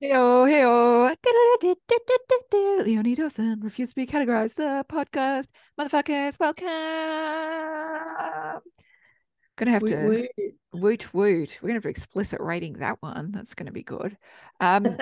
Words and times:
Heyo, 0.00 0.46
heyo. 0.46 1.16
Leonie 2.84 3.16
Dawson 3.16 3.58
refused 3.60 3.90
to 3.90 3.96
be 3.96 4.06
categorized. 4.06 4.54
The 4.54 4.84
podcast. 4.88 5.46
Motherfuckers, 5.78 6.38
welcome. 6.38 6.68
Gonna 9.56 9.70
have 9.72 9.82
Woot 9.82 9.90
to 9.90 10.06
woot. 10.06 10.30
woot 10.72 11.14
woot. 11.14 11.58
We're 11.60 11.68
gonna 11.68 11.74
have 11.78 11.82
to 11.82 11.88
explicit 11.88 12.40
rating 12.40 12.74
that 12.74 12.98
one. 13.00 13.32
That's 13.32 13.54
gonna 13.54 13.72
be 13.72 13.82
good. 13.82 14.16
Um, 14.60 14.96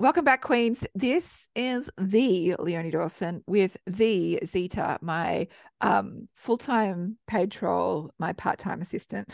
welcome 0.00 0.24
back, 0.24 0.42
Queens. 0.42 0.84
This 0.96 1.48
is 1.54 1.88
the 1.96 2.56
Leonie 2.58 2.90
Dawson 2.90 3.44
with 3.46 3.76
the 3.86 4.40
Zita, 4.44 4.98
my 5.00 5.46
um 5.80 6.28
full-time 6.34 7.18
paid 7.28 7.52
troll, 7.52 8.10
my 8.18 8.32
part-time 8.32 8.80
assistant. 8.80 9.28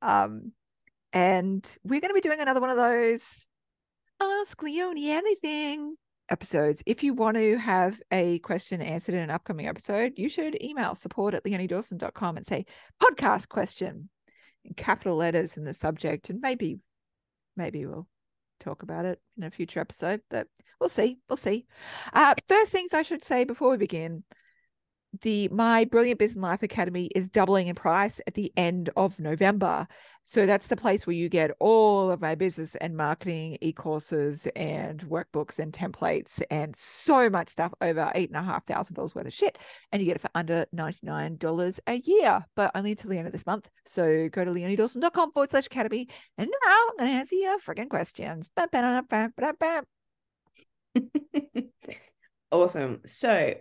um 0.00 0.52
and 1.12 1.76
we're 1.84 2.00
going 2.00 2.10
to 2.10 2.14
be 2.14 2.20
doing 2.20 2.40
another 2.40 2.60
one 2.60 2.70
of 2.70 2.76
those 2.76 3.46
Ask 4.20 4.62
Leonie 4.62 5.10
Anything 5.10 5.96
episodes. 6.30 6.82
If 6.86 7.02
you 7.02 7.14
want 7.14 7.36
to 7.36 7.58
have 7.58 8.00
a 8.10 8.38
question 8.40 8.80
answered 8.80 9.14
in 9.14 9.20
an 9.20 9.30
upcoming 9.30 9.66
episode, 9.66 10.14
you 10.16 10.28
should 10.28 10.60
email 10.62 10.94
support 10.94 11.34
at 11.34 11.44
leoniedawson.com 11.44 12.36
and 12.36 12.46
say 12.46 12.66
podcast 13.02 13.48
question 13.48 14.08
in 14.64 14.74
capital 14.74 15.16
letters 15.16 15.56
in 15.56 15.64
the 15.64 15.74
subject. 15.74 16.30
And 16.30 16.40
maybe, 16.40 16.78
maybe 17.56 17.84
we'll 17.84 18.08
talk 18.60 18.82
about 18.82 19.04
it 19.04 19.20
in 19.36 19.44
a 19.44 19.50
future 19.50 19.80
episode, 19.80 20.20
but 20.30 20.46
we'll 20.80 20.88
see. 20.88 21.18
We'll 21.28 21.36
see. 21.36 21.66
Uh, 22.12 22.34
first 22.48 22.72
things 22.72 22.94
I 22.94 23.02
should 23.02 23.22
say 23.22 23.44
before 23.44 23.70
we 23.70 23.76
begin 23.76 24.24
the 25.20 25.48
my 25.48 25.84
brilliant 25.84 26.18
business 26.18 26.42
life 26.42 26.62
academy 26.62 27.10
is 27.14 27.28
doubling 27.28 27.68
in 27.68 27.74
price 27.74 28.20
at 28.26 28.34
the 28.34 28.52
end 28.56 28.90
of 28.96 29.18
november. 29.20 29.86
So 30.24 30.46
that's 30.46 30.68
the 30.68 30.76
place 30.76 31.06
where 31.06 31.16
you 31.16 31.28
get 31.28 31.50
all 31.58 32.10
of 32.10 32.20
my 32.20 32.34
business 32.34 32.76
and 32.76 32.96
marketing 32.96 33.58
e-courses 33.60 34.46
and 34.56 35.00
workbooks 35.02 35.58
and 35.58 35.72
templates 35.72 36.40
and 36.50 36.74
so 36.74 37.28
much 37.28 37.48
stuff 37.50 37.74
over 37.80 38.10
eight 38.14 38.30
and 38.30 38.38
a 38.38 38.42
half 38.42 38.64
thousand 38.66 38.94
dollars 38.94 39.14
worth 39.14 39.26
of 39.26 39.32
shit. 39.34 39.58
And 39.90 40.00
you 40.00 40.06
get 40.06 40.16
it 40.16 40.22
for 40.22 40.30
under 40.34 40.66
$99 40.74 41.80
a 41.86 41.94
year 41.96 42.44
but 42.54 42.70
only 42.74 42.92
until 42.92 43.10
the 43.10 43.18
end 43.18 43.26
of 43.26 43.32
this 43.32 43.46
month. 43.46 43.68
So 43.84 44.28
go 44.30 44.44
to 44.44 44.50
leoniedawson.com 44.50 45.32
forward 45.32 45.50
slash 45.50 45.66
academy. 45.66 46.08
And 46.38 46.48
now 46.48 46.76
i'm 46.90 46.96
going 46.98 47.10
to 47.10 47.18
answer 47.18 47.36
your 47.36 47.58
freaking 47.58 47.90
questions. 47.90 48.50
Awesome. 52.52 53.00
So, 53.06 53.54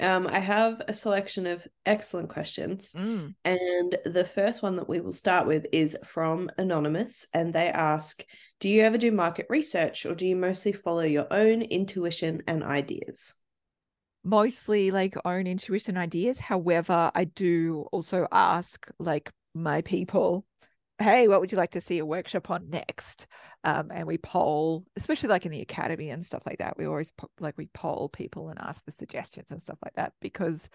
um, 0.00 0.26
I 0.26 0.38
have 0.38 0.80
a 0.88 0.92
selection 0.92 1.46
of 1.46 1.66
excellent 1.86 2.28
questions. 2.28 2.94
Mm. 2.96 3.34
And 3.44 3.96
the 4.04 4.24
first 4.24 4.62
one 4.62 4.76
that 4.76 4.88
we 4.88 5.00
will 5.00 5.12
start 5.12 5.46
with 5.46 5.66
is 5.72 5.96
from 6.04 6.50
Anonymous. 6.58 7.26
And 7.34 7.52
they 7.52 7.68
ask 7.68 8.24
Do 8.58 8.68
you 8.68 8.82
ever 8.82 8.98
do 8.98 9.12
market 9.12 9.46
research 9.48 10.06
or 10.06 10.14
do 10.14 10.26
you 10.26 10.36
mostly 10.36 10.72
follow 10.72 11.02
your 11.02 11.26
own 11.30 11.62
intuition 11.62 12.42
and 12.46 12.62
ideas? 12.62 13.34
mostly 14.24 14.90
like 14.90 15.16
own 15.24 15.46
intuition 15.46 15.96
ideas. 15.96 16.38
However, 16.38 17.10
I 17.14 17.24
do 17.24 17.86
also 17.92 18.26
ask 18.30 18.86
like 18.98 19.30
my 19.54 19.82
people, 19.82 20.44
hey, 21.00 21.28
what 21.28 21.40
would 21.40 21.52
you 21.52 21.58
like 21.58 21.72
to 21.72 21.80
see 21.80 21.98
a 21.98 22.06
workshop 22.06 22.50
on 22.50 22.70
next? 22.70 23.26
Um, 23.64 23.90
and 23.92 24.06
we 24.06 24.18
poll, 24.18 24.84
especially 24.96 25.28
like 25.28 25.46
in 25.46 25.52
the 25.52 25.62
academy 25.62 26.10
and 26.10 26.24
stuff 26.24 26.42
like 26.46 26.58
that. 26.58 26.76
We 26.78 26.86
always 26.86 27.12
po- 27.12 27.30
like 27.40 27.56
we 27.58 27.66
poll 27.74 28.08
people 28.08 28.48
and 28.48 28.58
ask 28.60 28.84
for 28.84 28.90
suggestions 28.90 29.50
and 29.50 29.62
stuff 29.62 29.78
like 29.84 29.94
that 29.94 30.12
because 30.20 30.68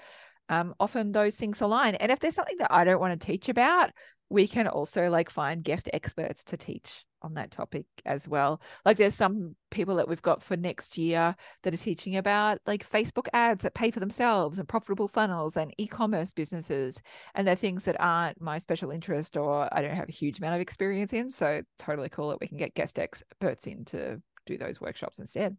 um, 0.50 0.76
often 0.80 1.12
those 1.12 1.36
things 1.36 1.62
align. 1.62 1.96
And 1.96 2.12
if 2.12 2.20
there's 2.20 2.36
something 2.36 2.58
that 2.60 2.72
I 2.74 2.84
don't 2.84 3.00
want 3.00 3.20
to 3.20 3.26
teach 3.26 3.50
about, 3.50 3.92
we 4.30 4.48
can 4.48 4.68
also 4.68 5.10
like 5.10 5.30
find 5.30 5.64
guest 5.64 5.90
experts 5.94 6.44
to 6.46 6.58
teach 6.58 7.06
on 7.22 7.36
that 7.36 7.52
topic 7.52 7.86
as 8.06 8.28
well. 8.28 8.62
Like 8.84 8.98
there's 8.98 9.16
some 9.16 9.56
people 9.72 9.96
that 9.96 10.08
we've 10.08 10.22
got 10.22 10.42
for 10.42 10.58
next 10.58 10.98
year 10.98 11.36
that 11.64 11.74
are 11.74 11.78
teaching 11.78 12.18
about 12.18 12.60
like 12.66 12.88
Facebook 12.88 13.28
ads 13.34 13.64
that 13.64 13.74
pay 13.74 13.92
for 13.92 14.00
themselves 14.00 14.60
and 14.60 14.68
profitable 14.68 15.08
funnels 15.08 15.58
and 15.58 15.74
e-commerce 15.78 16.34
businesses. 16.34 17.02
And 17.34 17.48
they're 17.48 17.56
things 17.56 17.86
that 17.86 18.00
aren't 18.00 18.42
my 18.42 18.58
special 18.58 18.92
interest 18.92 19.38
or 19.38 19.70
I 19.72 19.82
don't 19.82 19.96
have 19.96 20.10
a 20.10 20.14
huge 20.14 20.40
amount 20.40 20.56
of 20.56 20.62
experience 20.62 21.14
in. 21.14 21.30
So 21.30 21.62
totally 21.78 22.10
cool 22.10 22.30
that 22.30 22.42
we 22.42 22.48
can 22.48 22.58
get 22.58 22.76
guest 22.76 22.98
experts 23.00 23.68
in 23.68 23.86
to 23.86 24.22
do 24.46 24.58
those 24.58 24.82
workshops 24.82 25.20
instead. 25.20 25.58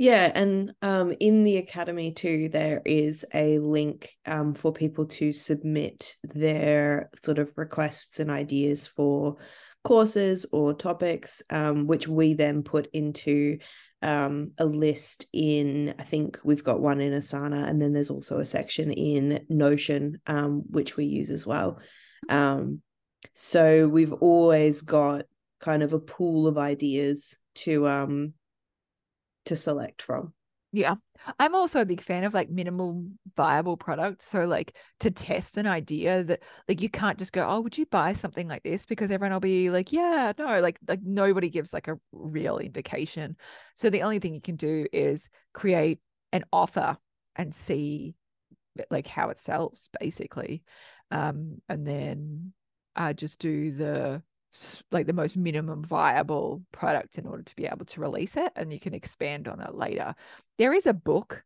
Yeah, 0.00 0.30
and 0.32 0.72
um, 0.80 1.12
in 1.18 1.42
the 1.42 1.56
academy 1.56 2.12
too, 2.12 2.48
there 2.50 2.80
is 2.86 3.26
a 3.34 3.58
link 3.58 4.14
um, 4.26 4.54
for 4.54 4.72
people 4.72 5.06
to 5.06 5.32
submit 5.32 6.14
their 6.22 7.10
sort 7.16 7.40
of 7.40 7.50
requests 7.56 8.20
and 8.20 8.30
ideas 8.30 8.86
for 8.86 9.38
courses 9.82 10.46
or 10.52 10.72
topics, 10.72 11.42
um, 11.50 11.88
which 11.88 12.06
we 12.06 12.34
then 12.34 12.62
put 12.62 12.88
into 12.92 13.58
um, 14.00 14.52
a 14.58 14.64
list 14.64 15.26
in. 15.32 15.92
I 15.98 16.04
think 16.04 16.38
we've 16.44 16.62
got 16.62 16.80
one 16.80 17.00
in 17.00 17.12
Asana, 17.12 17.68
and 17.68 17.82
then 17.82 17.92
there's 17.92 18.10
also 18.10 18.38
a 18.38 18.46
section 18.46 18.92
in 18.92 19.44
Notion, 19.48 20.20
um, 20.28 20.62
which 20.70 20.96
we 20.96 21.06
use 21.06 21.30
as 21.30 21.44
well. 21.44 21.80
Um, 22.28 22.82
so 23.34 23.88
we've 23.88 24.12
always 24.12 24.82
got 24.82 25.24
kind 25.60 25.82
of 25.82 25.92
a 25.92 25.98
pool 25.98 26.46
of 26.46 26.56
ideas 26.56 27.36
to 27.56 27.84
um 27.88 28.34
to 29.48 29.56
select 29.56 30.02
from. 30.02 30.32
Yeah. 30.70 30.96
I'm 31.38 31.54
also 31.54 31.80
a 31.80 31.86
big 31.86 32.02
fan 32.02 32.24
of 32.24 32.34
like 32.34 32.50
minimal 32.50 33.06
viable 33.36 33.78
product. 33.78 34.20
So 34.22 34.46
like 34.46 34.76
to 35.00 35.10
test 35.10 35.56
an 35.56 35.66
idea 35.66 36.22
that 36.24 36.42
like 36.68 36.82
you 36.82 36.90
can't 36.90 37.18
just 37.18 37.32
go, 37.32 37.46
oh, 37.48 37.62
would 37.62 37.78
you 37.78 37.86
buy 37.86 38.12
something 38.12 38.48
like 38.48 38.62
this? 38.62 38.84
Because 38.84 39.10
everyone 39.10 39.32
will 39.32 39.40
be 39.40 39.70
like, 39.70 39.92
yeah, 39.92 40.32
no, 40.38 40.60
like 40.60 40.78
like 40.86 41.00
nobody 41.02 41.48
gives 41.48 41.72
like 41.72 41.88
a 41.88 41.98
real 42.12 42.58
indication. 42.58 43.36
So 43.76 43.88
the 43.88 44.02
only 44.02 44.18
thing 44.18 44.34
you 44.34 44.42
can 44.42 44.56
do 44.56 44.86
is 44.92 45.30
create 45.54 46.00
an 46.32 46.44
offer 46.52 46.98
and 47.34 47.54
see 47.54 48.14
like 48.90 49.06
how 49.06 49.30
it 49.30 49.38
sells 49.38 49.88
basically. 49.98 50.62
Um 51.10 51.62
and 51.70 51.86
then 51.86 52.52
uh 52.94 53.14
just 53.14 53.38
do 53.38 53.70
the 53.72 54.22
like 54.90 55.06
the 55.06 55.12
most 55.12 55.36
minimum 55.36 55.84
viable 55.84 56.62
product 56.72 57.18
in 57.18 57.26
order 57.26 57.42
to 57.42 57.56
be 57.56 57.66
able 57.66 57.84
to 57.86 58.00
release 58.00 58.36
it 58.36 58.52
and 58.56 58.72
you 58.72 58.80
can 58.80 58.94
expand 58.94 59.48
on 59.48 59.60
it 59.60 59.74
later. 59.74 60.14
There 60.56 60.72
is 60.72 60.86
a 60.86 60.94
book 60.94 61.44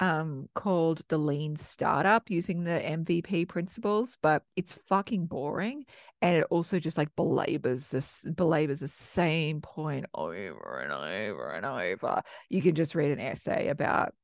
um 0.00 0.48
called 0.54 1.02
the 1.08 1.18
lean 1.18 1.54
startup 1.54 2.30
using 2.30 2.64
the 2.64 2.70
mvp 2.70 3.46
principles 3.46 4.16
but 4.22 4.42
it's 4.56 4.72
fucking 4.72 5.26
boring 5.26 5.84
and 6.22 6.34
it 6.34 6.46
also 6.48 6.80
just 6.80 6.96
like 6.96 7.14
belabors 7.14 7.88
this 7.88 8.24
belabors 8.34 8.80
the 8.80 8.88
same 8.88 9.60
point 9.60 10.06
over 10.14 10.80
and 10.80 10.92
over 10.92 11.50
and 11.52 11.66
over. 11.66 12.22
You 12.48 12.62
can 12.62 12.74
just 12.74 12.94
read 12.94 13.10
an 13.10 13.20
essay 13.20 13.68
about 13.68 14.14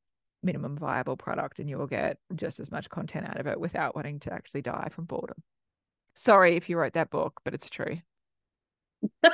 minimum 0.42 0.76
viable 0.78 1.16
product 1.16 1.58
and 1.58 1.68
you 1.68 1.76
will 1.76 1.86
get 1.86 2.16
just 2.34 2.60
as 2.60 2.70
much 2.70 2.88
content 2.88 3.26
out 3.28 3.38
of 3.38 3.46
it 3.46 3.60
without 3.60 3.94
wanting 3.94 4.20
to 4.20 4.32
actually 4.32 4.62
die 4.62 4.88
from 4.90 5.04
boredom 5.04 5.36
Sorry 6.18 6.56
if 6.56 6.68
you 6.68 6.76
wrote 6.76 6.94
that 6.94 7.10
book, 7.10 7.40
but 7.44 7.54
it's 7.54 7.70
true. 7.70 7.98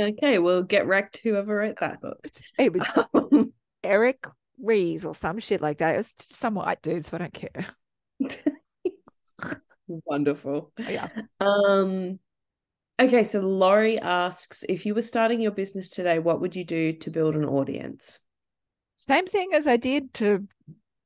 okay, 0.00 0.40
well, 0.40 0.64
get 0.64 0.88
wrecked, 0.88 1.18
whoever 1.18 1.54
wrote 1.54 1.78
that 1.78 2.00
book. 2.00 2.26
It 2.58 2.72
was 2.72 3.46
Eric 3.84 4.26
Ries 4.60 5.04
or 5.04 5.14
some 5.14 5.38
shit 5.38 5.60
like 5.60 5.78
that. 5.78 5.94
It 5.94 5.98
was 5.98 6.14
some 6.18 6.56
white 6.56 6.82
dude, 6.82 7.04
so 7.04 7.16
I 7.16 7.18
don't 7.18 7.32
care. 7.32 7.66
Wonderful. 9.86 10.72
Yeah. 10.76 11.08
Um. 11.38 12.18
Okay, 13.00 13.22
so 13.22 13.40
Laurie 13.40 14.00
asks 14.00 14.64
if 14.68 14.84
you 14.84 14.94
were 14.94 15.02
starting 15.02 15.40
your 15.40 15.52
business 15.52 15.88
today, 15.88 16.18
what 16.18 16.40
would 16.40 16.56
you 16.56 16.64
do 16.64 16.94
to 16.94 17.10
build 17.10 17.36
an 17.36 17.44
audience? 17.44 18.18
Same 18.96 19.26
thing 19.26 19.50
as 19.54 19.68
I 19.68 19.76
did 19.76 20.14
to 20.14 20.48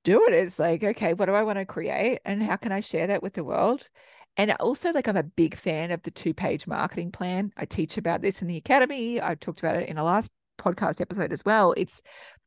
do 0.06 0.24
it 0.28 0.34
is 0.34 0.60
like, 0.60 0.84
okay, 0.84 1.14
what 1.14 1.26
do 1.26 1.34
I 1.34 1.42
want 1.42 1.58
to 1.58 1.66
create 1.66 2.20
and 2.24 2.40
how 2.40 2.54
can 2.54 2.70
I 2.70 2.78
share 2.78 3.08
that 3.08 3.24
with 3.24 3.34
the 3.34 3.42
world? 3.42 3.88
And 4.36 4.54
also, 4.60 4.92
like, 4.92 5.08
I'm 5.08 5.16
a 5.16 5.24
big 5.24 5.56
fan 5.56 5.90
of 5.90 6.02
the 6.02 6.12
two 6.12 6.32
page 6.32 6.66
marketing 6.66 7.10
plan. 7.10 7.52
I 7.56 7.64
teach 7.64 7.98
about 7.98 8.22
this 8.22 8.40
in 8.40 8.46
the 8.46 8.56
academy. 8.56 9.20
I 9.20 9.34
talked 9.34 9.58
about 9.58 9.76
it 9.76 9.88
in 9.88 9.98
a 9.98 10.04
last 10.04 10.30
podcast 10.58 11.00
episode 11.00 11.32
as 11.32 11.44
well. 11.44 11.74
It's 11.76 12.02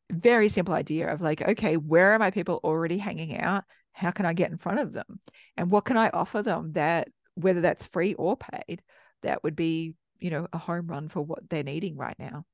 very 0.10 0.48
simple 0.48 0.74
idea 0.74 1.12
of 1.12 1.19
like, 1.19 1.42
okay, 1.42 1.75
where 1.75 2.13
are 2.13 2.19
my 2.19 2.31
people 2.31 2.62
already 2.63 2.98
hanging 2.98 3.38
out? 3.38 3.66
How 3.92 4.12
can 4.12 4.25
I 4.25 4.31
get 4.31 4.51
in 4.51 4.57
front 4.57 4.80
of 4.80 4.94
them? 4.94 5.19
And 5.57 5.69
what 5.69 5.83
can 5.83 5.98
I 5.98 6.10
offer 6.10 6.42
them 6.42 6.72
that, 6.74 7.10
whether 7.36 7.60
that's 7.60 7.88
free 7.88 8.13
or 8.13 8.38
paid, 8.38 8.81
that 9.24 9.44
would 9.44 9.57
be, 9.57 9.95
you 10.19 10.30
know, 10.30 10.48
a 10.54 10.57
home 10.57 10.88
run 10.88 11.10
for 11.10 11.22
what 11.22 11.50
they're 11.50 11.63
needing 11.63 11.98
right 11.98 12.16
now? 12.18 12.45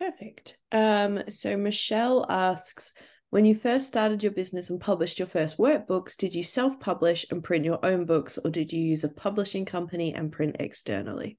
Perfect. 0.00 0.56
Um, 0.72 1.22
so 1.28 1.56
Michelle 1.56 2.24
asks, 2.28 2.94
when 3.28 3.44
you 3.44 3.54
first 3.54 3.86
started 3.86 4.22
your 4.22 4.32
business 4.32 4.70
and 4.70 4.80
published 4.80 5.18
your 5.18 5.28
first 5.28 5.58
workbooks, 5.58 6.16
did 6.16 6.34
you 6.34 6.42
self-publish 6.42 7.26
and 7.30 7.44
print 7.44 7.64
your 7.64 7.84
own 7.84 8.06
books, 8.06 8.38
or 8.38 8.50
did 8.50 8.72
you 8.72 8.80
use 8.80 9.04
a 9.04 9.08
publishing 9.08 9.64
company 9.64 10.14
and 10.14 10.32
print 10.32 10.56
externally? 10.58 11.38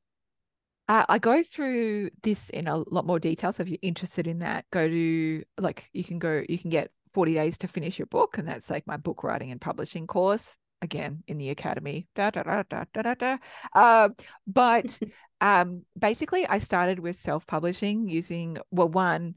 Uh, 0.87 1.05
I 1.09 1.19
go 1.19 1.41
through 1.41 2.11
this 2.21 2.49
in 2.49 2.67
a 2.67 2.77
lot 2.77 3.05
more 3.05 3.19
detail. 3.19 3.51
So 3.51 3.63
if 3.63 3.69
you're 3.69 3.77
interested 3.81 4.27
in 4.27 4.39
that, 4.39 4.65
go 4.71 4.87
to 4.87 5.43
like 5.57 5.89
you 5.91 6.03
can 6.03 6.19
go, 6.19 6.43
you 6.47 6.57
can 6.57 6.69
get 6.69 6.91
40 7.13 7.33
days 7.33 7.57
to 7.59 7.67
finish 7.67 7.97
your 7.97 8.05
book, 8.05 8.37
and 8.37 8.47
that's 8.47 8.69
like 8.69 8.85
my 8.85 8.97
book 8.97 9.23
writing 9.23 9.51
and 9.51 9.59
publishing 9.59 10.07
course. 10.07 10.55
again 10.81 11.23
in 11.27 11.37
the 11.37 11.49
academy. 11.49 12.07
Da, 12.15 12.31
da, 12.31 12.43
da, 12.43 12.63
da, 12.69 12.85
da, 12.93 13.01
da, 13.01 13.13
da. 13.13 13.37
Uh, 13.73 14.09
but 14.47 14.99
um, 15.41 15.83
basically, 15.97 16.45
I 16.47 16.59
started 16.59 16.99
with 16.99 17.15
self 17.15 17.47
publishing 17.47 18.07
using, 18.07 18.59
well, 18.69 18.87
one, 18.87 19.35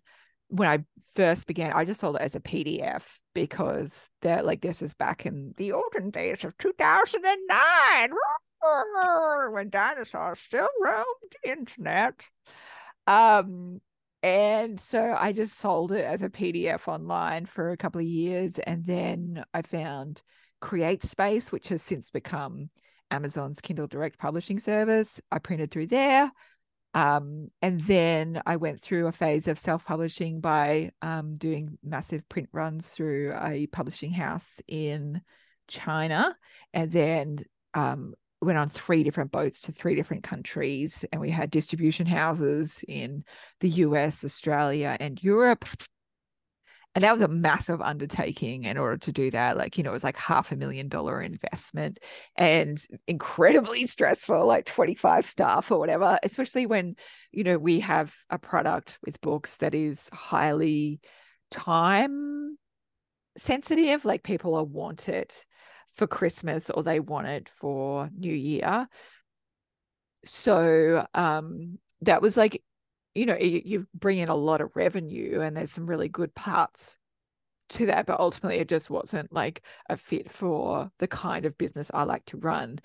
when 0.48 0.68
I 0.68 0.84
first 1.14 1.46
began, 1.46 1.72
I 1.72 1.86
just 1.86 2.00
sold 2.00 2.16
it 2.16 2.22
as 2.22 2.34
a 2.34 2.40
PDF 2.40 3.18
because 3.34 4.10
they're 4.20 4.42
like, 4.42 4.60
this 4.60 4.82
is 4.82 4.92
back 4.92 5.24
in 5.24 5.54
the 5.56 5.72
olden 5.72 6.10
days 6.10 6.44
of 6.44 6.56
2009 6.58 8.10
when 9.52 9.70
dinosaurs 9.70 10.40
still 10.40 10.68
roamed 10.80 11.06
the 11.42 11.50
internet. 11.50 12.20
Um, 13.06 13.80
and 14.22 14.78
so 14.78 15.16
I 15.18 15.32
just 15.32 15.58
sold 15.58 15.92
it 15.92 16.04
as 16.04 16.22
a 16.22 16.28
PDF 16.28 16.86
online 16.86 17.46
for 17.46 17.70
a 17.70 17.76
couple 17.76 18.00
of 18.00 18.06
years. 18.06 18.58
And 18.58 18.84
then 18.84 19.42
I 19.54 19.62
found 19.62 20.22
CreateSpace, 20.62 21.50
which 21.50 21.68
has 21.68 21.82
since 21.82 22.10
become 22.10 22.70
Amazon's 23.14 23.60
Kindle 23.60 23.86
Direct 23.86 24.18
Publishing 24.18 24.58
service. 24.58 25.20
I 25.30 25.38
printed 25.38 25.70
through 25.70 25.86
there. 25.86 26.30
Um, 26.92 27.48
and 27.60 27.80
then 27.80 28.40
I 28.46 28.56
went 28.56 28.80
through 28.80 29.06
a 29.06 29.12
phase 29.12 29.48
of 29.48 29.58
self 29.58 29.84
publishing 29.84 30.40
by 30.40 30.90
um, 31.02 31.34
doing 31.34 31.78
massive 31.82 32.28
print 32.28 32.48
runs 32.52 32.88
through 32.88 33.34
a 33.40 33.66
publishing 33.66 34.12
house 34.12 34.60
in 34.68 35.20
China. 35.66 36.36
And 36.72 36.90
then 36.90 37.38
um, 37.74 38.14
went 38.40 38.58
on 38.58 38.68
three 38.68 39.02
different 39.02 39.32
boats 39.32 39.62
to 39.62 39.72
three 39.72 39.94
different 39.94 40.22
countries. 40.22 41.04
And 41.12 41.20
we 41.20 41.30
had 41.30 41.50
distribution 41.50 42.06
houses 42.06 42.84
in 42.86 43.24
the 43.60 43.70
US, 43.70 44.24
Australia, 44.24 44.96
and 45.00 45.22
Europe 45.22 45.64
and 46.94 47.02
that 47.02 47.12
was 47.12 47.22
a 47.22 47.28
massive 47.28 47.80
undertaking 47.82 48.64
in 48.64 48.78
order 48.78 48.96
to 48.96 49.12
do 49.12 49.30
that 49.30 49.56
like 49.56 49.76
you 49.76 49.84
know 49.84 49.90
it 49.90 49.94
was 49.94 50.04
like 50.04 50.16
half 50.16 50.52
a 50.52 50.56
million 50.56 50.88
dollar 50.88 51.20
investment 51.20 51.98
and 52.36 52.86
incredibly 53.06 53.86
stressful 53.88 54.46
like 54.46 54.64
25 54.66 55.24
staff 55.24 55.70
or 55.70 55.78
whatever 55.78 56.18
especially 56.22 56.66
when 56.66 56.96
you 57.32 57.44
know 57.44 57.58
we 57.58 57.80
have 57.80 58.14
a 58.30 58.38
product 58.38 58.98
with 59.04 59.20
books 59.20 59.56
that 59.58 59.74
is 59.74 60.08
highly 60.12 61.00
time 61.50 62.56
sensitive 63.36 64.04
like 64.04 64.22
people 64.22 64.54
are 64.54 64.64
want 64.64 65.08
it 65.08 65.44
for 65.94 66.06
christmas 66.06 66.70
or 66.70 66.82
they 66.82 67.00
want 67.00 67.26
it 67.26 67.48
for 67.48 68.10
new 68.16 68.34
year. 68.34 68.88
So 70.24 71.06
um 71.14 71.78
that 72.02 72.22
was 72.22 72.36
like 72.36 72.62
you 73.14 73.26
know 73.26 73.36
you, 73.36 73.62
you 73.64 73.86
bring 73.94 74.18
in 74.18 74.28
a 74.28 74.34
lot 74.34 74.60
of 74.60 74.74
revenue 74.74 75.40
and 75.40 75.56
there's 75.56 75.72
some 75.72 75.86
really 75.86 76.08
good 76.08 76.34
parts 76.34 76.96
to 77.70 77.86
that 77.86 78.06
but 78.06 78.20
ultimately 78.20 78.58
it 78.58 78.68
just 78.68 78.90
wasn't 78.90 79.32
like 79.32 79.62
a 79.88 79.96
fit 79.96 80.30
for 80.30 80.90
the 80.98 81.06
kind 81.06 81.46
of 81.46 81.56
business 81.56 81.90
i 81.94 82.02
like 82.02 82.24
to 82.26 82.36
run. 82.36 82.78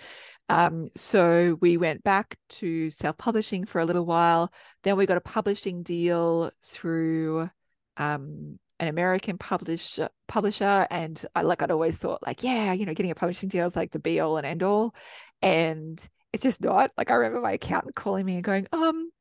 Um, 0.48 0.90
so 0.96 1.58
we 1.62 1.78
went 1.78 2.04
back 2.04 2.38
to 2.50 2.90
self-publishing 2.90 3.66
for 3.66 3.80
a 3.80 3.86
little 3.86 4.06
while. 4.06 4.52
Then 4.82 4.98
we 4.98 5.06
got 5.06 5.18
a 5.18 5.22
publishing 5.22 5.84
deal 5.84 6.50
through 6.66 7.52
um, 7.98 8.58
an 8.80 8.88
american 8.88 9.38
publisher 9.38 10.08
publisher 10.28 10.88
and 10.90 11.26
i 11.36 11.42
like 11.42 11.62
i'd 11.62 11.70
always 11.72 11.98
thought 11.98 12.26
like 12.26 12.44
yeah 12.44 12.72
you 12.72 12.86
know 12.86 12.94
getting 12.94 13.12
a 13.12 13.16
publishing 13.16 13.50
deal 13.50 13.68
is 13.68 13.76
like 13.76 13.92
the 13.92 14.00
be 14.00 14.22
all 14.22 14.38
and 14.38 14.48
end 14.48 14.64
all 14.64 14.96
and 15.42 16.08
it's 16.32 16.44
just 16.44 16.62
not. 16.62 16.92
Like 16.98 17.12
i 17.12 17.16
remember 17.16 17.42
my 17.42 17.54
accountant 17.54 17.96
calling 17.96 18.26
me 18.26 18.36
and 18.36 18.44
going 18.44 18.68
um 18.72 19.12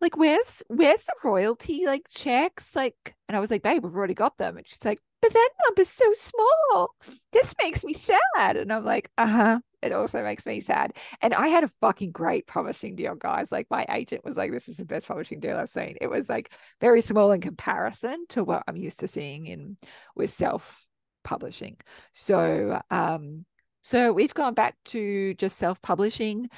like 0.00 0.16
where's 0.16 0.62
where's 0.68 1.04
the 1.04 1.14
royalty 1.24 1.86
like 1.86 2.06
checks? 2.10 2.76
Like 2.76 3.14
and 3.28 3.36
i 3.36 3.40
was 3.40 3.50
like 3.50 3.62
babe 3.62 3.84
we've 3.84 3.94
already 3.94 4.14
got 4.14 4.36
them. 4.38 4.56
And 4.56 4.66
she's 4.66 4.84
like 4.84 5.00
but 5.22 5.32
that 5.32 5.50
number's 5.64 5.88
so 5.88 6.12
small. 6.12 6.94
This 7.32 7.54
makes 7.62 7.82
me 7.84 7.92
sad. 7.94 8.56
And 8.56 8.72
i'm 8.72 8.84
like 8.84 9.10
uh-huh. 9.18 9.60
It 9.82 9.92
also 9.92 10.22
makes 10.22 10.46
me 10.46 10.60
sad. 10.60 10.92
And 11.22 11.34
i 11.34 11.48
had 11.48 11.64
a 11.64 11.70
fucking 11.80 12.12
great 12.12 12.46
publishing 12.46 12.96
deal 12.96 13.14
guys. 13.14 13.52
Like 13.52 13.68
my 13.70 13.86
agent 13.90 14.24
was 14.24 14.36
like 14.36 14.52
this 14.52 14.68
is 14.68 14.76
the 14.76 14.84
best 14.84 15.08
publishing 15.08 15.40
deal 15.40 15.56
i've 15.56 15.70
seen. 15.70 15.96
It 16.00 16.08
was 16.08 16.28
like 16.28 16.52
very 16.80 17.00
small 17.00 17.32
in 17.32 17.40
comparison 17.40 18.26
to 18.30 18.44
what 18.44 18.64
i'm 18.68 18.76
used 18.76 19.00
to 19.00 19.08
seeing 19.08 19.46
in 19.46 19.76
with 20.14 20.32
self 20.34 20.86
publishing 21.24 21.76
so 22.14 22.80
um 22.90 23.44
so 23.82 24.12
we've 24.12 24.34
gone 24.34 24.54
back 24.54 24.76
to 24.84 25.34
just 25.34 25.58
self 25.58 25.80
publishing 25.82 26.48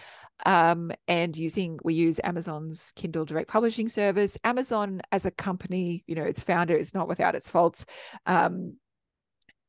um, 0.46 0.92
and 1.06 1.36
using 1.36 1.78
we 1.82 1.94
use 1.94 2.20
Amazon's 2.22 2.92
Kindle 2.96 3.24
Direct 3.24 3.48
Publishing 3.48 3.88
service. 3.88 4.38
Amazon 4.44 5.00
as 5.12 5.26
a 5.26 5.30
company, 5.30 6.04
you 6.06 6.14
know, 6.14 6.24
its 6.24 6.42
founder 6.42 6.76
is 6.76 6.94
not 6.94 7.08
without 7.08 7.34
its 7.34 7.50
faults. 7.50 7.84
Um, 8.26 8.76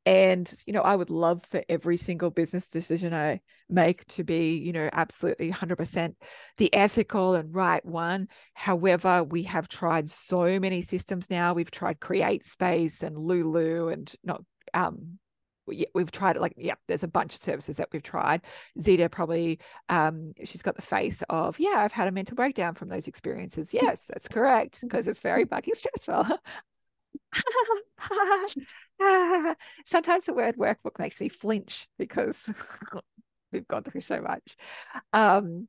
and 0.06 0.52
you 0.66 0.74
know, 0.74 0.82
I 0.82 0.96
would 0.96 1.10
love 1.10 1.44
for 1.46 1.64
every 1.70 1.98
single 1.98 2.30
business 2.30 2.68
decision 2.68 3.14
I 3.14 3.42
make 3.70 4.06
to 4.08 4.24
be, 4.24 4.58
you 4.58 4.74
know, 4.74 4.90
absolutely 4.92 5.52
100% 5.52 6.16
the 6.58 6.74
ethical 6.74 7.36
and 7.36 7.54
right 7.54 7.86
one. 7.86 8.28
However, 8.54 9.24
we 9.24 9.44
have 9.44 9.68
tried 9.68 10.10
so 10.10 10.60
many 10.60 10.82
systems 10.82 11.30
now. 11.30 11.54
We've 11.54 11.70
tried 11.70 12.00
CreateSpace 12.00 13.04
and 13.04 13.18
Lulu 13.18 13.90
and 13.90 14.12
not 14.24 14.44
um 14.74 15.20
we've 15.94 16.12
tried 16.12 16.36
it 16.36 16.42
like 16.42 16.54
yeah 16.58 16.76
there's 16.88 17.04
a 17.04 17.08
bunch 17.08 17.36
of 17.36 17.42
services 17.42 17.78
that 17.78 17.90
we've 17.92 18.04
tried. 18.04 18.42
Zita 18.82 19.10
probably 19.10 19.60
um 19.90 20.34
she's 20.46 20.62
got 20.62 20.76
the 20.76 20.82
face 20.82 21.24
of 21.30 21.60
yeah 21.60 21.76
i've 21.78 21.92
had 21.92 22.08
a 22.08 22.12
mental 22.12 22.36
breakdown 22.36 22.76
from 22.76 22.90
those 22.90 23.08
experiences. 23.08 23.74
Yes 23.74 24.06
that's 24.06 24.28
correct 24.28 24.82
because 24.82 25.08
it's 25.08 25.22
very 25.22 25.46
fucking 25.46 25.76
stressful. 25.76 26.26
Sometimes 29.86 30.26
the 30.26 30.34
word 30.34 30.58
workbook 30.58 31.00
makes 31.00 31.22
me 31.22 31.30
flinch 31.30 31.88
because 31.98 32.50
we've 33.52 33.68
gone 33.68 33.84
through 33.84 34.02
so 34.02 34.22
much. 34.22 34.58
Um 35.14 35.68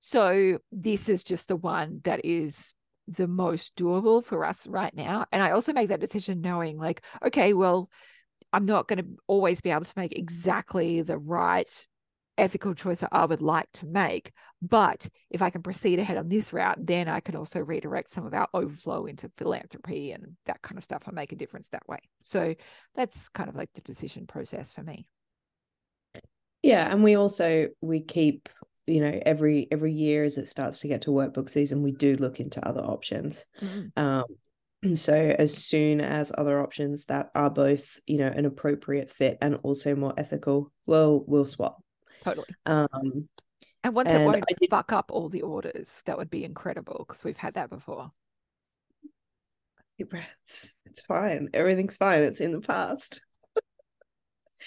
so 0.00 0.58
this 0.70 1.08
is 1.08 1.24
just 1.24 1.48
the 1.48 1.56
one 1.56 2.00
that 2.04 2.24
is 2.24 2.72
the 3.08 3.26
most 3.26 3.74
doable 3.74 4.22
for 4.22 4.44
us 4.44 4.66
right 4.66 4.94
now 4.94 5.24
and 5.32 5.42
i 5.42 5.50
also 5.50 5.72
make 5.72 5.88
that 5.88 6.00
decision 6.00 6.40
knowing 6.40 6.78
like 6.78 7.02
okay 7.24 7.54
well 7.54 7.88
I'm 8.52 8.64
not 8.64 8.88
going 8.88 8.98
to 8.98 9.06
always 9.26 9.60
be 9.60 9.70
able 9.70 9.84
to 9.84 9.92
make 9.96 10.18
exactly 10.18 11.02
the 11.02 11.18
right 11.18 11.86
ethical 12.38 12.72
choice 12.72 13.00
that 13.00 13.10
I 13.12 13.26
would 13.26 13.40
like 13.40 13.70
to 13.74 13.86
make. 13.86 14.32
But 14.62 15.08
if 15.30 15.42
I 15.42 15.50
can 15.50 15.62
proceed 15.62 15.98
ahead 15.98 16.16
on 16.16 16.28
this 16.28 16.52
route, 16.52 16.78
then 16.78 17.08
I 17.08 17.20
can 17.20 17.36
also 17.36 17.60
redirect 17.60 18.10
some 18.10 18.24
of 18.24 18.32
our 18.32 18.48
overflow 18.54 19.06
into 19.06 19.30
philanthropy 19.36 20.12
and 20.12 20.36
that 20.46 20.62
kind 20.62 20.78
of 20.78 20.84
stuff 20.84 21.02
and 21.06 21.14
make 21.14 21.32
a 21.32 21.36
difference 21.36 21.68
that 21.68 21.86
way. 21.88 21.98
So 22.22 22.54
that's 22.94 23.28
kind 23.28 23.48
of 23.48 23.56
like 23.56 23.70
the 23.74 23.80
decision 23.82 24.26
process 24.26 24.72
for 24.72 24.82
me. 24.82 25.06
Yeah. 26.62 26.90
And 26.90 27.04
we 27.04 27.16
also 27.16 27.68
we 27.80 28.00
keep, 28.00 28.48
you 28.86 29.00
know, 29.00 29.20
every 29.24 29.68
every 29.70 29.92
year 29.92 30.24
as 30.24 30.38
it 30.38 30.48
starts 30.48 30.80
to 30.80 30.88
get 30.88 31.02
to 31.02 31.10
workbook 31.10 31.50
season, 31.50 31.82
we 31.82 31.92
do 31.92 32.16
look 32.16 32.40
into 32.40 32.66
other 32.66 32.80
options. 32.80 33.46
Mm-hmm. 33.60 34.00
Um, 34.00 34.24
and 34.82 34.98
so 34.98 35.14
as 35.14 35.56
soon 35.56 36.00
as 36.00 36.32
other 36.36 36.62
options 36.62 37.06
that 37.06 37.30
are 37.34 37.50
both, 37.50 37.98
you 38.06 38.18
know, 38.18 38.28
an 38.28 38.44
appropriate 38.44 39.10
fit 39.10 39.38
and 39.40 39.56
also 39.62 39.96
more 39.96 40.14
ethical, 40.16 40.72
well, 40.86 41.24
we'll 41.26 41.46
swap. 41.46 41.82
Totally. 42.22 42.46
Um 42.64 43.28
and 43.82 43.94
once 43.94 44.08
and 44.08 44.22
it 44.22 44.26
won't 44.26 44.44
did... 44.58 44.70
fuck 44.70 44.92
up 44.92 45.10
all 45.10 45.28
the 45.28 45.42
orders, 45.42 46.02
that 46.06 46.16
would 46.16 46.30
be 46.30 46.44
incredible 46.44 47.04
because 47.06 47.24
we've 47.24 47.36
had 47.36 47.54
that 47.54 47.70
before. 47.70 48.10
Your 49.96 50.06
breaths. 50.06 50.76
It's 50.86 51.02
fine. 51.02 51.48
Everything's 51.52 51.96
fine. 51.96 52.22
It's 52.22 52.40
in 52.40 52.52
the 52.52 52.60
past. 52.60 53.20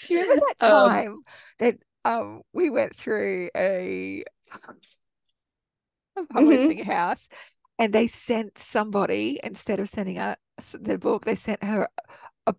you 0.08 0.20
remember 0.20 0.44
that 0.58 0.70
um, 0.70 0.90
time 0.90 1.12
um, 1.12 1.22
that 1.58 1.74
um 2.04 2.42
we 2.52 2.68
went 2.68 2.96
through 2.96 3.48
a, 3.56 4.24
a 6.16 6.24
publishing 6.26 6.80
mm-hmm. 6.80 6.90
house 6.90 7.28
and 7.78 7.92
they 7.92 8.06
sent 8.06 8.58
somebody 8.58 9.40
instead 9.42 9.80
of 9.80 9.88
sending 9.88 10.18
us 10.18 10.36
the 10.80 10.98
book 10.98 11.24
they 11.24 11.34
sent 11.34 11.62
her 11.62 11.88
a, 12.46 12.54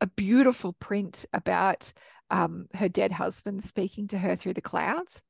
a 0.00 0.06
beautiful 0.06 0.74
print 0.74 1.24
about 1.32 1.92
um, 2.30 2.66
her 2.74 2.88
dead 2.88 3.12
husband 3.12 3.64
speaking 3.64 4.08
to 4.08 4.18
her 4.18 4.36
through 4.36 4.54
the 4.54 4.60
clouds. 4.60 5.22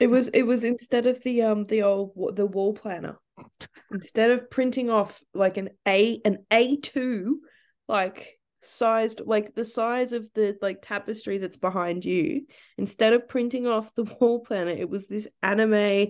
It 0.00 0.08
was 0.08 0.28
it 0.28 0.42
was 0.42 0.64
instead 0.64 1.06
of 1.06 1.22
the 1.22 1.42
um 1.42 1.64
the 1.64 1.82
old 1.82 2.34
the 2.34 2.46
wall 2.46 2.74
planner. 2.74 3.18
Instead 3.92 4.30
of 4.30 4.50
printing 4.50 4.90
off 4.90 5.22
like 5.34 5.56
an 5.56 5.70
a 5.86 6.20
an 6.24 6.38
a2 6.50 7.34
like 7.86 8.38
sized 8.62 9.20
like 9.24 9.54
the 9.54 9.64
size 9.64 10.12
of 10.12 10.28
the 10.34 10.56
like 10.62 10.78
tapestry 10.80 11.38
that's 11.38 11.58
behind 11.58 12.04
you 12.04 12.46
instead 12.78 13.12
of 13.12 13.28
printing 13.28 13.66
off 13.66 13.94
the 13.94 14.04
wall 14.04 14.40
planner 14.40 14.70
it 14.70 14.88
was 14.88 15.06
this 15.06 15.28
anime 15.42 16.08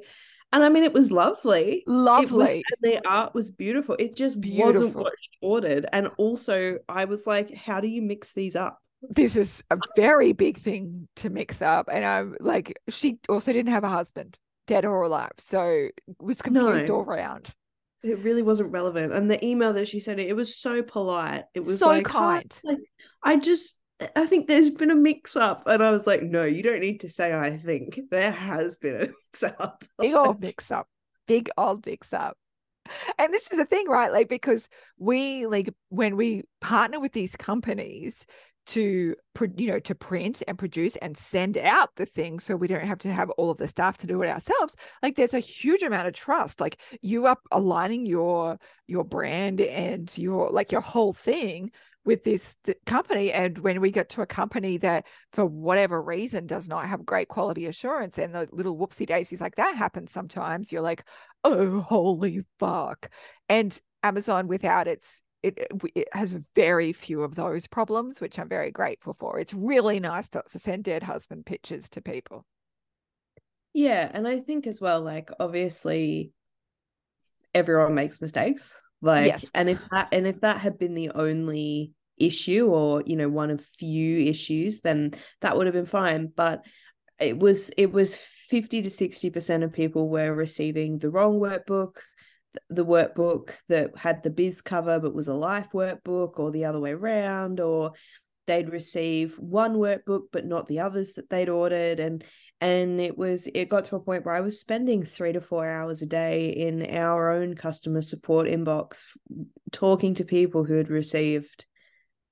and 0.55 0.63
I 0.63 0.69
mean, 0.69 0.85
it 0.85 0.93
was 0.93 1.11
lovely. 1.11 1.83
Lovely. 1.85 2.63
Was, 2.71 2.79
the 2.81 3.09
art 3.09 3.35
was 3.35 3.51
beautiful. 3.51 3.97
It 3.99 4.15
just 4.15 4.41
beautiful. 4.41 4.67
wasn't 4.67 4.95
what 4.95 5.13
she 5.19 5.31
ordered. 5.43 5.87
And 5.93 6.13
also, 6.17 6.79
I 6.89 7.07
was 7.07 7.27
like, 7.27 7.53
how 7.53 7.81
do 7.81 7.89
you 7.89 8.01
mix 8.01 8.35
these 8.35 8.55
up? 8.55 8.79
This 9.03 9.35
is 9.35 9.65
a 9.73 9.79
very 9.97 10.33
big 10.33 10.59
thing 10.59 11.09
to 11.17 11.29
mix 11.29 11.61
up. 11.61 11.89
And 11.91 12.05
I'm 12.05 12.37
like, 12.39 12.79
she 12.89 13.19
also 13.29 13.53
didn't 13.53 13.73
have 13.73 13.83
a 13.83 13.89
husband, 13.89 14.39
dead 14.69 14.85
or 14.85 15.03
alive. 15.03 15.33
So 15.39 15.89
was 16.21 16.41
confused 16.41 16.87
no. 16.87 16.99
all 16.99 17.03
around. 17.03 17.53
It 18.05 18.21
really 18.21 18.43
wasn't 18.43 18.71
relevant. 18.71 19.13
And 19.13 19.29
the 19.29 19.45
email 19.45 19.73
that 19.73 19.89
she 19.89 19.99
sent, 19.99 20.21
it 20.21 20.37
was 20.37 20.57
so 20.57 20.83
polite. 20.83 21.47
It 21.55 21.65
was 21.65 21.81
so 21.81 21.89
like, 21.89 22.05
kind. 22.05 22.61
like, 22.63 22.79
I 23.25 23.39
just 23.39 23.77
I 24.17 24.27
think 24.27 24.49
there's 24.49 24.71
been 24.71 24.91
a 24.91 24.97
mix 24.97 25.37
up. 25.37 25.63
And 25.67 25.83
I 25.83 25.91
was 25.91 26.07
like, 26.07 26.23
no, 26.23 26.45
you 26.45 26.63
don't 26.63 26.81
need 26.81 27.01
to 27.01 27.09
say 27.09 27.35
I 27.35 27.57
think. 27.57 28.01
There 28.11 28.31
has 28.31 28.79
been 28.79 28.97
a 28.97 29.07
mix 29.09 29.43
up. 29.43 29.85
Big 29.99 30.15
old 30.15 30.41
mix 30.43 30.71
up. 30.71 30.89
Big 31.27 31.51
old 31.57 31.87
mix 31.87 32.13
up. 32.13 32.37
And 33.19 33.33
this 33.33 33.51
is 33.51 33.59
the 33.59 33.65
thing, 33.65 33.89
right? 33.89 34.13
Like, 34.13 34.29
because 34.29 34.69
we, 34.99 35.47
like, 35.47 35.71
when 35.89 36.17
we 36.17 36.43
partner 36.61 37.01
with 37.01 37.13
these 37.13 37.35
companies 37.35 38.27
to, 38.67 39.15
you 39.57 39.71
know, 39.71 39.79
to 39.79 39.95
print 39.95 40.43
and 40.47 40.59
produce 40.59 40.97
and 40.97 41.17
send 41.17 41.57
out 41.57 41.91
the 41.97 42.07
thing 42.07 42.39
so 42.39 42.57
we 42.57 42.69
don't 42.69 42.87
have 42.87 42.99
to 42.99 43.13
have 43.13 43.31
all 43.31 43.51
of 43.51 43.59
the 43.59 43.69
staff 43.69 43.97
to 43.99 44.07
do 44.07 44.23
it 44.23 44.29
ourselves, 44.29 44.77
like, 45.03 45.17
there's 45.17 45.35
a 45.35 45.39
huge 45.41 45.83
amount 45.83 46.09
of 46.09 46.15
trust. 46.15 46.61
Like, 46.61 46.79
you 47.01 47.25
are 47.27 47.39
aligning 47.51 48.05
your, 48.05 48.59
your 48.87 49.05
brand 49.05 49.63
and 49.63 50.17
your, 50.19 50.51
like, 50.51 50.71
your 50.71 50.83
whole 50.83 51.15
thing 51.15 51.71
with 52.05 52.25
this 52.25 52.55
company 52.87 53.33
and 53.33 53.59
when 53.59 53.81
we 53.81 53.91
get 53.91 54.09
to 54.11 54.23
a 54.23 54.27
company 54.27 54.77
that 54.77 55.07
for 55.33 55.45
whatever 55.47 56.03
reason 56.03 56.47
does 56.47 56.69
not 56.69 56.87
have 56.87 57.07
great 57.07 57.29
quality 57.29 57.67
assurance 57.67 58.19
and 58.19 58.35
the 58.35 58.49
little 58.53 58.77
whoopsie 58.77 59.07
daisies 59.07 59.41
like 59.41 59.57
that 59.57 59.75
happen 59.77 60.07
sometimes 60.07 60.71
you're 60.71 60.83
like 60.83 61.05
oh 61.45 61.81
holy 61.81 62.43
fuck. 62.59 63.11
And 63.49 63.79
amazon 64.03 64.49
without 64.49 64.87
its 64.87 65.23
it, 65.43 65.59
it 65.95 66.09
has 66.13 66.37
very 66.55 66.93
few 66.93 67.23
of 67.23 67.35
those 67.35 67.67
problems 67.67 68.21
which 68.21 68.39
i'm 68.39 68.49
very 68.49 68.71
grateful 68.71 69.15
for. 69.15 69.39
It's 69.39 69.55
really 69.55 70.01
nice 70.01 70.29
to, 70.31 70.43
to 70.51 70.59
send 70.59 70.85
dead 70.85 71.03
husband 71.03 71.47
pictures 71.47 71.89
to 71.91 72.03
people. 72.03 72.45
Yeah 73.73 74.11
and 74.13 74.29
i 74.29 74.41
think 74.41 74.67
as 74.67 74.81
well 74.81 75.01
like 75.01 75.31
obviously 75.41 76.33
everyone 77.55 77.95
makes 77.95 78.21
mistakes 78.21 78.79
like, 79.05 79.27
yes. 79.27 79.45
and 79.55 79.69
if 79.69 79.83
that 79.91 80.09
and 80.13 80.27
if 80.27 80.41
that 80.41 80.59
had 80.59 80.79
been 80.79 80.95
the 80.95 81.11
only 81.11 81.93
issue 82.17 82.67
or 82.67 83.03
you 83.07 83.17
know 83.17 83.29
one 83.29 83.51
of 83.51 83.65
few 83.65 84.21
issues, 84.21 84.81
then 84.81 85.13
that 85.41 85.57
would 85.57 85.67
have 85.67 85.75
been 85.75 85.87
fine. 85.87 86.33
But 86.35 86.65
it 87.19 87.39
was 87.39 87.71
it 87.77 87.93
was 87.93 88.17
50 88.17 88.83
to 88.83 88.91
60 88.91 89.31
percent 89.31 89.65
of 89.65 89.73
people 89.73 90.09
were 90.09 90.35
receiving 90.35 90.99
the 90.99 91.11
wrong 91.11 91.39
workbook 91.39 91.97
the 92.71 92.85
workbook 92.85 93.51
that 93.69 93.97
had 93.97 94.23
the 94.23 94.31
biz 94.31 94.63
cover 94.63 95.01
but 95.01 95.15
was 95.15 95.29
a 95.29 95.35
life 95.35 95.69
workbook 95.75 96.39
or 96.39 96.51
the 96.51 96.65
other 96.65 96.81
way 96.81 96.93
around 96.93 97.59
or 97.61 97.93
they'd 98.47 98.71
receive 98.71 99.35
one 99.39 99.75
workbook 99.75 100.23
but 100.33 100.47
not 100.47 100.69
the 100.69 100.81
others 100.81 101.15
that 101.15 101.29
they'd 101.31 101.49
ordered 101.49 101.99
and 101.99 102.25
and 102.61 103.01
it 103.01 103.19
was 103.19 103.49
it 103.55 103.69
got 103.69 103.85
to 103.85 103.97
a 103.97 104.01
point 104.01 104.25
where 104.25 104.35
i 104.35 104.41
was 104.41 104.61
spending 104.61 105.03
three 105.03 105.33
to 105.33 105.41
four 105.41 105.69
hours 105.69 106.03
a 106.03 106.07
day 106.07 106.51
in 106.51 106.87
our 106.95 107.31
own 107.31 107.55
customer 107.55 108.01
support 108.01 108.47
inbox 108.47 109.07
talking 109.73 110.15
to 110.15 110.25
people 110.25 110.65
who 110.65 110.75
had 110.75 110.89
received 110.89 111.67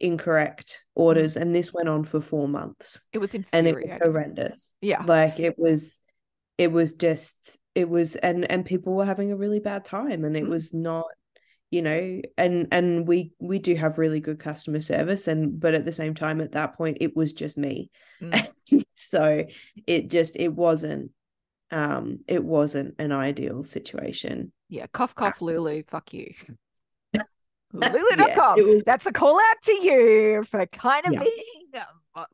incorrect 0.03 0.85
orders 0.95 1.37
and 1.37 1.55
this 1.55 1.73
went 1.73 1.89
on 1.89 2.05
for 2.05 2.21
four 2.21 2.49
months. 2.49 3.01
It 3.13 3.19
was 3.19 3.35
and 3.35 3.67
it 3.67 3.75
was 3.75 3.99
horrendous. 4.03 4.75
Yeah. 4.81 5.05
Like 5.05 5.41
it 5.41 5.55
was 5.57 6.01
it 6.59 6.71
was 6.71 6.95
just 6.95 7.59
it 7.75 7.89
was 7.89 8.17
and 8.17 8.51
and 8.51 8.67
people 8.67 8.95
were 8.95 9.07
having 9.07 9.33
a 9.33 9.37
really 9.37 9.61
bad 9.61 9.85
time 9.85 10.25
and 10.25 10.37
it 10.37 10.45
mm. 10.45 10.51
was 10.51 10.75
not 10.75 11.07
you 11.73 11.81
know 11.81 12.21
and 12.37 12.69
and 12.71 13.09
we 13.09 13.33
we 13.41 13.59
do 13.59 13.75
have 13.75 13.97
really 13.97 14.21
good 14.21 14.39
customer 14.39 14.79
service 14.79 15.27
and 15.27 15.59
but 15.59 15.73
at 15.73 15.87
the 15.87 15.91
same 15.91 16.15
time 16.15 16.41
at 16.43 16.53
that 16.53 16.77
point 16.77 16.99
it 17.01 17.17
was 17.17 17.33
just 17.33 17.57
me 17.57 17.91
mm. 18.21 18.47
so 18.95 19.45
it 19.87 20.11
just 20.11 20.37
it 20.37 20.53
wasn't 20.53 21.11
um 21.71 22.19
it 22.29 22.45
wasn't 22.45 22.95
an 22.99 23.11
ideal 23.11 23.65
situation 23.65 24.53
yeah 24.69 24.87
cough 24.93 25.15
cough 25.15 25.29
Absolutely. 25.29 25.73
lulu 25.73 25.83
fuck 25.89 26.13
you 26.13 26.35
lulu.com 27.73 28.59
yeah, 28.59 28.65
was... 28.65 28.83
that's 28.85 29.07
a 29.07 29.13
call 29.13 29.37
out 29.37 29.63
to 29.63 29.73
you 29.73 30.45
for 30.45 30.67
kind 30.67 31.07
of 31.07 31.15
yeah. 31.15 31.21
being 31.21 31.69
uh, 31.75 31.85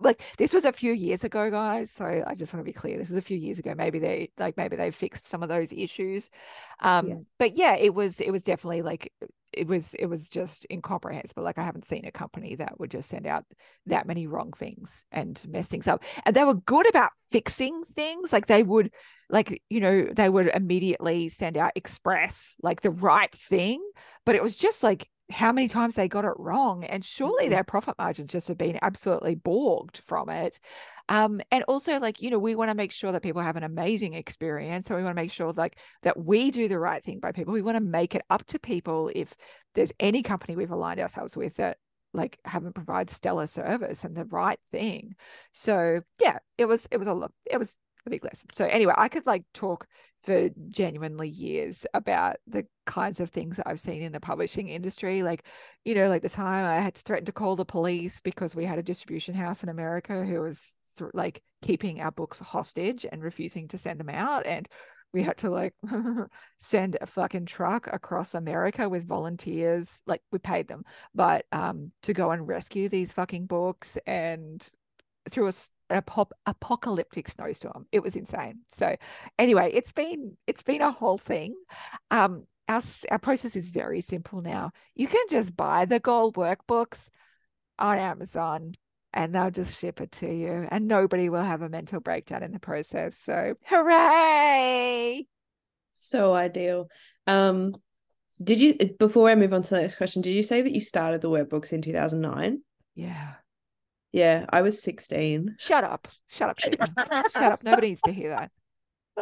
like 0.00 0.22
this 0.38 0.52
was 0.52 0.64
a 0.64 0.72
few 0.72 0.92
years 0.92 1.24
ago 1.24 1.50
guys 1.50 1.90
so 1.90 2.04
i 2.26 2.34
just 2.34 2.52
want 2.52 2.64
to 2.64 2.68
be 2.68 2.72
clear 2.72 2.98
this 2.98 3.10
was 3.10 3.16
a 3.16 3.22
few 3.22 3.36
years 3.36 3.58
ago 3.58 3.74
maybe 3.76 3.98
they 3.98 4.30
like 4.38 4.56
maybe 4.56 4.76
they 4.76 4.90
fixed 4.90 5.26
some 5.26 5.42
of 5.42 5.48
those 5.48 5.72
issues 5.72 6.30
um 6.80 7.06
yeah. 7.06 7.14
but 7.38 7.56
yeah 7.56 7.74
it 7.76 7.94
was 7.94 8.20
it 8.20 8.30
was 8.30 8.42
definitely 8.42 8.82
like 8.82 9.12
it 9.52 9.66
was 9.66 9.94
it 9.94 10.06
was 10.06 10.28
just 10.28 10.66
incomprehensible 10.70 11.42
like 11.42 11.58
i 11.58 11.64
haven't 11.64 11.86
seen 11.86 12.04
a 12.04 12.12
company 12.12 12.54
that 12.56 12.78
would 12.78 12.90
just 12.90 13.08
send 13.08 13.26
out 13.26 13.44
that 13.86 14.06
many 14.06 14.26
wrong 14.26 14.52
things 14.52 15.04
and 15.12 15.42
mess 15.48 15.68
things 15.68 15.88
up 15.88 16.02
and 16.26 16.34
they 16.34 16.44
were 16.44 16.54
good 16.54 16.88
about 16.88 17.10
fixing 17.30 17.82
things 17.94 18.32
like 18.32 18.46
they 18.46 18.62
would 18.62 18.90
like 19.30 19.62
you 19.70 19.80
know 19.80 20.04
they 20.04 20.28
would 20.28 20.48
immediately 20.48 21.28
send 21.28 21.56
out 21.56 21.72
express 21.76 22.56
like 22.62 22.80
the 22.82 22.90
right 22.90 23.32
thing 23.32 23.82
but 24.26 24.34
it 24.34 24.42
was 24.42 24.56
just 24.56 24.82
like 24.82 25.08
how 25.30 25.52
many 25.52 25.68
times 25.68 25.94
they 25.94 26.08
got 26.08 26.24
it 26.24 26.32
wrong 26.38 26.84
and 26.84 27.04
surely 27.04 27.44
mm-hmm. 27.44 27.52
their 27.52 27.64
profit 27.64 27.94
margins 27.98 28.30
just 28.30 28.48
have 28.48 28.56
been 28.58 28.78
absolutely 28.80 29.36
borged 29.36 30.00
from 30.00 30.28
it. 30.30 30.58
Um, 31.10 31.40
and 31.50 31.64
also 31.64 31.98
like 31.98 32.20
you 32.20 32.30
know 32.30 32.38
we 32.38 32.54
want 32.54 32.70
to 32.70 32.74
make 32.74 32.92
sure 32.92 33.12
that 33.12 33.22
people 33.22 33.40
have 33.40 33.56
an 33.56 33.62
amazing 33.62 34.12
experience 34.14 34.88
so 34.88 34.96
we 34.96 35.02
want 35.02 35.16
to 35.16 35.22
make 35.22 35.32
sure 35.32 35.50
like 35.52 35.78
that 36.02 36.22
we 36.22 36.50
do 36.50 36.68
the 36.68 36.78
right 36.78 37.02
thing 37.02 37.18
by 37.18 37.32
people. 37.32 37.52
We 37.52 37.62
want 37.62 37.76
to 37.76 37.82
make 37.82 38.14
it 38.14 38.22
up 38.30 38.46
to 38.46 38.58
people 38.58 39.10
if 39.14 39.34
there's 39.74 39.92
any 40.00 40.22
company 40.22 40.56
we've 40.56 40.70
aligned 40.70 41.00
ourselves 41.00 41.36
with 41.36 41.56
that 41.56 41.78
like 42.14 42.38
haven't 42.44 42.74
provided 42.74 43.10
stellar 43.10 43.46
service 43.46 44.04
and 44.04 44.16
the 44.16 44.24
right 44.24 44.60
thing. 44.70 45.14
So 45.52 46.00
yeah 46.20 46.38
it 46.56 46.66
was 46.66 46.86
it 46.90 46.98
was 46.98 47.08
a 47.08 47.14
lot 47.14 47.32
it 47.50 47.58
was 47.58 47.76
a 48.08 48.10
big 48.10 48.24
lesson. 48.24 48.48
So 48.52 48.66
anyway, 48.66 48.94
I 48.96 49.08
could 49.08 49.26
like 49.26 49.44
talk 49.54 49.86
for 50.24 50.48
genuinely 50.70 51.28
years 51.28 51.86
about 51.94 52.36
the 52.46 52.66
kinds 52.86 53.20
of 53.20 53.30
things 53.30 53.56
that 53.56 53.68
I've 53.68 53.80
seen 53.80 54.02
in 54.02 54.12
the 54.12 54.20
publishing 54.20 54.68
industry. 54.68 55.22
Like, 55.22 55.44
you 55.84 55.94
know, 55.94 56.08
like 56.08 56.22
the 56.22 56.28
time 56.28 56.64
I 56.64 56.80
had 56.80 56.94
to 56.96 57.02
threaten 57.02 57.26
to 57.26 57.32
call 57.32 57.56
the 57.56 57.64
police 57.64 58.20
because 58.20 58.56
we 58.56 58.64
had 58.64 58.78
a 58.78 58.82
distribution 58.82 59.34
house 59.34 59.62
in 59.62 59.68
America 59.68 60.24
who 60.24 60.40
was 60.40 60.74
th- 60.98 61.10
like 61.14 61.42
keeping 61.62 62.00
our 62.00 62.10
books 62.10 62.40
hostage 62.40 63.06
and 63.10 63.22
refusing 63.22 63.68
to 63.68 63.78
send 63.78 64.00
them 64.00 64.08
out. 64.08 64.44
And 64.46 64.68
we 65.12 65.22
had 65.22 65.38
to 65.38 65.50
like 65.50 65.74
send 66.58 66.96
a 67.00 67.06
fucking 67.06 67.46
truck 67.46 67.88
across 67.90 68.34
America 68.34 68.88
with 68.88 69.06
volunteers. 69.06 70.02
Like 70.06 70.22
we 70.32 70.38
paid 70.38 70.68
them, 70.68 70.84
but 71.14 71.46
um 71.52 71.92
to 72.02 72.12
go 72.12 72.30
and 72.32 72.46
rescue 72.46 72.88
these 72.88 73.12
fucking 73.12 73.46
books 73.46 73.96
and 74.06 74.68
through 75.30 75.48
a 75.48 75.52
ap- 75.90 76.32
apocalyptic 76.46 77.28
snowstorm. 77.28 77.86
It 77.92 78.02
was 78.02 78.16
insane. 78.16 78.60
So 78.68 78.96
anyway, 79.38 79.70
it's 79.72 79.92
been 79.92 80.36
it's 80.46 80.62
been 80.62 80.82
a 80.82 80.92
whole 80.92 81.18
thing. 81.18 81.54
Um, 82.10 82.46
our 82.68 82.82
our 83.10 83.18
process 83.18 83.56
is 83.56 83.68
very 83.68 84.00
simple 84.00 84.42
now. 84.42 84.72
You 84.94 85.08
can 85.08 85.24
just 85.30 85.56
buy 85.56 85.84
the 85.84 86.00
gold 86.00 86.36
workbooks 86.36 87.08
on 87.78 87.98
Amazon 87.98 88.74
and 89.12 89.34
they'll 89.34 89.50
just 89.50 89.78
ship 89.78 90.00
it 90.00 90.12
to 90.12 90.32
you 90.32 90.68
and 90.70 90.86
nobody 90.86 91.28
will 91.28 91.42
have 91.42 91.62
a 91.62 91.68
mental 91.68 92.00
breakdown 92.00 92.42
in 92.42 92.52
the 92.52 92.60
process. 92.60 93.16
So 93.16 93.54
hooray! 93.64 95.26
So 95.90 96.34
ideal. 96.34 96.88
Um 97.26 97.74
did 98.42 98.60
you 98.60 98.74
before 98.98 99.30
I 99.30 99.34
move 99.34 99.52
on 99.52 99.62
to 99.62 99.70
the 99.70 99.80
next 99.80 99.96
question, 99.96 100.22
did 100.22 100.30
you 100.30 100.42
say 100.42 100.62
that 100.62 100.72
you 100.72 100.80
started 100.80 101.20
the 101.20 101.30
workbooks 101.30 101.72
in 101.72 101.82
2009? 101.82 102.62
Yeah. 102.94 103.34
Yeah, 104.12 104.46
I 104.50 104.62
was 104.62 104.82
16. 104.82 105.56
Shut 105.58 105.84
up. 105.84 106.08
Shut 106.28 106.50
up. 106.50 106.58
Shut 107.30 107.36
up. 107.36 107.58
Nobody 107.64 107.88
needs 107.88 108.02
to 108.02 108.12
hear 108.12 108.30
that. 108.30 108.50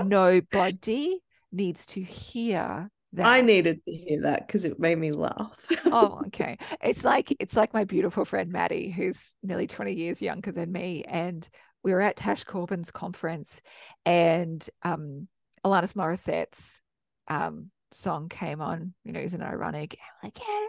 Nobody 0.05 1.21
needs 1.53 1.87
to 1.87 2.03
hear 2.03 2.91
that. 3.15 3.27
I 3.27 3.41
needed 3.41 3.81
to 3.85 3.93
hear 3.93 4.23
that 4.23 4.47
because 4.47 4.65
it 4.65 4.79
made 4.79 4.99
me 4.99 5.13
laugh. 5.13 5.67
oh, 5.87 6.23
okay. 6.27 6.59
It's 6.83 7.05
like 7.05 7.35
it's 7.41 7.57
like 7.57 7.75
my 7.75 7.85
beautiful 7.85 8.25
friend 8.25 8.53
Maddie, 8.53 8.91
who's 8.91 9.35
nearly 9.43 9.67
20 9.67 9.95
years 9.95 10.23
younger 10.23 10.53
than 10.53 10.71
me. 10.71 11.05
And 11.07 11.49
we 11.83 11.93
were 11.93 12.03
at 12.03 12.17
Tash 12.17 12.45
Corbin's 12.45 12.91
conference 12.91 13.61
and 14.05 14.69
um 14.83 15.29
Alanis 15.65 15.95
Morissette's 15.95 16.81
um 17.29 17.71
song 17.93 18.29
came 18.29 18.61
on, 18.61 18.95
you 19.05 19.13
know, 19.13 19.21
isn't 19.21 19.43
ironic? 19.43 19.99
like, 20.23 20.39
yeah, 20.39 20.67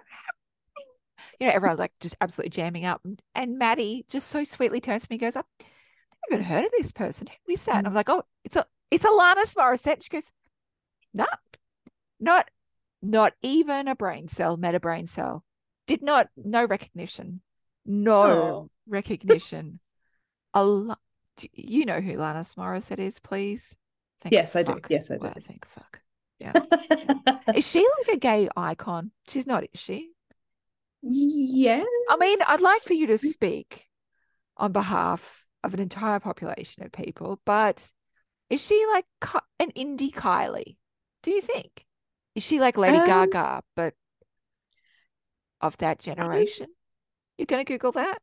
you 1.40 1.48
know, 1.48 1.54
everyone's 1.54 1.80
like 1.80 1.94
just 2.00 2.16
absolutely 2.22 2.50
jamming 2.50 2.86
up. 2.86 3.06
And 3.36 3.58
Maddie 3.58 4.06
just 4.10 4.28
so 4.28 4.44
sweetly 4.44 4.82
turns 4.82 5.04
to 5.04 5.08
me 5.10 5.16
and 5.16 5.22
goes, 5.22 5.36
I've 5.36 5.46
never 6.30 6.42
even 6.42 6.46
heard 6.46 6.66
of 6.66 6.72
this 6.78 6.92
person. 6.92 7.28
Who 7.46 7.54
is 7.54 7.64
that? 7.66 7.78
And 7.78 7.88
I'm 7.88 7.94
mm. 7.94 7.98
like, 7.98 8.10
oh, 8.10 8.24
it's 8.44 8.56
a 8.56 8.66
it's 8.92 9.06
Alanis 9.06 9.56
Morissette. 9.56 10.04
She 10.04 10.10
goes, 10.10 10.32
no, 11.14 11.26
not 12.20 12.50
not 13.02 13.34
even 13.42 13.88
a 13.88 13.96
brain 13.96 14.28
cell, 14.28 14.58
meta 14.58 14.80
brain 14.80 15.08
cell. 15.08 15.44
Did 15.86 16.02
not 16.02 16.28
no 16.36 16.66
recognition. 16.66 17.42
No 17.86 18.22
oh. 18.24 18.70
recognition. 18.88 19.80
a 20.54 20.64
lot 20.64 21.00
you 21.54 21.86
know 21.86 22.02
who 22.02 22.14
Alanis 22.14 22.56
Morissette 22.56 23.00
is, 23.00 23.20
please? 23.20 23.78
Thank 24.22 24.34
yes, 24.34 24.56
I 24.56 24.64
do. 24.64 24.80
Yes, 24.90 25.12
I 25.12 25.16
do. 25.16 25.24
Well, 25.24 25.34
thank 25.46 25.68
fuck. 25.68 26.02
Yeah. 26.40 26.54
is 27.56 27.68
she 27.68 27.88
like 28.00 28.16
a 28.16 28.20
gay 28.20 28.50
icon? 28.56 29.12
She's 29.28 29.48
not, 29.48 29.64
is 29.64 29.80
she? 29.80 30.12
Yeah. 31.10 31.84
I 32.10 32.18
mean, 32.18 32.40
I'd 32.48 32.62
like 32.62 32.82
for 32.84 32.94
you 32.94 33.08
to 33.08 33.18
speak 33.18 33.88
on 34.58 34.72
behalf 34.72 35.46
of 35.64 35.74
an 35.74 35.80
entire 35.80 36.20
population 36.20 36.84
of 36.84 36.92
people, 36.92 37.42
but 37.46 37.92
is 38.50 38.62
she 38.66 38.86
like 38.94 39.06
an 39.60 39.72
indie 39.72 40.12
Kylie? 40.14 40.78
Do 41.24 41.32
you 41.32 41.42
think? 41.42 41.86
Is 42.36 42.44
she 42.44 42.60
like 42.60 42.78
Lady 42.78 43.00
um, 43.00 43.04
Gaga, 43.06 43.64
but 43.76 43.94
of 45.62 45.78
that 45.78 46.00
generation? 46.00 46.68
You're 47.38 47.46
going 47.48 47.64
to 47.64 47.72
Google 47.72 47.92
that? 47.94 48.20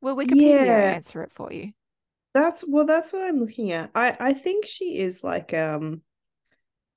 Will 0.00 0.16
Wikipedia 0.16 0.74
Yeah. 0.74 0.94
answer 0.94 1.22
it 1.22 1.32
for 1.32 1.52
you? 1.52 1.72
That's 2.34 2.64
well, 2.66 2.84
that's 2.86 3.12
what 3.12 3.24
I'm 3.24 3.40
looking 3.40 3.72
at. 3.72 3.90
I 3.94 4.16
I 4.20 4.32
think 4.32 4.66
she 4.66 4.98
is 4.98 5.24
like 5.24 5.52
um 5.54 6.02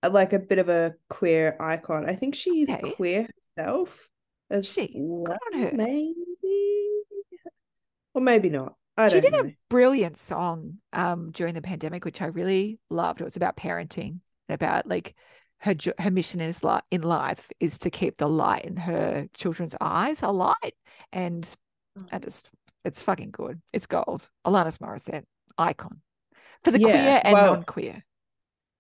like 0.08 0.34
a 0.34 0.40
bit 0.40 0.60
of 0.60 0.70
a 0.70 0.96
queer 1.10 1.56
icon. 1.60 2.10
I 2.10 2.16
think 2.16 2.36
she's 2.36 2.70
Okay. 2.74 2.94
queer 2.96 3.30
herself 3.58 4.08
as 4.52 4.68
She? 4.68 4.88
Good 4.88 5.00
well, 5.02 5.38
on 5.54 5.60
her. 5.62 5.72
maybe. 5.74 6.16
Or 8.14 8.22
maybe 8.22 8.50
not. 8.50 8.76
I 8.98 9.08
She 9.08 9.14
don't. 9.16 9.24
She 9.24 9.30
did 9.30 9.44
know. 9.46 9.50
a 9.50 9.56
brilliant 9.70 10.18
song 10.18 10.78
um 10.94 11.32
during 11.32 11.54
the 11.54 11.62
pandemic, 11.62 12.04
which 12.06 12.22
I 12.22 12.26
really 12.28 12.80
loved. 12.90 13.22
It 13.22 13.26
was 13.26 13.38
about 13.38 13.56
parenting 13.58 14.20
and 14.50 14.56
about 14.56 14.86
like 14.88 15.16
her 15.60 15.76
her 15.98 16.12
mission 16.12 16.42
is 16.42 16.64
li- 16.64 16.82
in 16.92 17.02
life 17.02 17.50
is 17.60 17.78
to 17.80 17.90
keep 17.90 18.18
the 18.18 18.28
light 18.28 18.66
in 18.66 18.76
her 18.76 19.28
children's 19.34 19.76
eyes 19.80 20.22
alight, 20.22 20.76
and 21.14 21.48
I 22.12 22.20
just 22.20 22.50
it's 22.84 23.02
fucking 23.02 23.32
good. 23.32 23.62
It's 23.72 23.86
gold. 23.88 24.28
Alanis 24.46 24.80
Morissette, 24.80 25.24
icon 25.58 26.02
for 26.64 26.72
the 26.72 26.80
Yeah, 26.80 26.88
queer 26.92 27.22
and 27.24 27.34
well- 27.34 27.54
non-queer. 27.54 28.04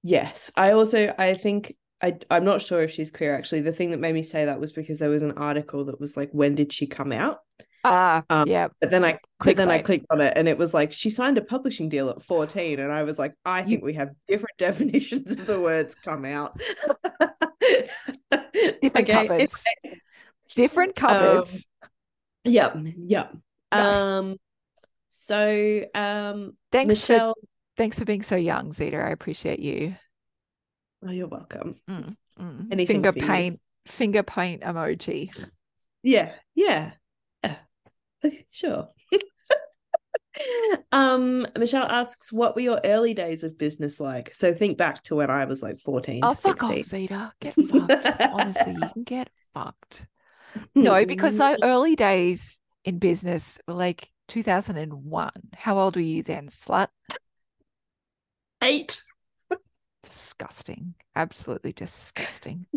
Yes. 0.03 0.51
I 0.57 0.71
also 0.71 1.13
I 1.17 1.35
think 1.35 1.75
I 2.01 2.17
I'm 2.29 2.45
not 2.45 2.61
sure 2.61 2.81
if 2.81 2.91
she's 2.91 3.11
queer 3.11 3.35
actually. 3.35 3.61
The 3.61 3.71
thing 3.71 3.91
that 3.91 3.99
made 3.99 4.13
me 4.13 4.23
say 4.23 4.45
that 4.45 4.59
was 4.59 4.71
because 4.71 4.99
there 4.99 5.09
was 5.09 5.21
an 5.21 5.33
article 5.33 5.85
that 5.85 5.99
was 5.99 6.17
like, 6.17 6.31
when 6.31 6.55
did 6.55 6.73
she 6.73 6.87
come 6.87 7.11
out? 7.11 7.39
Ah, 7.83 8.23
Um, 8.29 8.47
yeah, 8.47 8.69
But 8.79 8.91
then 8.91 9.03
I 9.05 9.19
but 9.43 9.55
then 9.55 9.71
I 9.71 9.79
clicked 9.79 10.05
on 10.11 10.21
it 10.21 10.33
and 10.35 10.47
it 10.47 10.57
was 10.57 10.73
like 10.73 10.93
she 10.93 11.09
signed 11.09 11.37
a 11.37 11.41
publishing 11.41 11.89
deal 11.89 12.09
at 12.09 12.21
14 12.23 12.79
and 12.79 12.91
I 12.91 13.03
was 13.03 13.17
like 13.19 13.33
I 13.45 13.63
think 13.63 13.83
we 13.83 13.93
have 13.93 14.11
different 14.27 14.55
definitions 14.57 15.33
of 15.33 15.45
the 15.47 15.59
words 15.59 15.95
come 15.95 16.25
out. 16.25 16.59
different 18.81 18.95
Okay, 18.95 19.07
cupboards, 19.07 19.63
different 20.55 20.95
cupboards. 20.95 21.65
Yep, 22.43 22.77
yep. 22.97 23.35
Nice. 23.71 24.05
Um 24.05 24.37
so 25.09 25.85
um 25.93 26.57
thanks 26.71 27.01
for 27.05 27.13
Michelle 27.13 27.35
thanks 27.77 27.99
for 27.99 28.05
being 28.05 28.21
so 28.21 28.35
young, 28.35 28.73
Zita. 28.73 28.97
I 28.97 29.09
appreciate 29.09 29.59
you. 29.59 29.95
Oh, 31.05 31.11
you're 31.11 31.27
welcome. 31.27 31.75
Mm, 31.89 32.15
mm. 32.39 32.67
Anything 32.71 32.95
Finger 32.97 33.11
for 33.13 33.19
you. 33.19 33.25
paint, 33.27 33.59
finger 33.87 34.23
paint 34.23 34.61
emoji. 34.61 35.31
Yeah, 36.03 36.33
yeah. 36.55 36.91
Yeah. 37.43 37.55
Sure. 38.51 38.89
um 40.91 41.45
Michelle 41.57 41.85
asks 41.87 42.31
what 42.31 42.55
were 42.55 42.61
your 42.61 42.79
early 42.83 43.13
days 43.13 43.43
of 43.43 43.57
business 43.57 43.99
like? 43.99 44.33
So 44.33 44.53
think 44.53 44.77
back 44.77 45.03
to 45.05 45.15
when 45.15 45.29
I 45.29 45.45
was 45.45 45.61
like 45.63 45.77
14 45.79 46.21
Oh, 46.23 46.33
to 46.33 46.35
fuck 46.39 46.61
16. 46.61 46.79
off, 46.79 46.85
Zita. 46.85 47.33
Get 47.39 47.55
fucked. 47.67 48.21
Honestly, 48.33 48.73
you 48.73 48.89
can 48.93 49.03
get 49.03 49.29
fucked. 49.53 50.05
No, 50.75 51.05
because 51.05 51.37
my 51.37 51.57
early 51.63 51.95
days 51.95 52.59
in 52.85 52.99
business 52.99 53.57
were 53.67 53.73
like 53.73 54.09
2001. 54.27 55.31
How 55.55 55.77
old 55.79 55.95
were 55.95 56.01
you 56.01 56.23
then, 56.23 56.47
slut? 56.47 56.87
eight. 58.63 59.01
Disgusting. 60.11 60.95
Absolutely 61.15 61.73
disgusting. 61.73 62.65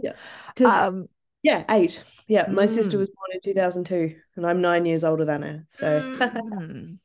Because 0.55 0.79
Um, 0.79 1.09
yeah, 1.43 1.65
eight. 1.69 2.03
Yeah, 2.29 2.49
my 2.53 2.67
sister 2.67 2.97
Mm. 2.97 3.01
was 3.01 3.09
born 3.09 3.31
in 3.33 3.41
2002 3.43 4.17
and 4.37 4.47
I'm 4.47 4.61
nine 4.61 4.87
years 4.87 5.03
older 5.05 5.25
than 5.25 5.43
her. 5.43 5.65
So 5.69 6.01
mm, 6.19 6.99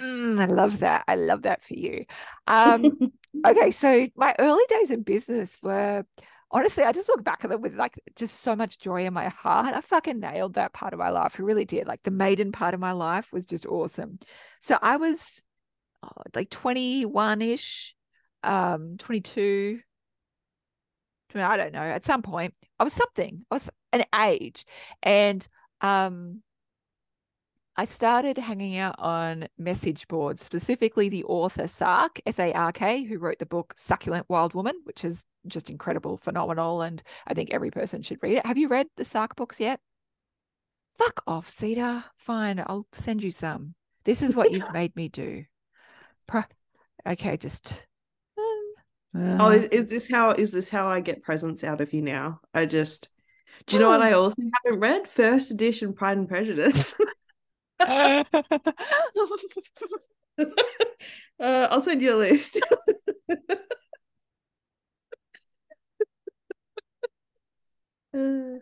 mm, 0.00 0.40
I 0.40 0.46
love 0.46 0.78
that. 0.80 1.04
I 1.06 1.16
love 1.16 1.42
that 1.42 1.62
for 1.62 1.74
you. 1.74 2.06
Um, 2.46 2.98
okay, 3.46 3.70
so 3.70 4.08
my 4.16 4.34
early 4.38 4.64
days 4.68 4.90
in 4.90 5.02
business 5.02 5.58
were 5.62 6.04
honestly, 6.50 6.84
I 6.84 6.92
just 6.92 7.08
look 7.08 7.24
back 7.24 7.44
at 7.44 7.50
them 7.50 7.60
with 7.60 7.74
like 7.74 8.00
just 8.16 8.40
so 8.40 8.56
much 8.56 8.78
joy 8.78 9.06
in 9.06 9.12
my 9.14 9.28
heart. 9.28 9.74
I 9.74 9.80
fucking 9.80 10.20
nailed 10.20 10.54
that 10.54 10.72
part 10.72 10.92
of 10.92 10.98
my 10.98 11.10
life. 11.10 11.36
I 11.38 11.42
really 11.42 11.64
did. 11.64 11.86
Like 11.86 12.02
the 12.02 12.10
maiden 12.10 12.52
part 12.52 12.74
of 12.74 12.80
my 12.80 12.92
life 12.92 13.32
was 13.32 13.46
just 13.46 13.66
awesome. 13.66 14.18
So 14.62 14.78
I 14.80 14.96
was 14.96 15.42
oh, 16.04 16.10
like 16.36 16.50
21 16.50 17.42
ish, 17.42 17.95
um, 18.42 18.96
22. 18.98 19.80
I 21.34 21.56
don't 21.56 21.72
know. 21.72 21.80
At 21.80 22.04
some 22.04 22.22
point, 22.22 22.54
I 22.78 22.84
was 22.84 22.94
something. 22.94 23.44
I 23.50 23.54
was 23.54 23.70
an 23.92 24.04
age, 24.14 24.64
and 25.02 25.46
um, 25.82 26.42
I 27.78 27.84
started 27.84 28.38
hanging 28.38 28.78
out 28.78 28.94
on 28.98 29.48
message 29.58 30.08
boards, 30.08 30.42
specifically 30.42 31.10
the 31.10 31.24
author 31.24 31.68
Sark, 31.68 32.20
S 32.24 32.38
A 32.38 32.52
R 32.52 32.72
K, 32.72 33.04
who 33.04 33.18
wrote 33.18 33.38
the 33.38 33.44
book 33.44 33.74
Succulent 33.76 34.24
Wild 34.30 34.54
Woman, 34.54 34.80
which 34.84 35.04
is 35.04 35.24
just 35.46 35.68
incredible, 35.68 36.16
phenomenal. 36.16 36.80
And 36.80 37.02
I 37.26 37.34
think 37.34 37.50
every 37.52 37.70
person 37.70 38.00
should 38.00 38.22
read 38.22 38.38
it. 38.38 38.46
Have 38.46 38.56
you 38.56 38.68
read 38.68 38.86
the 38.96 39.04
Sark 39.04 39.36
books 39.36 39.60
yet? 39.60 39.78
Fuck 40.94 41.22
off, 41.26 41.50
Zita. 41.50 42.06
Fine, 42.16 42.64
I'll 42.66 42.86
send 42.92 43.22
you 43.22 43.30
some. 43.30 43.74
This 44.04 44.22
is 44.22 44.34
what 44.34 44.52
you've 44.52 44.72
made 44.72 44.96
me 44.96 45.08
do. 45.08 45.44
Pro- 46.26 46.44
okay, 47.06 47.36
just. 47.36 47.86
Oh, 49.38 49.46
uh, 49.46 49.50
is, 49.50 49.64
is 49.64 49.90
this 49.90 50.10
how 50.10 50.30
is 50.32 50.52
this 50.52 50.68
how 50.68 50.88
I 50.88 51.00
get 51.00 51.22
presents 51.22 51.64
out 51.64 51.80
of 51.80 51.92
you 51.92 52.02
now? 52.02 52.40
I 52.54 52.66
just 52.66 53.08
do 53.66 53.76
you 53.76 53.82
know 53.82 53.88
what 53.88 54.02
I 54.02 54.12
also 54.12 54.42
haven't 54.64 54.80
read? 54.80 55.08
First 55.08 55.50
edition 55.50 55.92
Pride 55.94 56.18
and 56.18 56.28
Prejudice. 56.28 56.94
uh, 57.80 58.24
I'll 61.38 61.80
send 61.80 62.02
you 62.02 62.14
a 62.14 62.16
list. 62.16 62.60
Uh, 68.14 68.60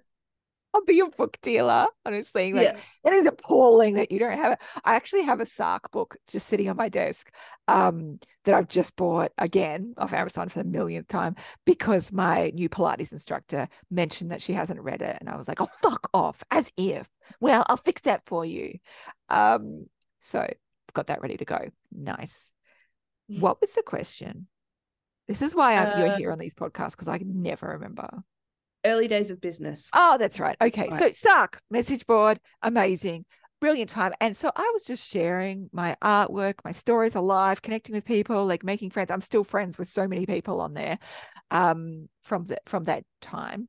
I'll 0.74 0.84
be 0.84 0.94
your 0.96 1.10
book 1.10 1.38
dealer, 1.40 1.86
honestly. 2.04 2.52
Like 2.52 2.64
yeah. 2.64 2.76
it 3.04 3.14
is 3.14 3.26
appalling 3.26 3.94
that 3.94 4.10
you 4.10 4.18
don't 4.18 4.36
have 4.36 4.52
it. 4.52 4.58
I 4.84 4.96
actually 4.96 5.22
have 5.22 5.40
a 5.40 5.46
Sark 5.46 5.92
book 5.92 6.16
just 6.26 6.48
sitting 6.48 6.68
on 6.68 6.76
my 6.76 6.88
desk 6.88 7.30
um, 7.68 8.18
that 8.44 8.54
I've 8.54 8.66
just 8.66 8.96
bought 8.96 9.30
again 9.38 9.94
off 9.96 10.12
Amazon 10.12 10.48
for 10.48 10.58
the 10.58 10.68
millionth 10.68 11.06
time 11.06 11.36
because 11.64 12.12
my 12.12 12.50
new 12.54 12.68
Pilates 12.68 13.12
instructor 13.12 13.68
mentioned 13.90 14.32
that 14.32 14.42
she 14.42 14.52
hasn't 14.52 14.80
read 14.80 15.00
it. 15.00 15.16
And 15.20 15.28
I 15.28 15.36
was 15.36 15.46
like, 15.46 15.60
oh, 15.60 15.68
fuck 15.80 16.10
off, 16.12 16.42
as 16.50 16.72
if. 16.76 17.08
Well, 17.40 17.64
I'll 17.68 17.76
fix 17.76 18.02
that 18.02 18.22
for 18.26 18.44
you. 18.44 18.78
Um, 19.28 19.86
so 20.18 20.52
got 20.92 21.06
that 21.06 21.22
ready 21.22 21.36
to 21.36 21.44
go. 21.44 21.70
Nice. 21.92 22.52
What 23.28 23.60
was 23.60 23.72
the 23.72 23.82
question? 23.82 24.48
This 25.28 25.40
is 25.40 25.54
why 25.54 25.76
I'm, 25.76 25.98
you're 25.98 26.08
Uh, 26.08 26.16
here 26.16 26.32
on 26.32 26.38
these 26.38 26.54
podcasts 26.54 26.90
because 26.90 27.08
I 27.08 27.18
can 27.18 27.42
never 27.42 27.68
remember. 27.68 28.22
Early 28.84 29.08
days 29.08 29.30
of 29.30 29.40
business. 29.40 29.90
Oh, 29.94 30.16
that's 30.18 30.38
right. 30.38 30.56
Okay. 30.60 30.90
So 30.90 31.04
Right. 31.04 31.14
Sark, 31.14 31.60
message 31.70 32.06
board, 32.06 32.38
amazing, 32.62 33.24
brilliant 33.60 33.90
time. 33.90 34.12
And 34.20 34.36
so 34.36 34.50
I 34.54 34.70
was 34.74 34.82
just 34.82 35.08
sharing 35.08 35.70
my 35.72 35.96
artwork, 36.02 36.54
my 36.64 36.72
stories 36.72 37.14
alive, 37.14 37.62
connecting 37.62 37.94
with 37.94 38.04
people, 38.04 38.44
like 38.46 38.62
making 38.62 38.90
friends. 38.90 39.10
I'm 39.10 39.20
still 39.20 39.44
friends 39.44 39.78
with 39.78 39.88
so 39.88 40.06
many 40.06 40.26
people 40.26 40.60
on 40.60 40.74
there 40.74 40.98
um 41.50 42.04
from 42.22 42.44
the 42.44 42.58
from 42.66 42.84
that 42.84 43.04
time. 43.20 43.68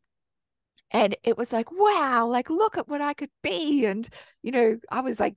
And 0.91 1.15
it 1.23 1.37
was 1.37 1.51
like, 1.51 1.71
wow, 1.71 2.27
like 2.27 2.49
look 2.49 2.77
at 2.77 2.87
what 2.87 3.01
I 3.01 3.13
could 3.13 3.31
be. 3.41 3.85
And 3.85 4.07
you 4.43 4.51
know, 4.51 4.77
I 4.89 5.01
was 5.01 5.19
like 5.19 5.35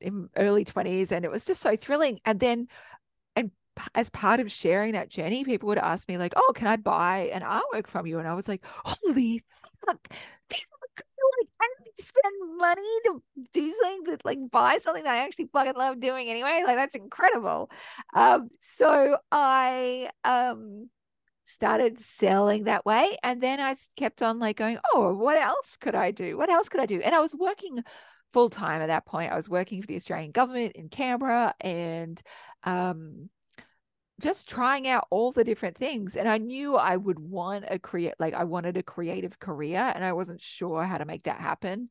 in 0.00 0.28
early 0.36 0.64
20s 0.64 1.12
and 1.12 1.24
it 1.24 1.30
was 1.30 1.44
just 1.44 1.60
so 1.60 1.76
thrilling. 1.76 2.20
And 2.24 2.40
then 2.40 2.68
as 3.94 4.10
part 4.10 4.40
of 4.40 4.50
sharing 4.50 4.92
that 4.92 5.08
journey, 5.08 5.44
people 5.44 5.66
would 5.68 5.78
ask 5.78 6.08
me, 6.08 6.18
like, 6.18 6.32
oh, 6.36 6.52
can 6.54 6.66
I 6.66 6.76
buy 6.76 7.30
an 7.32 7.42
artwork 7.42 7.86
from 7.86 8.06
you? 8.06 8.18
And 8.18 8.28
I 8.28 8.34
was 8.34 8.48
like, 8.48 8.64
holy 8.84 9.42
fuck, 9.86 10.08
people 10.48 10.76
spend 12.00 12.34
money 12.58 13.00
to 13.04 13.22
do 13.52 13.72
something 13.82 14.04
that 14.04 14.24
like 14.24 14.38
buy 14.50 14.78
something 14.82 15.04
that 15.04 15.14
I 15.14 15.24
actually 15.24 15.48
fucking 15.52 15.74
love 15.76 16.00
doing 16.00 16.28
anyway. 16.28 16.62
Like 16.66 16.76
that's 16.76 16.94
incredible. 16.94 17.70
Um, 18.14 18.50
so 18.60 19.16
I 19.30 20.10
um 20.24 20.88
started 21.44 22.00
selling 22.00 22.64
that 22.64 22.86
way 22.86 23.16
and 23.22 23.40
then 23.40 23.60
I 23.60 23.74
kept 23.96 24.22
on 24.22 24.38
like 24.38 24.56
going, 24.56 24.78
oh, 24.92 25.12
what 25.14 25.38
else 25.38 25.76
could 25.80 25.94
I 25.94 26.10
do? 26.10 26.36
What 26.38 26.50
else 26.50 26.68
could 26.68 26.80
I 26.80 26.86
do? 26.86 27.00
And 27.00 27.14
I 27.14 27.20
was 27.20 27.34
working 27.34 27.82
full 28.32 28.50
time 28.50 28.82
at 28.82 28.86
that 28.86 29.06
point. 29.06 29.32
I 29.32 29.36
was 29.36 29.48
working 29.48 29.82
for 29.82 29.86
the 29.86 29.96
Australian 29.96 30.30
government 30.30 30.72
in 30.76 30.88
Canberra 30.88 31.54
and 31.60 32.20
um 32.64 33.28
just 34.20 34.48
trying 34.48 34.86
out 34.86 35.06
all 35.10 35.32
the 35.32 35.44
different 35.44 35.76
things 35.76 36.16
and 36.16 36.28
i 36.28 36.38
knew 36.38 36.76
i 36.76 36.96
would 36.96 37.18
want 37.18 37.64
a 37.68 37.78
create 37.78 38.14
like 38.18 38.34
i 38.34 38.44
wanted 38.44 38.76
a 38.76 38.82
creative 38.82 39.38
career 39.38 39.92
and 39.94 40.04
i 40.04 40.12
wasn't 40.12 40.40
sure 40.40 40.84
how 40.84 40.98
to 40.98 41.04
make 41.04 41.24
that 41.24 41.40
happen 41.40 41.88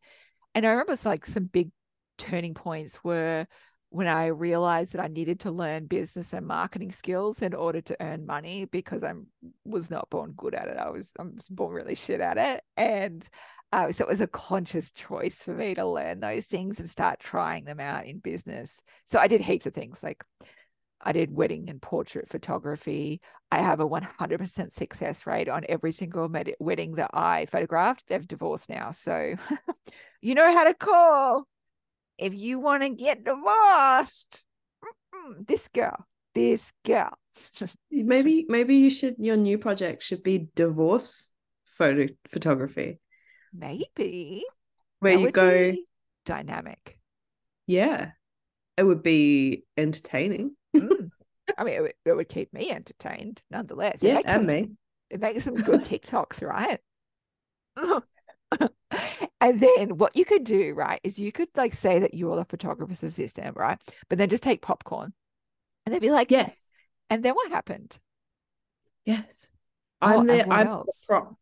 and 0.56 0.66
i 0.66 0.70
remember 0.70 0.96
like 1.06 1.26
some 1.26 1.46
big 1.46 1.72
turning 2.18 2.54
points 2.54 3.04
were 3.04 3.48
when 3.90 4.08
i 4.08 4.28
realized 4.28 4.94
that 4.94 5.02
i 5.02 5.08
needed 5.08 5.40
to 5.40 5.52
learn 5.52 5.88
business 5.88 6.32
and 6.34 6.46
marketing 6.46 6.92
skills 6.92 7.42
in 7.42 7.54
order 7.54 7.82
to 7.82 7.98
earn 8.00 8.26
money 8.26 8.66
because 8.66 9.04
i'm 9.04 9.28
was 9.66 9.90
not 9.90 10.10
born 10.10 10.34
good 10.38 10.54
at 10.54 10.68
it 10.68 10.78
i 10.78 10.90
was 10.90 11.12
i'm 11.20 11.38
born 11.50 11.74
really 11.74 11.96
shit 11.96 12.22
at 12.22 12.38
it 12.38 12.64
and 12.78 13.26
uh, 13.72 13.92
so 13.92 14.04
it 14.04 14.10
was 14.10 14.20
a 14.20 14.26
conscious 14.26 14.90
choice 14.90 15.44
for 15.44 15.54
me 15.54 15.76
to 15.76 15.86
learn 15.86 16.20
those 16.20 16.46
things 16.46 16.80
and 16.80 16.90
start 16.90 17.20
trying 17.20 17.66
them 17.66 17.80
out 17.80 18.08
in 18.08 18.18
business 18.18 18.82
so 19.06 19.20
i 19.20 19.28
did 19.28 19.42
heaps 19.42 19.68
of 19.68 19.74
things 19.74 20.02
like 20.02 20.24
I 21.02 21.12
did 21.14 21.34
wedding 21.36 21.70
and 21.70 21.82
portrait 21.82 22.28
photography. 22.30 23.22
I 23.52 23.60
have 23.62 23.80
a 23.80 23.88
100% 23.88 24.74
success 24.74 25.26
rate 25.26 25.50
on 25.50 25.66
every 25.70 25.92
single 25.92 26.30
med- 26.30 26.56
wedding 26.60 26.96
that 26.96 27.12
I 27.14 27.46
photographed. 27.46 28.06
They've 28.08 28.28
divorced 28.28 28.70
now. 28.70 28.92
So 28.92 29.36
you 30.22 30.36
know 30.36 30.54
how 30.54 30.66
to 30.66 30.74
call. 30.74 31.48
if 32.18 32.34
you 32.34 32.60
want 32.60 32.84
to 32.84 32.90
get 32.90 33.24
divorced, 33.24 34.44
this 35.48 35.68
girl, 35.70 36.06
this 36.36 36.72
girl. 36.86 37.18
maybe 37.92 38.46
maybe 38.50 38.76
you 38.76 38.90
should 38.90 39.16
your 39.20 39.38
new 39.38 39.58
project 39.58 40.04
should 40.04 40.24
be 40.24 40.50
divorce 40.56 41.32
photo 41.66 42.08
photography. 42.28 43.00
Maybe. 43.54 44.44
Where 45.00 45.16
That 45.16 45.22
you 45.22 45.32
go, 45.32 45.76
dynamic. 46.26 47.00
yeah. 47.68 48.12
It 48.78 48.84
would 48.84 49.04
be 49.04 49.66
entertaining. 49.78 50.56
Mm. 50.76 51.12
I 51.58 51.64
mean, 51.64 51.74
it 51.76 51.82
would, 51.82 51.94
it 52.06 52.14
would 52.14 52.30
keep 52.30 52.54
me 52.54 52.70
entertained 52.72 53.42
nonetheless. 53.50 54.00
Yeah, 54.02 54.22
and 54.26 54.28
some- 54.28 54.46
me. 54.46 54.70
It 55.10 55.22
makes 55.22 55.44
some 55.44 55.56
good 55.56 55.82
TikToks, 55.84 56.48
right? 56.48 56.80
and 59.42 59.60
then 59.60 59.98
what 59.98 60.16
you 60.16 60.24
could 60.24 60.44
do, 60.44 60.76
right, 60.76 61.00
is 61.04 61.18
you 61.18 61.32
could 61.32 61.48
like 61.56 61.74
say 61.74 61.98
that 61.98 62.14
you're 62.14 62.36
the 62.36 62.46
photographer's 62.46 63.02
assistant, 63.02 63.58
right? 63.58 63.80
But 64.08 64.20
then 64.20 64.30
just 64.30 64.44
take 64.44 64.62
popcorn. 64.62 65.14
And 65.84 65.96
they'd 65.96 66.00
be 66.02 66.12
like, 66.12 66.30
Yes. 66.30 66.72
And 67.10 67.24
then 67.24 67.34
what 67.34 67.50
happened? 67.52 67.98
Yes. 69.04 69.50
Oh, 70.02 70.20
I'm 70.20 70.28
there. 70.28 70.46
I'm 70.48 70.68
a 70.68 70.84
prop. 71.08 71.36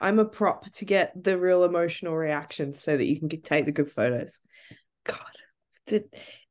I'm 0.00 0.18
a 0.18 0.24
prop 0.26 0.70
to 0.72 0.84
get 0.84 1.12
the 1.22 1.38
real 1.38 1.64
emotional 1.64 2.14
reaction 2.14 2.74
so 2.74 2.94
that 2.96 3.06
you 3.06 3.18
can 3.18 3.28
get, 3.28 3.44
take 3.44 3.64
the 3.64 3.72
good 3.72 3.90
photos. 3.90 4.40
God, 5.04 5.18
did, 5.86 6.04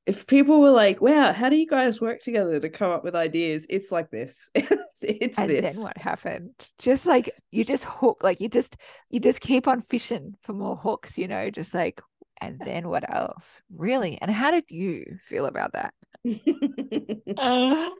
if 0.06 0.28
people 0.28 0.62
were 0.62 0.72
like, 0.72 1.02
"Wow, 1.02 1.34
how 1.34 1.50
do 1.50 1.56
you 1.56 1.68
guys 1.68 2.00
work 2.00 2.22
together 2.22 2.60
to 2.60 2.70
come 2.70 2.92
up 2.92 3.04
with 3.04 3.16
ideas?" 3.16 3.66
It's 3.70 3.92
like 3.92 4.12
this. 4.12 4.50
it's 4.56 5.02
this. 5.02 5.38
and 5.40 5.50
this. 5.50 5.76
then 5.76 5.84
what 5.84 5.98
happened? 5.98 6.52
Just 6.78 7.06
like 7.06 7.32
you 7.52 7.64
just 7.66 7.86
hook, 7.86 8.20
like 8.24 8.40
you 8.40 8.50
just 8.50 8.78
you 9.10 9.20
just 9.20 9.42
keep 9.42 9.68
on 9.68 9.82
fishing 9.82 10.36
for 10.42 10.54
more 10.54 10.76
hooks, 10.76 11.18
you 11.18 11.28
know, 11.28 11.50
just 11.50 11.74
like 11.74 12.02
and 12.42 12.60
then 12.64 12.90
what 12.90 13.12
else? 13.14 13.62
Really? 13.76 14.20
And 14.22 14.30
how 14.30 14.52
did 14.52 14.66
you 14.70 15.18
feel 15.26 15.46
about 15.46 15.74
that? 15.74 15.94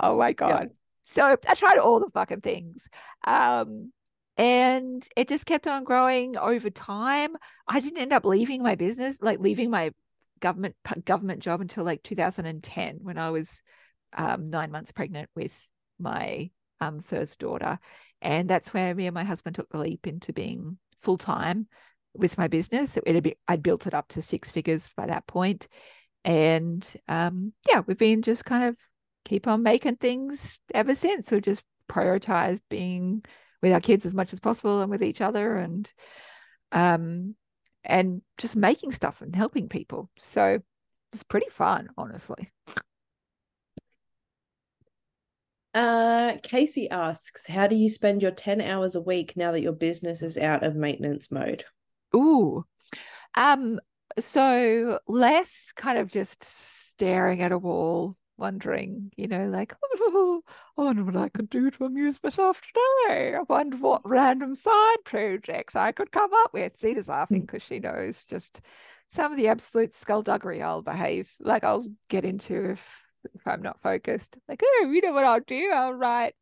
oh 0.00 0.18
my 0.18 0.32
god. 0.32 0.70
So 1.02 1.36
I 1.48 1.54
tried 1.54 1.78
all 1.78 2.00
the 2.00 2.10
fucking 2.10 2.40
things. 2.40 2.88
Um 3.26 3.92
and 4.36 5.06
it 5.16 5.28
just 5.28 5.44
kept 5.44 5.66
on 5.66 5.84
growing 5.84 6.38
over 6.38 6.70
time. 6.70 7.36
I 7.68 7.80
didn't 7.80 8.00
end 8.00 8.12
up 8.12 8.24
leaving 8.24 8.62
my 8.62 8.74
business, 8.74 9.18
like 9.20 9.38
leaving 9.40 9.70
my 9.70 9.92
government 10.40 10.74
government 11.04 11.40
job 11.40 11.60
until 11.60 11.84
like 11.84 12.02
2010 12.02 12.98
when 13.02 13.18
I 13.18 13.30
was 13.30 13.62
um, 14.16 14.50
nine 14.50 14.70
months 14.70 14.92
pregnant 14.92 15.28
with 15.34 15.52
my 15.98 16.50
um, 16.80 17.00
first 17.00 17.38
daughter, 17.38 17.78
and 18.22 18.48
that's 18.48 18.74
where 18.74 18.94
me 18.94 19.06
and 19.06 19.14
my 19.14 19.24
husband 19.24 19.56
took 19.56 19.68
the 19.68 19.78
leap 19.78 20.06
into 20.06 20.32
being 20.32 20.78
full 20.98 21.18
time 21.18 21.68
with 22.14 22.38
my 22.38 22.48
business. 22.48 22.96
It 22.96 23.22
be, 23.22 23.36
I'd 23.46 23.62
built 23.62 23.86
it 23.86 23.94
up 23.94 24.08
to 24.08 24.22
six 24.22 24.50
figures 24.50 24.90
by 24.96 25.06
that 25.06 25.26
point, 25.26 25.68
and 26.24 26.86
um, 27.08 27.52
yeah, 27.68 27.82
we've 27.86 27.98
been 27.98 28.22
just 28.22 28.44
kind 28.44 28.64
of 28.64 28.76
keep 29.24 29.46
on 29.46 29.62
making 29.62 29.96
things 29.96 30.58
ever 30.74 30.94
since. 30.94 31.30
We've 31.30 31.42
just 31.42 31.62
prioritized 31.88 32.62
being 32.68 33.24
with 33.62 33.72
our 33.72 33.80
kids 33.80 34.06
as 34.06 34.14
much 34.14 34.32
as 34.32 34.40
possible 34.40 34.80
and 34.80 34.90
with 34.90 35.02
each 35.02 35.20
other, 35.20 35.56
and 35.56 35.90
um, 36.72 37.34
and 37.84 38.22
just 38.38 38.56
making 38.56 38.92
stuff 38.92 39.22
and 39.22 39.34
helping 39.34 39.68
people. 39.68 40.10
So 40.18 40.60
it's 41.12 41.22
pretty 41.22 41.48
fun, 41.50 41.88
honestly. 41.96 42.50
Uh, 45.72 46.36
Casey 46.42 46.90
asks, 46.90 47.46
"How 47.46 47.66
do 47.66 47.76
you 47.76 47.88
spend 47.88 48.22
your 48.22 48.32
ten 48.32 48.60
hours 48.60 48.96
a 48.96 49.00
week 49.00 49.36
now 49.36 49.52
that 49.52 49.62
your 49.62 49.72
business 49.72 50.20
is 50.20 50.36
out 50.36 50.64
of 50.64 50.74
maintenance 50.74 51.30
mode?" 51.30 51.64
Ooh. 52.14 52.64
Um, 53.36 53.78
so 54.18 54.98
less 55.06 55.72
kind 55.76 55.98
of 55.98 56.08
just 56.08 56.42
staring 56.42 57.40
at 57.42 57.52
a 57.52 57.58
wall, 57.58 58.16
wondering, 58.40 59.12
you 59.16 59.28
know, 59.28 59.46
like, 59.48 59.74
oh, 59.82 60.42
I 60.76 60.82
wonder 60.82 61.04
what 61.04 61.16
I 61.16 61.28
could 61.28 61.50
do 61.50 61.70
to 61.70 61.84
amuse 61.84 62.18
myself 62.22 62.60
today. 62.60 63.36
I 63.36 63.42
wonder 63.48 63.76
what 63.76 64.08
random 64.08 64.56
side 64.56 64.96
projects 65.04 65.76
I 65.76 65.92
could 65.92 66.10
come 66.10 66.30
up 66.32 66.52
with. 66.52 66.78
Zita's 66.78 67.08
laughing 67.08 67.42
because 67.42 67.62
she 67.62 67.78
knows 67.78 68.24
just 68.24 68.60
some 69.08 69.30
of 69.30 69.38
the 69.38 69.48
absolute 69.48 69.94
skullduggery 69.94 70.62
I'll 70.62 70.82
behave, 70.82 71.30
like 71.38 71.62
I'll 71.62 71.86
get 72.08 72.24
into 72.24 72.70
if 72.70 73.02
if 73.34 73.46
I'm 73.46 73.62
not 73.62 73.80
focused. 73.80 74.38
Like, 74.48 74.62
oh, 74.64 74.90
you 74.90 75.02
know 75.02 75.12
what 75.12 75.24
I'll 75.24 75.40
do? 75.40 75.70
I'll 75.74 75.92
write, 75.92 76.34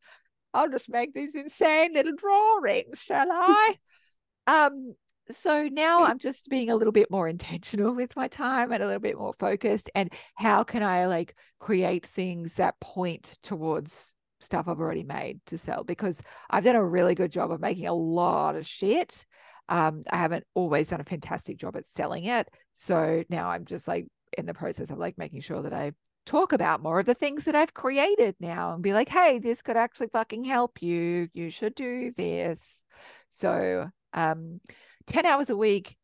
I'll 0.55 0.71
just 0.71 0.89
make 0.89 1.13
these 1.13 1.35
insane 1.35 1.95
little 1.95 2.15
drawings, 2.15 3.01
shall 3.01 3.29
I? 3.31 3.77
um, 4.47 4.95
so 5.31 5.69
now 5.71 6.05
I'm 6.05 6.19
just 6.19 6.49
being 6.49 6.71
a 6.71 6.77
little 6.77 6.93
bit 6.93 7.11
more 7.11 7.29
intentional 7.29 7.95
with 7.95 8.17
my 8.17 8.29
time 8.29 8.73
and 8.73 8.83
a 8.83 8.87
little 8.87 9.01
bit 9.01 9.19
more 9.19 9.35
focused. 9.35 9.91
And 9.95 10.13
how 10.35 10.65
can 10.65 10.83
I 10.83 11.07
like 11.07 11.35
create 11.59 12.07
things 12.07 12.55
that 12.55 12.79
point 12.81 13.39
towards 13.43 14.15
stuff 14.41 14.69
I've 14.69 14.81
already 14.81 15.05
made 15.05 15.41
to 15.47 15.59
sell? 15.59 15.85
Because 15.85 16.23
I've 16.51 16.65
done 16.65 16.77
a 16.77 16.85
really 16.85 17.15
good 17.15 17.33
job 17.33 17.51
of 17.51 17.61
making 17.61 17.87
a 17.87 17.95
lot 17.95 18.57
of 18.57 18.67
shit. 18.67 19.25
Um, 19.69 20.05
I 20.11 20.17
haven't 20.17 20.45
always 20.55 20.89
done 20.89 21.01
a 21.01 21.05
fantastic 21.05 21.59
job 21.59 21.77
at 21.77 21.87
selling 21.87 22.25
it. 22.25 22.49
So 22.75 23.25
now 23.29 23.51
I'm 23.51 23.65
just 23.65 23.87
like 23.87 24.07
in 24.37 24.47
the 24.47 24.55
process 24.55 24.91
of 24.91 24.99
like 24.99 25.19
making 25.19 25.41
sure 25.41 25.63
that 25.63 25.73
I 25.75 25.93
talk 26.29 26.53
about 26.53 26.83
more 26.83 27.01
of 27.01 27.07
the 27.07 27.15
things 27.15 27.45
that 27.45 27.55
I've 27.55 27.73
created 27.75 28.37
now 28.39 28.75
and 28.75 28.83
be 28.83 28.93
like, 28.93 29.09
hey, 29.09 29.39
this 29.39 29.63
could 29.63 29.77
actually 29.77 30.09
fucking 30.09 30.45
help 30.45 30.83
you. 30.83 31.29
You 31.33 31.51
should 31.51 31.75
do 31.75 32.13
this. 32.17 32.85
So, 33.31 33.91
um, 34.13 34.61
10 35.09 35.27
hours 35.27 35.51
a 35.51 35.57
week, 35.57 35.97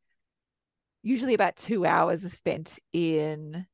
usually 1.03 1.35
about 1.35 1.57
two 1.57 1.87
hours 1.87 2.25
are 2.25 2.31
spent 2.31 2.79
in 2.93 3.67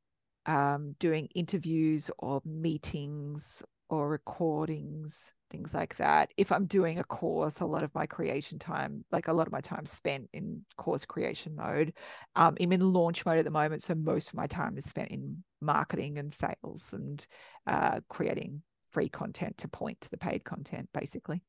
um, 0.46 0.96
doing 0.98 1.28
interviews 1.34 2.10
or 2.18 2.42
meetings 2.44 3.62
or 3.88 4.08
recordings, 4.08 5.32
things 5.50 5.72
like 5.72 5.96
that. 5.96 6.30
If 6.36 6.50
I'm 6.52 6.66
doing 6.66 6.98
a 6.98 7.04
course, 7.04 7.60
a 7.60 7.66
lot 7.66 7.84
of 7.84 7.94
my 7.94 8.06
creation 8.06 8.58
time, 8.58 9.04
like 9.12 9.28
a 9.28 9.32
lot 9.32 9.46
of 9.46 9.52
my 9.52 9.60
time 9.60 9.86
spent 9.86 10.28
in 10.32 10.64
course 10.76 11.04
creation 11.04 11.54
mode. 11.56 11.92
Um, 12.34 12.56
I'm 12.60 12.72
in 12.72 12.92
launch 12.92 13.24
mode 13.24 13.38
at 13.38 13.44
the 13.44 13.50
moment. 13.50 13.82
So 13.82 13.94
most 13.94 14.28
of 14.28 14.34
my 14.34 14.46
time 14.46 14.76
is 14.76 14.84
spent 14.84 15.10
in 15.10 15.42
marketing 15.60 16.18
and 16.18 16.34
sales 16.34 16.92
and 16.92 17.24
uh, 17.66 18.00
creating 18.08 18.62
free 18.90 19.08
content 19.08 19.58
to 19.58 19.68
point 19.68 20.00
to 20.00 20.10
the 20.10 20.18
paid 20.18 20.44
content, 20.44 20.88
basically. 20.92 21.42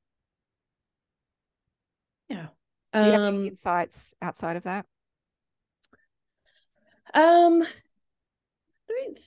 Yeah. 2.29 2.47
Do 2.97 3.05
you 3.05 3.11
have 3.11 3.21
Um, 3.21 3.35
any 3.35 3.47
insights 3.47 4.13
outside 4.21 4.57
of 4.57 4.63
that? 4.63 4.85
Um, 7.13 7.63
I 7.63 7.67
don't 8.87 9.19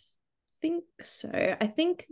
think 0.60 0.84
so. 1.00 1.30
I 1.60 1.66
think 1.66 2.06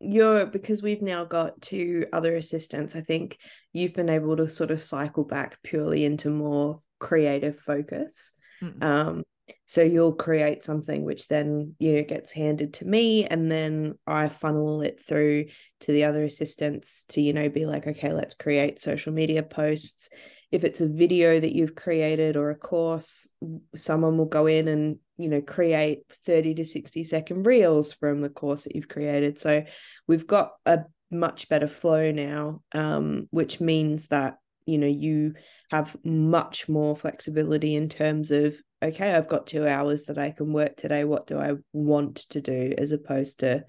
you're 0.00 0.46
because 0.46 0.82
we've 0.82 1.02
now 1.02 1.24
got 1.24 1.60
two 1.62 2.06
other 2.12 2.36
assistants. 2.36 2.96
I 2.96 3.00
think 3.00 3.38
you've 3.72 3.94
been 3.94 4.10
able 4.10 4.36
to 4.36 4.48
sort 4.48 4.70
of 4.70 4.82
cycle 4.82 5.24
back 5.24 5.58
purely 5.62 6.04
into 6.04 6.30
more 6.30 6.82
creative 6.98 7.58
focus. 7.58 8.32
Mm. 8.62 8.82
Um, 8.82 9.22
so 9.66 9.82
you'll 9.82 10.14
create 10.14 10.64
something 10.64 11.04
which 11.04 11.28
then 11.28 11.74
you 11.78 11.94
know 11.94 12.02
gets 12.04 12.32
handed 12.32 12.74
to 12.74 12.86
me, 12.86 13.26
and 13.26 13.50
then 13.50 13.94
I 14.06 14.28
funnel 14.28 14.82
it 14.82 15.02
through 15.02 15.46
to 15.80 15.92
the 15.92 16.04
other 16.04 16.24
assistants 16.24 17.04
to 17.10 17.20
you 17.20 17.32
know 17.32 17.48
be 17.48 17.66
like, 17.66 17.86
okay, 17.86 18.12
let's 18.12 18.34
create 18.34 18.78
social 18.78 19.12
media 19.12 19.42
posts 19.42 20.08
if 20.50 20.64
it's 20.64 20.80
a 20.80 20.88
video 20.88 21.40
that 21.40 21.54
you've 21.54 21.74
created 21.74 22.36
or 22.36 22.50
a 22.50 22.56
course 22.56 23.28
someone 23.74 24.18
will 24.18 24.26
go 24.26 24.46
in 24.46 24.68
and 24.68 24.98
you 25.16 25.28
know 25.28 25.40
create 25.40 26.00
30 26.26 26.54
to 26.54 26.64
60 26.64 27.04
second 27.04 27.46
reels 27.46 27.92
from 27.92 28.20
the 28.20 28.28
course 28.28 28.64
that 28.64 28.74
you've 28.74 28.88
created. 28.88 29.38
So 29.38 29.64
we've 30.06 30.26
got 30.26 30.52
a 30.66 30.80
much 31.10 31.48
better 31.48 31.68
flow 31.68 32.10
now 32.10 32.62
um, 32.72 33.28
which 33.30 33.60
means 33.60 34.08
that 34.08 34.36
you 34.66 34.78
know 34.78 34.86
you 34.86 35.34
have 35.70 35.96
much 36.04 36.68
more 36.68 36.96
flexibility 36.96 37.74
in 37.74 37.88
terms 37.88 38.30
of 38.30 38.56
okay 38.82 39.12
i've 39.12 39.28
got 39.28 39.46
two 39.46 39.66
hours 39.66 40.04
that 40.04 40.18
i 40.18 40.30
can 40.30 40.52
work 40.52 40.76
today. 40.76 41.04
What 41.04 41.26
do 41.26 41.38
i 41.38 41.52
want 41.72 42.16
to 42.30 42.40
do? 42.40 42.74
As 42.76 42.92
opposed 42.92 43.40
to 43.40 43.64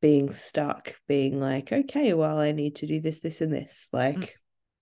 being 0.00 0.30
stuck 0.30 0.94
being 1.08 1.40
like 1.40 1.72
okay 1.72 2.14
well 2.14 2.38
i 2.38 2.52
need 2.52 2.76
to 2.76 2.86
do 2.86 3.00
this 3.00 3.20
this 3.20 3.40
and 3.40 3.52
this. 3.52 3.88
Like 3.92 4.36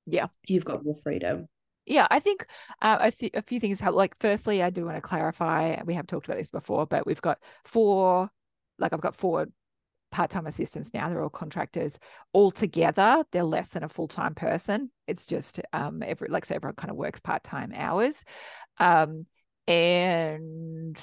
yeah. 0.06 0.26
you've 0.46 0.64
got 0.64 0.84
more 0.84 0.94
freedom. 0.94 1.48
Yeah 1.84 2.08
i 2.10 2.18
think 2.18 2.46
uh, 2.82 2.98
a, 3.00 3.10
th- 3.12 3.34
a 3.34 3.42
few 3.42 3.60
things 3.60 3.80
have 3.80 3.94
like 3.94 4.16
firstly 4.18 4.62
i 4.62 4.70
do 4.70 4.84
want 4.84 4.96
to 4.96 5.00
clarify 5.00 5.80
we 5.84 5.94
have 5.94 6.08
talked 6.08 6.26
about 6.26 6.38
this 6.38 6.50
before 6.50 6.84
but 6.84 7.06
we've 7.06 7.22
got 7.22 7.38
four 7.64 8.28
like 8.78 8.92
i've 8.92 9.00
got 9.00 9.14
four 9.14 9.46
part-time 10.10 10.46
assistants 10.46 10.94
now 10.94 11.08
they're 11.08 11.22
all 11.22 11.28
contractors. 11.28 11.98
All 12.32 12.50
together 12.50 13.24
they're 13.32 13.44
less 13.44 13.70
than 13.70 13.82
a 13.82 13.88
full-time 13.88 14.34
person. 14.34 14.90
It's 15.06 15.26
just 15.26 15.60
um 15.72 16.02
every 16.02 16.28
like 16.28 16.44
so 16.44 16.54
everyone 16.54 16.76
kind 16.76 16.90
of 16.90 16.96
works 16.96 17.20
part-time 17.20 17.72
hours. 17.74 18.24
Um 18.78 19.26
and 19.68 20.96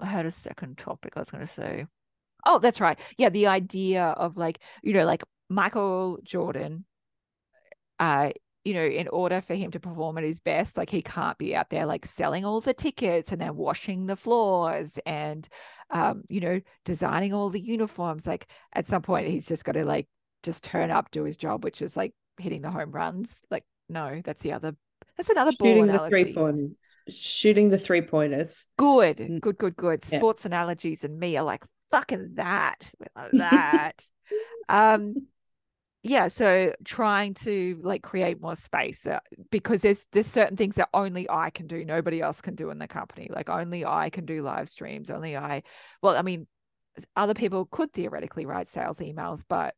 i 0.00 0.06
had 0.06 0.26
a 0.26 0.30
second 0.32 0.76
topic 0.76 1.12
i 1.16 1.20
was 1.20 1.30
going 1.30 1.46
to 1.46 1.52
say. 1.52 1.86
Oh 2.44 2.58
that's 2.58 2.80
right. 2.80 2.98
Yeah 3.16 3.30
the 3.30 3.46
idea 3.46 4.04
of 4.04 4.36
like 4.36 4.58
you 4.82 4.92
know 4.92 5.04
like 5.06 5.22
michael 5.48 6.18
jordan 6.24 6.84
uh 7.98 8.30
you 8.66 8.74
know, 8.74 8.84
in 8.84 9.06
order 9.08 9.40
for 9.40 9.54
him 9.54 9.70
to 9.70 9.78
perform 9.78 10.18
at 10.18 10.24
his 10.24 10.40
best, 10.40 10.76
like 10.76 10.90
he 10.90 11.00
can't 11.00 11.38
be 11.38 11.54
out 11.54 11.70
there 11.70 11.86
like 11.86 12.04
selling 12.04 12.44
all 12.44 12.60
the 12.60 12.74
tickets 12.74 13.30
and 13.30 13.40
then 13.40 13.54
washing 13.54 14.06
the 14.06 14.16
floors 14.16 14.98
and, 15.06 15.48
um, 15.90 16.24
you 16.28 16.40
know, 16.40 16.60
designing 16.84 17.32
all 17.32 17.48
the 17.48 17.60
uniforms. 17.60 18.26
Like 18.26 18.48
at 18.72 18.88
some 18.88 19.02
point, 19.02 19.28
he's 19.28 19.46
just 19.46 19.64
got 19.64 19.72
to 19.72 19.84
like 19.84 20.08
just 20.42 20.64
turn 20.64 20.90
up, 20.90 21.12
do 21.12 21.22
his 21.22 21.36
job, 21.36 21.62
which 21.62 21.80
is 21.80 21.96
like 21.96 22.12
hitting 22.40 22.62
the 22.62 22.72
home 22.72 22.90
runs. 22.90 23.40
Like, 23.52 23.62
no, 23.88 24.20
that's 24.24 24.42
the 24.42 24.52
other, 24.52 24.74
that's 25.16 25.30
another 25.30 25.52
shooting 25.52 25.86
ball 25.86 26.02
the 26.02 26.08
three 26.08 26.34
point, 26.34 26.72
shooting 27.08 27.68
the 27.68 27.78
three 27.78 28.02
pointers. 28.02 28.66
Good, 28.76 29.18
good, 29.40 29.58
good, 29.58 29.76
good. 29.76 30.04
Yeah. 30.10 30.18
Sports 30.18 30.44
analogies 30.44 31.04
and 31.04 31.20
me 31.20 31.36
are 31.36 31.44
like 31.44 31.64
fucking 31.92 32.32
that, 32.34 32.78
that. 33.32 34.04
um 34.68 35.28
yeah 36.08 36.28
so 36.28 36.72
trying 36.84 37.34
to 37.34 37.80
like 37.82 38.02
create 38.02 38.40
more 38.40 38.54
space 38.54 39.06
uh, 39.06 39.18
because 39.50 39.82
there's 39.82 40.06
there's 40.12 40.26
certain 40.26 40.56
things 40.56 40.76
that 40.76 40.88
only 40.94 41.28
i 41.28 41.50
can 41.50 41.66
do 41.66 41.84
nobody 41.84 42.20
else 42.20 42.40
can 42.40 42.54
do 42.54 42.70
in 42.70 42.78
the 42.78 42.86
company. 42.86 43.28
Like 43.32 43.48
only 43.48 43.84
i 43.84 44.10
can 44.10 44.24
do 44.24 44.42
live 44.42 44.68
streams 44.68 45.10
only 45.10 45.36
i 45.36 45.62
well 46.02 46.16
i 46.16 46.22
mean 46.22 46.46
other 47.16 47.34
people 47.34 47.66
could 47.66 47.92
theoretically 47.92 48.46
write 48.46 48.68
sales 48.68 48.98
emails 49.00 49.42
but 49.48 49.74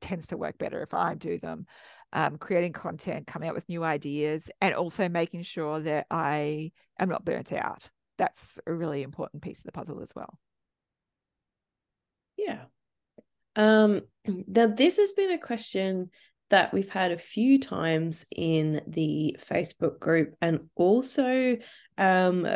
tends 0.00 0.28
to 0.28 0.36
work 0.36 0.58
better 0.58 0.82
if 0.82 0.94
i 0.94 1.14
do 1.14 1.38
them. 1.38 1.66
Um, 2.14 2.36
creating 2.36 2.74
content 2.74 3.26
coming 3.26 3.48
up 3.48 3.54
with 3.54 3.70
new 3.70 3.82
ideas 3.82 4.50
and 4.60 4.74
also 4.74 5.08
making 5.08 5.42
sure 5.42 5.80
that 5.80 6.06
i 6.10 6.70
am 6.98 7.08
not 7.08 7.24
burnt 7.24 7.52
out. 7.52 7.90
That's 8.18 8.58
a 8.66 8.74
really 8.74 9.02
important 9.02 9.42
piece 9.42 9.58
of 9.58 9.64
the 9.64 9.72
puzzle 9.72 10.02
as 10.02 10.10
well. 10.14 10.38
Yeah 12.36 12.64
um, 13.56 14.02
now, 14.24 14.66
this 14.66 14.98
has 14.98 15.12
been 15.12 15.32
a 15.32 15.38
question 15.38 16.10
that 16.50 16.72
we've 16.72 16.90
had 16.90 17.12
a 17.12 17.18
few 17.18 17.58
times 17.58 18.26
in 18.34 18.82
the 18.86 19.36
Facebook 19.40 19.98
group 19.98 20.34
and 20.40 20.68
also 20.76 21.56
um, 21.96 22.46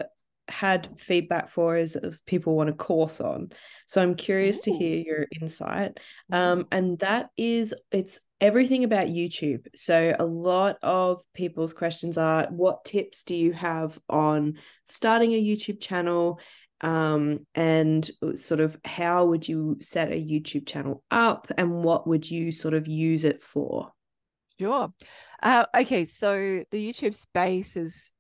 had 0.48 0.88
feedback 1.00 1.48
for 1.48 1.74
as, 1.76 1.96
as 1.96 2.20
people 2.20 2.54
want 2.54 2.68
a 2.68 2.74
course 2.74 3.20
on. 3.20 3.50
So 3.86 4.02
I'm 4.02 4.14
curious 4.14 4.58
Ooh. 4.58 4.72
to 4.72 4.78
hear 4.78 4.98
your 4.98 5.26
insight. 5.40 5.98
Um, 6.30 6.66
and 6.70 6.98
that 7.00 7.30
is, 7.36 7.74
it's 7.90 8.20
everything 8.40 8.84
about 8.84 9.08
YouTube. 9.08 9.66
So 9.74 10.14
a 10.18 10.26
lot 10.26 10.76
of 10.82 11.22
people's 11.34 11.72
questions 11.72 12.18
are 12.18 12.48
what 12.50 12.84
tips 12.84 13.24
do 13.24 13.34
you 13.34 13.54
have 13.54 13.98
on 14.08 14.58
starting 14.88 15.32
a 15.32 15.42
YouTube 15.42 15.80
channel? 15.80 16.38
Um, 16.82 17.46
and 17.54 18.08
uh, 18.22 18.36
sort 18.36 18.60
of 18.60 18.78
how 18.84 19.24
would 19.26 19.48
you 19.48 19.78
set 19.80 20.12
a 20.12 20.14
YouTube 20.14 20.66
channel 20.66 21.02
up 21.10 21.50
and 21.56 21.82
what 21.82 22.06
would 22.06 22.30
you 22.30 22.52
sort 22.52 22.74
of 22.74 22.86
use 22.86 23.24
it 23.24 23.40
for? 23.40 23.92
Sure. 24.58 24.92
Uh, 25.42 25.66
okay, 25.74 26.04
so 26.04 26.62
the 26.70 26.92
YouTube 26.92 27.14
space 27.14 27.76
is, 27.76 28.10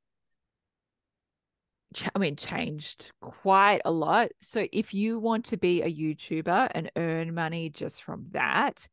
I 2.14 2.18
mean, 2.18 2.36
changed 2.36 3.10
quite 3.20 3.80
a 3.84 3.90
lot. 3.90 4.28
So 4.42 4.66
if 4.72 4.92
you 4.92 5.18
want 5.18 5.46
to 5.46 5.56
be 5.56 5.82
a 5.82 5.92
YouTuber 5.92 6.70
and 6.74 6.90
earn 6.96 7.34
money 7.34 7.70
just 7.70 8.02
from 8.02 8.26
that, 8.32 8.86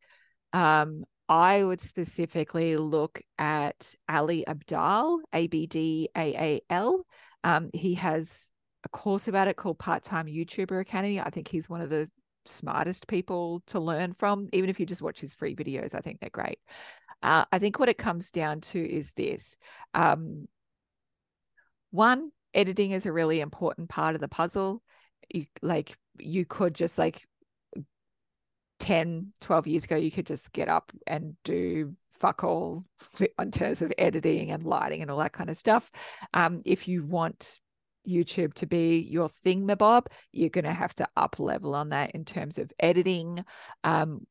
um, 0.54 1.04
I 1.28 1.64
would 1.64 1.82
specifically 1.82 2.78
look 2.78 3.22
at 3.38 3.96
Ali 4.10 4.46
Abdaal, 4.48 5.20
A 5.34 5.48
B 5.48 5.68
D 5.68 6.10
A 6.16 6.34
A 6.36 6.62
L. 6.70 7.06
Um, 7.44 7.70
he 7.74 7.96
has 7.96 8.50
a 8.84 8.90
course 8.90 9.28
about 9.28 9.48
it 9.48 9.56
called 9.56 9.80
Part 9.80 10.04
Time 10.04 10.28
YouTuber 10.28 10.80
Academy. 10.82 11.20
I 11.20 11.30
think 11.30 11.48
he's 11.48 11.70
one 11.70 11.82
of 11.82 11.90
the 11.90 12.10
smartest 12.46 13.08
people 13.08 13.64
to 13.68 13.80
learn 13.80 14.14
from. 14.14 14.50
Even 14.54 14.70
if 14.70 14.80
you 14.80 14.86
just 14.86 15.02
watch 15.02 15.20
his 15.20 15.34
free 15.34 15.56
videos, 15.56 15.96
I 15.96 16.00
think 16.00 16.20
they're 16.20 16.30
great. 16.30 16.60
Uh, 17.22 17.46
I 17.52 17.60
think 17.60 17.80
what 17.80 17.90
it 17.90 17.98
comes 17.98 18.32
down 18.32 18.62
to 18.62 18.80
is 18.80 19.14
this 19.14 19.58
um, 19.94 20.48
one, 21.92 22.32
editing 22.54 22.92
is 22.92 23.06
a 23.06 23.14
really 23.14 23.40
important 23.40 23.90
part 23.90 24.16
of 24.16 24.22
the 24.22 24.28
puzzle. 24.28 24.82
You 25.34 25.46
like, 25.62 25.98
you 26.20 26.46
could 26.46 26.76
just 26.76 26.98
like 26.98 27.26
10, 28.80 29.32
12 29.40 29.68
years 29.68 29.84
ago, 29.86 29.96
you 29.96 30.12
could 30.12 30.28
just 30.28 30.52
get 30.52 30.68
up 30.68 30.92
and 31.08 31.36
do 31.46 31.96
fuck 32.20 32.44
all 32.44 32.84
in 33.40 33.52
terms 33.52 33.82
of 33.82 33.94
editing 33.98 34.52
and 34.52 34.66
lighting 34.66 35.02
and 35.02 35.10
all 35.10 35.20
that 35.20 35.34
kind 35.34 35.50
of 35.50 35.58
stuff. 35.58 35.90
Um, 36.34 36.62
if 36.66 36.88
you 36.88 37.04
want 37.04 37.60
YouTube 38.08 38.54
to 38.56 38.66
be 38.66 39.00
your 39.00 39.30
thingamabob, 39.46 40.08
you're 40.32 40.50
going 40.50 40.66
to 40.66 40.74
have 40.74 40.94
to 40.96 41.08
up 41.16 41.40
level 41.40 41.76
on 41.76 41.90
that 41.90 42.12
in 42.12 42.26
terms 42.26 42.58
of 42.58 42.72
editing 42.80 43.44
um, 43.84 44.26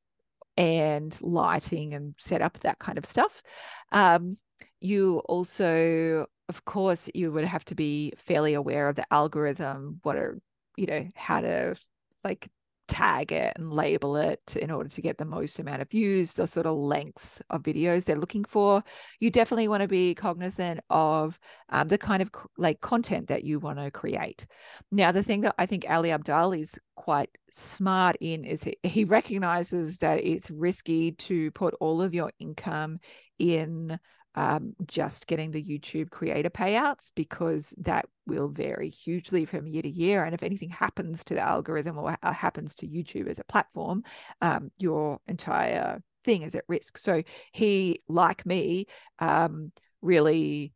and 0.57 1.17
lighting 1.21 1.95
and 1.95 2.15
set 2.19 2.43
up 2.43 2.59
that 2.61 2.79
kind 2.79 2.99
of 2.99 3.07
stuff. 3.07 3.43
Um, 3.91 4.37
you 4.81 5.19
also, 5.21 6.27
of 6.49 6.65
course, 6.65 7.09
you 7.15 7.33
would 7.33 7.45
have 7.45 7.65
to 7.67 7.75
be 7.75 8.13
fairly 8.17 8.55
aware 8.55 8.89
of 8.89 8.97
the 8.97 9.07
algorithm, 9.13 10.01
what 10.03 10.17
are, 10.17 10.39
you 10.77 10.87
know, 10.87 11.09
how 11.15 11.41
to 11.41 11.77
like 12.25 12.49
tag 12.93 13.33
it 13.33 13.55
and 13.57 13.73
label 13.73 14.17
it 14.17 14.55
in 14.55 14.71
order 14.71 14.89
to 14.91 15.01
get 15.01 15.17
the 15.17 15.25
most 15.25 15.59
amount 15.59 15.81
of 15.81 15.89
views, 15.89 16.35
the 16.35 16.47
sort 16.47 16.67
of 16.67 16.77
lengths 16.77 17.41
of 17.49 17.63
videos 17.63 18.05
they're 18.05 18.19
looking 18.19 18.45
for. 18.45 18.85
You 19.19 19.31
definitely 19.31 19.67
want 19.67 19.81
to 19.81 19.89
be 19.89 20.15
cognizant 20.15 20.81
of 20.91 21.41
um, 21.71 21.89
the 21.89 21.97
kind 21.97 22.21
of 22.21 22.31
like 22.59 22.83
content 22.83 23.29
that 23.29 23.45
you 23.45 23.59
want 23.59 23.79
to 23.79 23.91
create. 23.91 24.47
Now, 24.91 25.11
the 25.11 25.23
thing 25.23 25.41
that 25.41 25.55
I 25.57 25.65
think 25.65 25.87
Ali 25.89 26.11
Abdaal 26.11 26.61
is 26.61 26.79
quite 26.95 27.31
smart 27.51 28.17
in 28.21 28.45
is 28.45 28.63
he, 28.63 28.77
he 28.83 29.05
recognizes 29.05 29.97
that 29.99 30.23
it's 30.23 30.51
risky 30.51 31.13
to 31.13 31.51
put 31.53 31.73
all 31.81 32.03
of 32.03 32.13
your 32.13 32.31
income 32.39 32.99
in 33.39 33.99
um, 34.35 34.75
just 34.87 35.27
getting 35.27 35.51
the 35.51 35.63
YouTube 35.63 36.11
creator 36.11 36.51
payouts 36.51 37.11
because 37.15 37.75
that 37.79 38.07
will 38.27 38.49
vary 38.49 38.89
hugely 38.89 39.45
from 39.45 39.67
year 39.67 39.83
to 39.83 39.89
year. 39.89 40.25
And 40.25 40.35
if 40.35 40.43
anything 40.43 40.71
happens 40.71 41.25
to 41.25 41.35
the 41.35 41.41
algorithm 41.41 41.99
or 41.99 42.17
uh, 42.23 42.33
happens 42.33 42.75
to 42.77 42.89
YouTube 42.89 43.29
as 43.29 43.39
a 43.39 43.45
platform, 43.45 44.05
um, 44.41 44.71
your 44.79 45.19
entire 45.27 46.03
thing 46.25 46.43
is 46.43 46.55
at 46.55 46.65
risk. 46.69 46.99
So 46.99 47.23
he, 47.53 48.01
like 48.09 48.47
me, 48.47 48.87
um, 49.19 49.73
really 50.01 50.73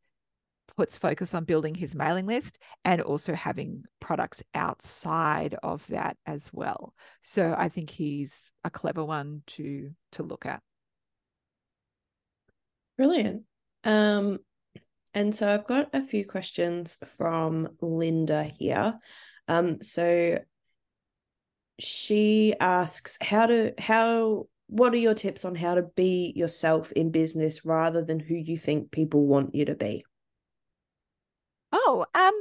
puts 0.76 0.98
focus 0.98 1.34
on 1.34 1.44
building 1.44 1.74
his 1.74 1.94
mailing 1.94 2.26
list 2.26 2.58
and 2.84 3.00
also 3.00 3.32
having 3.34 3.84
products 4.00 4.42
outside 4.54 5.56
of 5.62 5.86
that 5.86 6.16
as 6.26 6.50
well. 6.52 6.92
So 7.22 7.54
I 7.56 7.68
think 7.68 7.88
he's 7.90 8.50
a 8.64 8.70
clever 8.70 9.04
one 9.04 9.42
to 9.46 9.90
to 10.12 10.22
look 10.22 10.44
at. 10.44 10.62
Brilliant. 12.96 13.42
Um, 13.84 14.38
and 15.14 15.34
so 15.34 15.52
I've 15.52 15.66
got 15.66 15.94
a 15.94 16.04
few 16.04 16.26
questions 16.26 16.98
from 17.16 17.68
Linda 17.80 18.44
here. 18.44 18.98
Um, 19.48 19.82
so 19.82 20.38
she 21.78 22.54
asks 22.58 23.18
how 23.20 23.46
to 23.46 23.74
how 23.78 24.46
what 24.68 24.92
are 24.92 24.98
your 24.98 25.14
tips 25.14 25.44
on 25.44 25.54
how 25.54 25.74
to 25.74 25.82
be 25.94 26.32
yourself 26.34 26.90
in 26.92 27.10
business 27.10 27.64
rather 27.64 28.02
than 28.04 28.18
who 28.18 28.34
you 28.34 28.56
think 28.58 28.90
people 28.90 29.26
want 29.26 29.54
you 29.54 29.64
to 29.66 29.74
be? 29.74 30.04
Oh, 31.72 32.04
um 32.14 32.34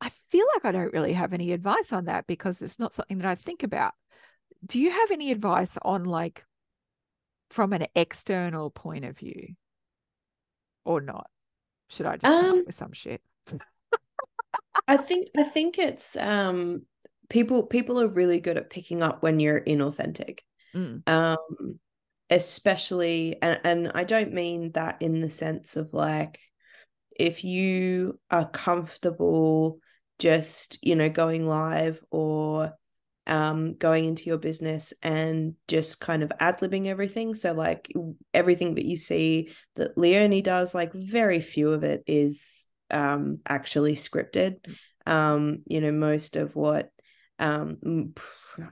I 0.00 0.10
feel 0.28 0.46
like 0.54 0.64
I 0.64 0.72
don't 0.72 0.92
really 0.92 1.12
have 1.12 1.32
any 1.32 1.52
advice 1.52 1.92
on 1.92 2.06
that 2.06 2.26
because 2.26 2.60
it's 2.60 2.78
not 2.78 2.92
something 2.92 3.18
that 3.18 3.26
I 3.26 3.34
think 3.34 3.62
about. 3.62 3.94
Do 4.66 4.80
you 4.80 4.90
have 4.90 5.10
any 5.10 5.30
advice 5.30 5.78
on 5.82 6.04
like 6.04 6.44
from 7.52 7.72
an 7.72 7.86
external 7.94 8.70
point 8.70 9.04
of 9.04 9.16
view 9.16 9.54
or 10.84 11.00
not? 11.00 11.28
Should 11.88 12.06
I 12.06 12.16
just 12.16 12.32
um, 12.32 12.64
with 12.66 12.74
some 12.74 12.92
shit? 12.92 13.20
I 14.88 14.96
think 14.96 15.28
I 15.36 15.44
think 15.44 15.78
it's 15.78 16.16
um 16.16 16.82
people 17.28 17.66
people 17.66 18.00
are 18.00 18.08
really 18.08 18.40
good 18.40 18.56
at 18.56 18.70
picking 18.70 19.02
up 19.02 19.22
when 19.22 19.38
you're 19.38 19.60
inauthentic. 19.60 20.40
Mm. 20.74 21.06
Um 21.06 21.78
especially 22.30 23.36
and 23.42 23.60
and 23.64 23.92
I 23.94 24.04
don't 24.04 24.32
mean 24.32 24.72
that 24.72 25.02
in 25.02 25.20
the 25.20 25.30
sense 25.30 25.76
of 25.76 25.92
like 25.92 26.38
if 27.18 27.44
you 27.44 28.18
are 28.30 28.48
comfortable 28.48 29.78
just 30.18 30.78
you 30.82 30.96
know 30.96 31.10
going 31.10 31.46
live 31.46 32.02
or 32.10 32.72
um, 33.26 33.74
going 33.74 34.04
into 34.04 34.24
your 34.24 34.38
business 34.38 34.92
and 35.02 35.54
just 35.68 36.00
kind 36.00 36.22
of 36.22 36.32
ad 36.40 36.58
libbing 36.58 36.86
everything. 36.86 37.34
So, 37.34 37.52
like 37.52 37.92
everything 38.34 38.74
that 38.74 38.84
you 38.84 38.96
see 38.96 39.52
that 39.76 39.96
Leonie 39.96 40.42
does, 40.42 40.74
like 40.74 40.92
very 40.92 41.40
few 41.40 41.72
of 41.72 41.84
it 41.84 42.02
is 42.06 42.66
um, 42.90 43.38
actually 43.48 43.94
scripted. 43.94 44.56
Um, 45.06 45.62
you 45.66 45.80
know, 45.80 45.92
most 45.92 46.36
of 46.36 46.54
what 46.56 46.90
um, 47.38 48.14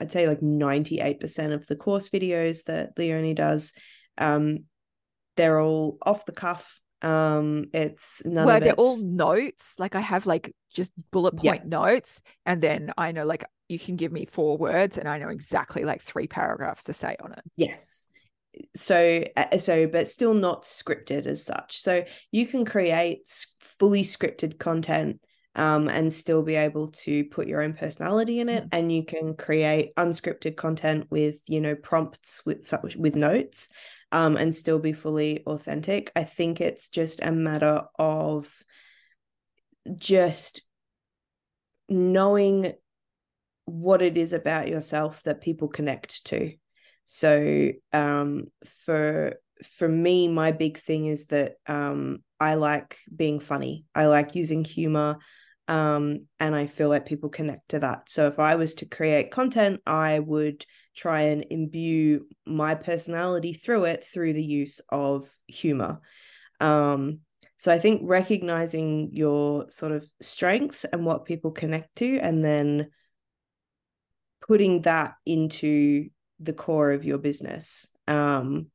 I'd 0.00 0.12
say 0.12 0.28
like 0.28 0.40
98% 0.40 1.52
of 1.52 1.66
the 1.66 1.76
course 1.76 2.08
videos 2.08 2.64
that 2.64 2.90
Leonie 2.96 3.34
does, 3.34 3.72
um, 4.18 4.64
they're 5.36 5.60
all 5.60 5.98
off 6.02 6.26
the 6.26 6.32
cuff 6.32 6.80
um 7.02 7.64
it's 7.72 8.22
none 8.26 8.44
well 8.44 8.60
they're 8.60 8.74
all 8.74 9.02
notes 9.06 9.74
like 9.78 9.94
i 9.94 10.00
have 10.00 10.26
like 10.26 10.54
just 10.70 10.92
bullet 11.10 11.34
point 11.34 11.62
yeah. 11.64 11.68
notes 11.68 12.20
and 12.44 12.60
then 12.60 12.92
i 12.98 13.10
know 13.10 13.24
like 13.24 13.44
you 13.70 13.78
can 13.78 13.96
give 13.96 14.12
me 14.12 14.26
four 14.26 14.56
words 14.56 14.98
and 14.98 15.08
I 15.08 15.18
know 15.18 15.28
exactly 15.28 15.84
like 15.84 16.02
three 16.02 16.26
paragraphs 16.26 16.84
to 16.84 16.92
say 16.92 17.16
on 17.22 17.32
it. 17.32 17.42
Yes. 17.56 18.08
so 18.74 19.24
uh, 19.36 19.58
so 19.58 19.86
but 19.86 20.08
still 20.08 20.34
not 20.34 20.64
scripted 20.64 21.26
as 21.26 21.44
such 21.44 21.78
so 21.78 22.04
you 22.32 22.46
can 22.46 22.64
create 22.64 23.28
fully 23.60 24.02
scripted 24.02 24.58
content 24.58 25.20
um, 25.56 25.88
and 25.88 26.12
still 26.12 26.42
be 26.42 26.54
able 26.54 26.88
to 26.88 27.24
put 27.24 27.48
your 27.48 27.62
own 27.62 27.72
personality 27.72 28.40
in 28.40 28.48
it. 28.48 28.64
Mm. 28.64 28.68
And 28.72 28.92
you 28.92 29.04
can 29.04 29.34
create 29.34 29.94
unscripted 29.96 30.56
content 30.56 31.08
with, 31.10 31.40
you 31.46 31.60
know, 31.60 31.74
prompts 31.74 32.44
with 32.46 32.72
with 32.96 33.16
notes, 33.16 33.68
um, 34.12 34.36
and 34.36 34.54
still 34.54 34.78
be 34.78 34.92
fully 34.92 35.42
authentic. 35.46 36.12
I 36.14 36.24
think 36.24 36.60
it's 36.60 36.88
just 36.88 37.20
a 37.22 37.32
matter 37.32 37.82
of 37.98 38.52
just 39.96 40.62
knowing 41.88 42.72
what 43.70 44.02
it 44.02 44.18
is 44.18 44.32
about 44.32 44.68
yourself 44.68 45.22
that 45.22 45.40
people 45.40 45.68
connect 45.68 46.26
to. 46.26 46.52
So 47.04 47.70
um, 47.92 48.46
for 48.84 49.34
for 49.64 49.88
me, 49.88 50.28
my 50.28 50.52
big 50.52 50.78
thing 50.78 51.06
is 51.06 51.26
that 51.26 51.54
um, 51.66 52.22
I 52.38 52.54
like 52.54 52.96
being 53.14 53.40
funny. 53.40 53.84
I 53.94 54.06
like 54.06 54.34
using 54.34 54.64
humor. 54.64 55.18
Um, 55.68 56.26
and 56.40 56.52
I 56.54 56.66
feel 56.66 56.88
like 56.88 57.06
people 57.06 57.28
connect 57.28 57.68
to 57.68 57.78
that. 57.80 58.10
So 58.10 58.26
if 58.26 58.40
I 58.40 58.56
was 58.56 58.74
to 58.76 58.88
create 58.88 59.30
content, 59.30 59.80
I 59.86 60.18
would 60.18 60.64
try 60.96 61.20
and 61.20 61.46
imbue 61.48 62.26
my 62.44 62.74
personality 62.74 63.52
through 63.52 63.84
it 63.84 64.02
through 64.02 64.32
the 64.32 64.42
use 64.42 64.80
of 64.88 65.30
humor. 65.46 66.00
Um, 66.58 67.20
so 67.56 67.72
I 67.72 67.78
think 67.78 68.00
recognizing 68.04 69.10
your 69.12 69.70
sort 69.70 69.92
of 69.92 70.08
strengths 70.20 70.84
and 70.84 71.04
what 71.04 71.24
people 71.24 71.52
connect 71.52 71.96
to, 71.96 72.18
and 72.18 72.44
then 72.44 72.90
putting 74.46 74.82
that 74.82 75.14
into 75.26 76.08
the 76.38 76.52
core 76.52 76.90
of 76.90 77.04
your 77.04 77.18
business 77.18 77.88
um, 78.08 78.66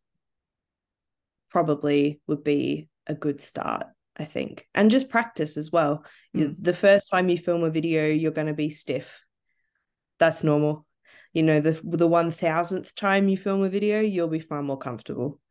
probably 1.50 2.22
would 2.28 2.44
be 2.44 2.90
a 3.08 3.16
good 3.16 3.42
start. 3.42 3.88
I 4.18 4.24
think, 4.24 4.66
and 4.74 4.90
just 4.90 5.10
practice 5.10 5.58
as 5.58 5.74
well. 5.74 6.06
Mm. 6.34 6.56
The 6.58 6.74
first 6.74 7.10
time 7.12 7.28
you 7.28 7.38
film 7.38 7.66
a 7.66 7.70
video, 7.70 8.08
you're 8.08 8.32
going 8.32 8.48
to 8.48 8.54
be 8.54 8.70
stiff. 8.70 9.22
That's 10.20 10.42
normal. 10.42 10.86
You 11.34 11.44
know, 11.44 11.60
the 11.60 11.78
the 11.84 12.08
one 12.08 12.32
thousandth 12.32 12.96
time 12.96 13.28
you 13.28 13.36
film 13.36 13.64
a 13.64 13.70
video, 13.70 14.00
you'll 14.00 14.30
be 14.30 14.40
far 14.40 14.64
more 14.64 14.78
comfortable. 14.78 15.42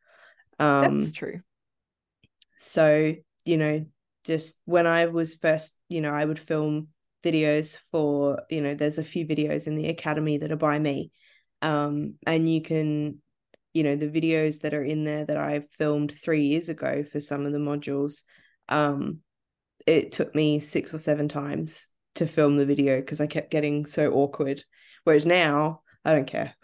Um, 0.58 1.00
That's 1.00 1.12
true. 1.12 1.40
So 2.56 3.14
you 3.44 3.56
know, 3.58 3.84
just 4.24 4.62
when 4.64 4.86
I 4.86 5.06
was 5.06 5.34
first, 5.34 5.78
you 5.90 6.00
know, 6.00 6.14
I 6.14 6.24
would 6.24 6.38
film 6.38 6.88
videos 7.24 7.78
for 7.90 8.42
you 8.50 8.60
know, 8.60 8.74
there's 8.74 8.98
a 8.98 9.04
few 9.04 9.26
videos 9.26 9.66
in 9.66 9.74
the 9.74 9.88
academy 9.88 10.38
that 10.38 10.52
are 10.52 10.56
by 10.56 10.78
me, 10.78 11.10
um, 11.62 12.14
and 12.26 12.52
you 12.52 12.62
can 12.62 13.18
you 13.72 13.82
know 13.82 13.96
the 13.96 14.08
videos 14.08 14.60
that 14.60 14.74
are 14.74 14.84
in 14.84 15.04
there 15.04 15.24
that 15.24 15.36
I 15.36 15.60
filmed 15.72 16.14
three 16.14 16.44
years 16.44 16.68
ago 16.68 17.02
for 17.02 17.18
some 17.18 17.44
of 17.44 17.52
the 17.52 17.58
modules 17.58 18.22
um 18.68 19.18
it 19.86 20.12
took 20.12 20.34
me 20.34 20.60
six 20.60 20.94
or 20.94 20.98
seven 20.98 21.28
times 21.28 21.88
to 22.14 22.26
film 22.26 22.56
the 22.56 22.66
video 22.66 23.00
because 23.00 23.20
I 23.20 23.26
kept 23.26 23.50
getting 23.50 23.86
so 23.86 24.12
awkward. 24.12 24.62
Whereas 25.04 25.26
now 25.26 25.82
I 26.04 26.12
don't 26.12 26.26
care. 26.26 26.54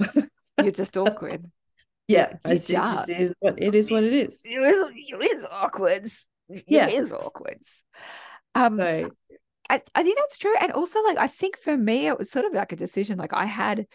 You're 0.63 0.73
just 0.73 0.97
awkward. 0.97 1.47
Yeah, 2.09 2.39
it 2.45 2.67
just 2.67 3.09
is 3.09 3.37
what 3.39 3.63
it 3.63 3.73
is. 3.73 3.89
What 3.89 4.03
it 4.03 4.13
is. 4.13 4.43
It 4.45 4.59
is. 4.59 4.89
It 4.97 5.33
is 5.33 5.47
awkward. 5.49 6.11
Yeah, 6.67 6.89
it 6.89 6.95
is 6.95 7.13
awkward. 7.13 7.59
Um, 8.57 8.79
so, 8.79 9.11
I, 9.71 9.83
I 9.95 10.03
think 10.03 10.19
that's 10.19 10.39
true, 10.39 10.55
and 10.61 10.73
also 10.73 11.03
like 11.05 11.19
I 11.19 11.27
think 11.27 11.57
for 11.59 11.77
me 11.77 12.07
it 12.07 12.19
was 12.19 12.31
sort 12.31 12.45
of 12.45 12.53
like 12.53 12.73
a 12.73 12.77
decision. 12.77 13.19
Like 13.19 13.33
I 13.33 13.47
had 13.47 13.87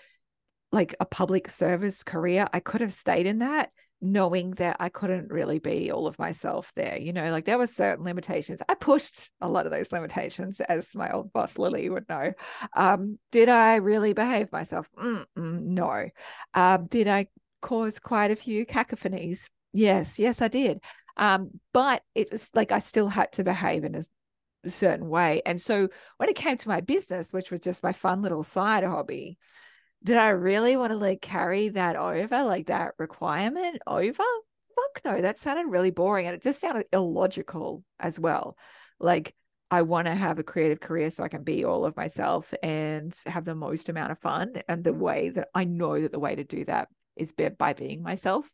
like 0.71 0.95
a 0.99 1.05
public 1.05 1.49
service 1.49 2.03
career, 2.03 2.47
I 2.53 2.59
could 2.59 2.81
have 2.81 2.93
stayed 2.93 3.27
in 3.27 3.39
that 3.39 3.71
knowing 4.01 4.51
that 4.51 4.77
I 4.79 4.89
couldn't 4.89 5.31
really 5.31 5.59
be 5.59 5.91
all 5.91 6.05
of 6.05 6.19
myself 6.19 6.71
there. 6.75 6.97
You 6.97 7.13
know, 7.13 7.31
like 7.31 7.45
there 7.45 7.57
were 7.57 7.67
certain 7.67 8.05
limitations. 8.05 8.61
I 8.67 8.75
pushed 8.75 9.29
a 9.41 9.49
lot 9.49 9.65
of 9.65 9.71
those 9.71 9.91
limitations, 9.91 10.59
as 10.61 10.93
my 10.95 11.09
old 11.11 11.33
boss 11.33 11.57
Lily 11.57 11.89
would 11.89 12.07
know. 12.07 12.33
Um, 12.75 13.19
did 13.31 13.49
I 13.49 13.75
really 13.75 14.13
behave 14.13 14.51
myself? 14.51 14.87
Mm-mm, 14.97 15.25
no. 15.35 16.09
Um, 16.53 16.87
did 16.87 17.07
I 17.07 17.27
cause 17.61 17.99
quite 17.99 18.31
a 18.31 18.35
few 18.35 18.65
cacophonies? 18.65 19.49
Yes, 19.73 20.19
yes, 20.19 20.41
I 20.41 20.47
did. 20.49 20.81
Um, 21.17 21.59
but 21.73 22.03
it 22.13 22.31
was 22.31 22.49
like 22.53 22.71
I 22.71 22.79
still 22.79 23.07
had 23.07 23.31
to 23.33 23.43
behave 23.43 23.85
in 23.85 23.95
a 23.95 24.01
certain 24.69 25.07
way. 25.09 25.41
And 25.45 25.59
so 25.59 25.89
when 26.17 26.29
it 26.29 26.35
came 26.35 26.57
to 26.57 26.69
my 26.69 26.81
business, 26.81 27.33
which 27.33 27.51
was 27.51 27.59
just 27.59 27.83
my 27.83 27.93
fun 27.93 28.21
little 28.21 28.43
side 28.43 28.83
hobby, 28.83 29.37
did 30.03 30.17
I 30.17 30.29
really 30.29 30.77
want 30.77 30.91
to 30.91 30.97
like 30.97 31.21
carry 31.21 31.69
that 31.69 31.95
over, 31.95 32.43
like 32.43 32.67
that 32.67 32.93
requirement 32.99 33.81
over? 33.87 34.23
Fuck 34.75 35.01
no, 35.05 35.21
that 35.21 35.39
sounded 35.39 35.67
really 35.67 35.91
boring 35.91 36.27
and 36.27 36.35
it 36.35 36.41
just 36.41 36.61
sounded 36.61 36.85
illogical 36.91 37.83
as 37.99 38.19
well. 38.19 38.57
Like, 38.99 39.33
I 39.71 39.81
want 39.81 40.05
to 40.05 40.13
have 40.13 40.37
a 40.37 40.43
creative 40.43 40.79
career 40.79 41.09
so 41.09 41.23
I 41.23 41.27
can 41.27 41.43
be 41.43 41.65
all 41.65 41.85
of 41.85 41.97
myself 41.97 42.53
and 42.61 43.15
have 43.25 43.45
the 43.45 43.55
most 43.55 43.89
amount 43.89 44.11
of 44.11 44.19
fun. 44.19 44.61
And 44.67 44.83
the 44.83 44.93
way 44.93 45.29
that 45.29 45.49
I 45.55 45.63
know 45.63 45.99
that 45.99 46.11
the 46.11 46.19
way 46.19 46.35
to 46.35 46.43
do 46.43 46.65
that 46.65 46.87
is 47.15 47.33
by 47.57 47.73
being 47.73 48.03
myself 48.03 48.49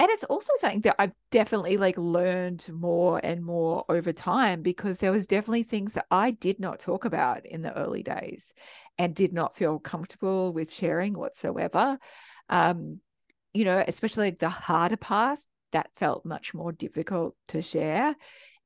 and 0.00 0.10
it's 0.10 0.24
also 0.24 0.52
something 0.56 0.80
that 0.82 0.96
I've 0.98 1.12
definitely 1.30 1.76
like 1.76 1.96
learned 1.96 2.66
more 2.68 3.20
and 3.22 3.44
more 3.44 3.84
over 3.88 4.12
time 4.12 4.62
because 4.62 4.98
there 4.98 5.12
was 5.12 5.28
definitely 5.28 5.62
things 5.62 5.94
that 5.94 6.06
I 6.10 6.32
did 6.32 6.58
not 6.58 6.80
talk 6.80 7.04
about 7.04 7.46
in 7.46 7.62
the 7.62 7.76
early 7.78 8.02
days 8.02 8.54
and 8.98 9.14
did 9.14 9.32
not 9.32 9.56
feel 9.56 9.78
comfortable 9.78 10.52
with 10.52 10.72
sharing 10.72 11.14
whatsoever. 11.14 11.98
Um, 12.48 13.00
you 13.52 13.64
know, 13.64 13.84
especially 13.86 14.30
the 14.30 14.48
harder 14.48 14.96
past 14.96 15.48
that 15.70 15.90
felt 15.94 16.26
much 16.26 16.54
more 16.54 16.72
difficult 16.72 17.36
to 17.48 17.62
share. 17.62 18.16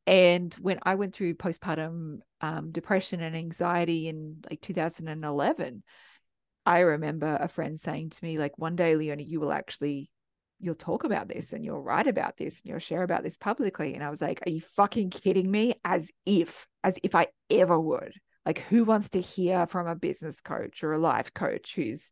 And 0.07 0.55
when 0.55 0.79
I 0.83 0.95
went 0.95 1.15
through 1.15 1.35
postpartum 1.35 2.21
um, 2.41 2.73
depression 2.73 3.21
and 3.21 3.37
anxiety 3.37 4.09
in 4.09 4.43
like 4.49 4.63
2011, 4.63 5.83
I 6.65 6.81
remember 6.81 7.37
a 7.39 7.49
friend 7.49 7.79
saying 7.79 8.11
to 8.11 8.25
me, 8.25 8.39
like, 8.39 8.57
one 8.57 8.77
day, 8.77 8.97
Leonie, 8.97 9.25
you 9.25 9.41
will 9.41 9.53
actually 9.53 10.11
you'll 10.61 10.75
talk 10.75 11.05
about 11.05 11.29
this 11.29 11.53
and 11.53 11.65
you'll 11.65 11.83
write 11.83 12.07
about 12.07 12.37
this 12.37 12.61
and 12.61 12.71
you'll 12.71 12.79
share 12.79 13.03
about 13.03 13.23
this 13.23 13.37
publicly. 13.37 13.95
And 13.95 14.03
I 14.03 14.11
was 14.11 14.21
like, 14.21 14.41
are 14.47 14.51
you 14.51 14.61
fucking 14.61 15.11
kidding 15.11 15.51
me? 15.51 15.75
As 15.85 16.11
if, 16.27 16.67
as 16.83 16.97
if 17.03 17.15
I 17.15 17.29
ever 17.51 17.79
would. 17.79 18.13
Like, 18.45 18.61
who 18.61 18.85
wants 18.85 19.11
to 19.11 19.21
hear 19.21 19.67
from 19.67 19.87
a 19.87 19.95
business 19.95 20.41
coach 20.41 20.83
or 20.83 20.93
a 20.93 20.99
life 20.99 21.35
coach 21.35 21.75
who's 21.75 22.11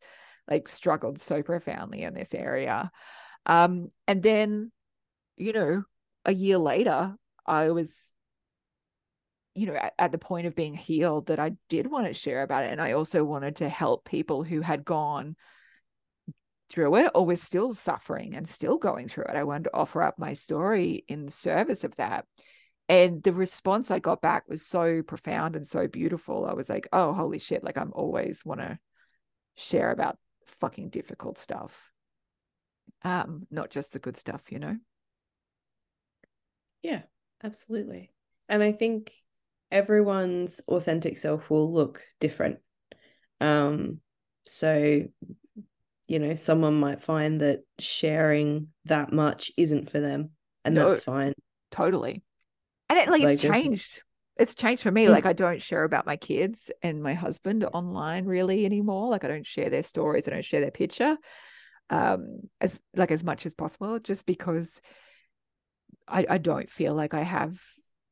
like 0.49 0.69
struggled 0.69 1.19
so 1.19 1.43
profoundly 1.43 2.03
in 2.03 2.15
this 2.15 2.35
area? 2.35 2.91
Um, 3.47 3.91
and 4.07 4.23
then, 4.23 4.71
you 5.37 5.53
know, 5.53 5.85
a 6.25 6.35
year 6.35 6.59
later, 6.59 7.15
I 7.47 7.71
was, 7.71 7.95
you 9.55 9.67
know, 9.67 9.75
at, 9.75 9.95
at 9.99 10.13
the 10.13 10.19
point 10.19 10.47
of 10.47 10.55
being 10.55 10.75
healed 10.75 11.29
that 11.29 11.39
I 11.39 11.53
did 11.69 11.91
want 11.91 12.07
to 12.07 12.15
share 12.15 12.43
about 12.43 12.65
it. 12.65 12.73
And 12.73 12.83
I 12.83 12.93
also 12.93 13.25
wanted 13.25 13.57
to 13.57 13.69
help 13.69 14.05
people 14.05 14.45
who 14.45 14.61
had 14.61 14.85
gone 14.85 15.37
through 16.69 16.97
it 16.97 17.11
or 17.15 17.25
was 17.25 17.43
still 17.43 17.75
suffering 17.75 18.35
and 18.35 18.49
still 18.49 18.79
going 18.79 19.09
through 19.09 19.25
it. 19.25 19.37
I 19.37 19.45
wanted 19.45 19.65
to 19.65 19.75
offer 19.75 20.03
up 20.03 20.19
my 20.19 20.33
story 20.33 21.05
in 21.09 21.29
service 21.29 21.85
of 21.85 21.95
that. 21.97 22.27
And 22.89 23.23
the 23.23 23.33
response 23.33 23.91
I 23.91 23.99
got 23.99 24.21
back 24.21 24.45
was 24.49 24.65
so 24.65 25.03
profound 25.03 25.57
and 25.57 25.67
so 25.67 25.89
beautiful. 25.89 26.47
I 26.47 26.53
was 26.55 26.69
like, 26.69 26.89
oh, 26.93 27.13
holy 27.13 27.39
shit. 27.39 27.65
Like, 27.65 27.77
I'm 27.77 27.93
always 27.93 28.45
want 28.45 28.61
to 28.61 28.79
share 29.57 29.91
about 29.91 30.19
fucking 30.61 30.91
difficult 30.91 31.39
stuff. 31.39 31.91
Um, 33.03 33.47
not 33.51 33.71
just 33.71 33.93
the 33.93 33.99
good 33.99 34.17
stuff, 34.17 34.43
you 34.51 34.61
know? 34.61 34.77
Yeah, 36.83 37.03
absolutely. 37.43 38.13
And 38.49 38.63
I 38.63 38.71
think 38.71 39.13
everyone's 39.73 40.61
authentic 40.69 41.17
self 41.17 41.51
will 41.51 41.73
look 41.73 42.03
different. 42.21 42.59
Um, 43.41 43.99
so 44.45 45.03
you 46.09 46.19
know 46.19 46.35
someone 46.35 46.79
might 46.79 47.03
find 47.03 47.41
that 47.41 47.61
sharing 47.79 48.69
that 48.85 49.13
much 49.13 49.51
isn't 49.57 49.91
for 49.91 50.01
them 50.01 50.31
and 50.65 50.75
no, 50.75 50.89
that's 50.89 51.05
fine. 51.05 51.33
Totally. 51.71 52.23
And 52.89 52.99
it 52.99 53.09
like, 53.09 53.23
like 53.23 53.35
it's 53.35 53.43
changed. 53.43 54.03
It's 54.37 54.55
changed 54.55 54.83
for 54.83 54.91
me. 54.91 55.05
Yeah. 55.05 55.11
like 55.11 55.27
i 55.27 55.33
don't 55.33 55.63
share 55.63 55.85
about 55.85 56.07
my 56.07 56.17
kids 56.17 56.71
and 56.83 57.03
my 57.03 57.15
husband 57.15 57.65
online 57.65 58.27
really 58.27 58.65
anymore. 58.65 59.11
Like 59.11 59.25
i 59.25 59.29
don't 59.29 59.47
share 59.47 59.71
their 59.71 59.83
stories. 59.83 60.29
I 60.29 60.33
don't 60.33 60.45
share 60.45 60.61
their 60.61 60.71
picture 60.71 61.17
um 61.91 62.41
as 62.61 62.81
like 62.97 63.13
as 63.13 63.23
much 63.23 63.47
as 63.47 63.55
possible 63.55 63.99
just 64.01 64.27
because 64.27 64.81
i 66.09 66.27
i 66.29 66.39
don't 66.39 66.69
feel 66.69 66.95
like 66.95 67.15
i 67.15 67.23
have 67.23 67.61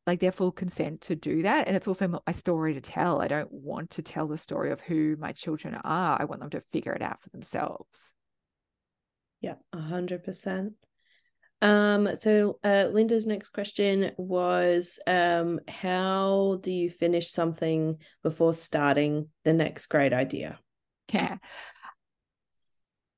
like 0.06 0.20
their 0.20 0.32
full 0.32 0.52
consent 0.52 1.00
to 1.02 1.16
do 1.16 1.42
that. 1.42 1.66
And 1.66 1.76
it's 1.76 1.88
also 1.88 2.20
my 2.26 2.32
story 2.32 2.74
to 2.74 2.80
tell. 2.80 3.20
I 3.20 3.28
don't 3.28 3.52
want 3.52 3.90
to 3.92 4.02
tell 4.02 4.26
the 4.26 4.38
story 4.38 4.70
of 4.70 4.80
who 4.80 5.16
my 5.18 5.32
children 5.32 5.74
are. 5.74 6.20
I 6.20 6.24
want 6.24 6.40
them 6.40 6.50
to 6.50 6.60
figure 6.60 6.92
it 6.92 7.02
out 7.02 7.22
for 7.22 7.30
themselves. 7.30 8.12
Yeah, 9.40 9.54
a 9.72 9.80
hundred 9.80 10.24
percent. 10.24 10.74
Um, 11.62 12.14
so 12.16 12.58
uh, 12.62 12.88
Linda's 12.92 13.26
next 13.26 13.50
question 13.50 14.12
was 14.18 15.00
um, 15.06 15.60
how 15.66 16.58
do 16.62 16.70
you 16.70 16.90
finish 16.90 17.30
something 17.30 17.96
before 18.22 18.52
starting 18.52 19.28
the 19.44 19.54
next 19.54 19.86
great 19.86 20.12
idea? 20.12 20.58
Yeah. 21.12 21.38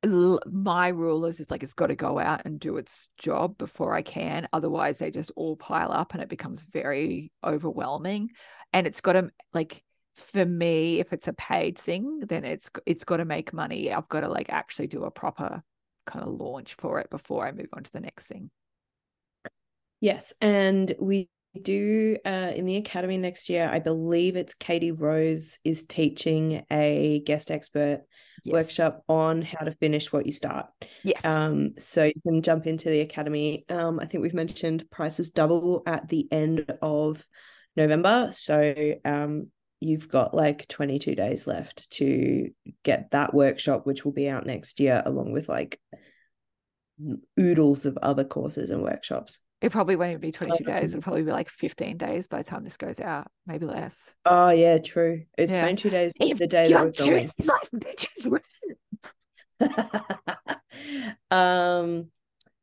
My 0.04 0.88
rule 0.88 1.24
is 1.26 1.40
it's 1.40 1.50
like 1.50 1.62
it's 1.62 1.74
got 1.74 1.88
to 1.88 1.94
go 1.94 2.18
out 2.18 2.42
and 2.44 2.60
do 2.60 2.76
its 2.76 3.08
job 3.18 3.58
before 3.58 3.94
I 3.94 4.02
can. 4.02 4.48
Otherwise, 4.52 4.98
they 4.98 5.10
just 5.10 5.32
all 5.36 5.56
pile 5.56 5.90
up 5.90 6.14
and 6.14 6.22
it 6.22 6.28
becomes 6.28 6.62
very 6.62 7.32
overwhelming. 7.42 8.30
And 8.72 8.86
it's 8.86 9.00
got 9.00 9.14
to 9.14 9.30
like 9.52 9.82
for 10.14 10.44
me, 10.44 10.98
if 11.00 11.12
it's 11.12 11.28
a 11.28 11.32
paid 11.32 11.78
thing, 11.78 12.20
then 12.20 12.44
it's 12.44 12.70
it's 12.86 13.04
got 13.04 13.18
to 13.18 13.24
make 13.24 13.52
money. 13.52 13.92
I've 13.92 14.08
got 14.08 14.20
to 14.20 14.28
like 14.28 14.50
actually 14.50 14.86
do 14.86 15.04
a 15.04 15.10
proper 15.10 15.62
kind 16.06 16.24
of 16.24 16.32
launch 16.32 16.74
for 16.74 17.00
it 17.00 17.10
before 17.10 17.46
I 17.46 17.52
move 17.52 17.68
on 17.72 17.82
to 17.82 17.92
the 17.92 18.00
next 18.00 18.26
thing. 18.26 18.50
Yes, 20.00 20.34
and 20.40 20.94
we 21.00 21.28
do 21.60 22.16
uh, 22.24 22.52
in 22.54 22.66
the 22.66 22.76
academy 22.76 23.18
next 23.18 23.48
year. 23.48 23.68
I 23.70 23.78
believe 23.78 24.36
it's 24.36 24.54
Katie 24.54 24.92
Rose 24.92 25.58
is 25.64 25.84
teaching 25.84 26.64
a 26.70 27.22
guest 27.24 27.50
expert 27.50 28.02
yes. 28.44 28.52
workshop 28.52 29.02
on 29.08 29.42
how 29.42 29.64
to 29.64 29.72
finish 29.72 30.12
what 30.12 30.26
you 30.26 30.32
start. 30.32 30.66
Yes. 31.02 31.24
Um, 31.24 31.74
so 31.78 32.04
you 32.04 32.20
can 32.22 32.42
jump 32.42 32.66
into 32.66 32.88
the 32.88 33.00
academy. 33.00 33.64
Um, 33.68 34.00
I 34.00 34.06
think 34.06 34.22
we've 34.22 34.34
mentioned 34.34 34.90
prices 34.90 35.30
double 35.30 35.82
at 35.86 36.08
the 36.08 36.28
end 36.30 36.66
of 36.82 37.26
November. 37.76 38.28
So 38.32 38.94
um, 39.04 39.50
you've 39.80 40.08
got 40.08 40.34
like 40.34 40.66
22 40.68 41.14
days 41.14 41.46
left 41.46 41.90
to 41.92 42.50
get 42.82 43.10
that 43.10 43.34
workshop, 43.34 43.86
which 43.86 44.04
will 44.04 44.12
be 44.12 44.28
out 44.28 44.46
next 44.46 44.80
year, 44.80 45.02
along 45.04 45.32
with 45.32 45.48
like 45.48 45.80
oodles 47.38 47.86
of 47.86 47.98
other 48.02 48.24
courses 48.24 48.70
and 48.70 48.82
workshops. 48.82 49.40
It 49.60 49.72
probably 49.72 49.96
won't 49.96 50.10
even 50.10 50.20
be 50.20 50.32
22 50.32 50.64
days. 50.64 50.92
It'll 50.92 51.02
probably 51.02 51.22
be 51.22 51.32
like 51.32 51.48
15 51.48 51.96
days 51.96 52.26
by 52.26 52.38
the 52.38 52.44
time 52.44 52.64
this 52.64 52.76
goes 52.76 53.00
out, 53.00 53.28
maybe 53.46 53.66
less. 53.66 54.12
Oh, 54.24 54.50
yeah, 54.50 54.78
true. 54.78 55.22
It's 55.38 55.52
yeah. 55.52 55.60
22 55.60 55.90
days 55.90 56.14
if 56.20 56.38
the 56.38 56.46
day 56.46 56.72
that 56.72 56.84
we're 56.84 56.90
going. 56.92 57.30
Life, 57.44 57.70
bitches. 57.74 58.40
um, 61.30 62.10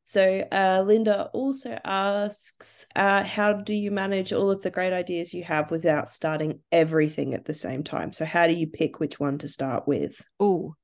so 0.04 0.46
uh, 0.52 0.84
Linda 0.86 1.30
also 1.32 1.78
asks, 1.84 2.86
uh, 2.94 3.24
how 3.24 3.54
do 3.54 3.74
you 3.74 3.90
manage 3.90 4.32
all 4.32 4.50
of 4.50 4.62
the 4.62 4.70
great 4.70 4.92
ideas 4.92 5.34
you 5.34 5.42
have 5.44 5.70
without 5.70 6.10
starting 6.10 6.60
everything 6.70 7.34
at 7.34 7.46
the 7.46 7.54
same 7.54 7.82
time? 7.82 8.12
So 8.12 8.24
how 8.24 8.46
do 8.46 8.52
you 8.52 8.68
pick 8.68 9.00
which 9.00 9.18
one 9.18 9.38
to 9.38 9.48
start 9.48 9.88
with? 9.88 10.20
Oh, 10.38 10.76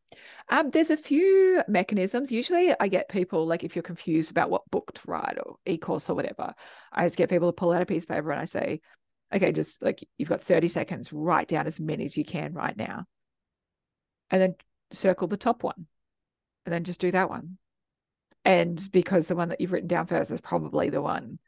um, 0.51 0.71
there's 0.71 0.91
a 0.91 0.97
few 0.97 1.63
mechanisms. 1.69 2.33
Usually, 2.33 2.75
I 2.79 2.89
get 2.89 3.09
people 3.09 3.47
like 3.47 3.63
if 3.63 3.77
you're 3.77 3.83
confused 3.85 4.31
about 4.31 4.51
what 4.51 4.69
book 4.71 4.93
to 4.95 5.01
write 5.07 5.39
or 5.45 5.57
e-course 5.65 6.11
or 6.11 6.15
whatever, 6.15 6.55
I 6.93 7.07
just 7.07 7.17
get 7.17 7.31
people 7.31 7.49
to 7.49 7.53
pull 7.53 7.73
out 7.73 7.83
a 7.83 7.87
piece 7.87 8.03
of 8.03 8.09
paper 8.09 8.33
and 8.33 8.41
I 8.41 8.45
say, 8.47 8.81
okay, 9.33 9.53
just 9.53 9.81
like 9.81 10.07
you've 10.19 10.29
got 10.29 10.43
30 10.43 10.67
seconds, 10.69 11.13
write 11.13 11.47
down 11.47 11.69
as 11.69 11.79
many 11.79 12.05
as 12.05 12.17
you 12.17 12.25
can 12.25 12.53
right 12.53 12.77
now. 12.77 13.05
And 14.31 14.43
then 14.43 14.55
circle 14.91 15.29
the 15.29 15.37
top 15.37 15.63
one. 15.63 15.87
And 16.67 16.73
then 16.73 16.85
just 16.85 17.01
do 17.01 17.13
that 17.13 17.31
one. 17.31 17.57
And 18.45 18.89
because 18.91 19.29
the 19.29 19.37
one 19.37 19.51
that 19.51 19.61
you've 19.61 19.73
written 19.73 19.89
down 19.89 20.07
first 20.07 20.33
is 20.33 20.41
probably 20.41 20.91
the 20.91 21.03
one 21.03 21.39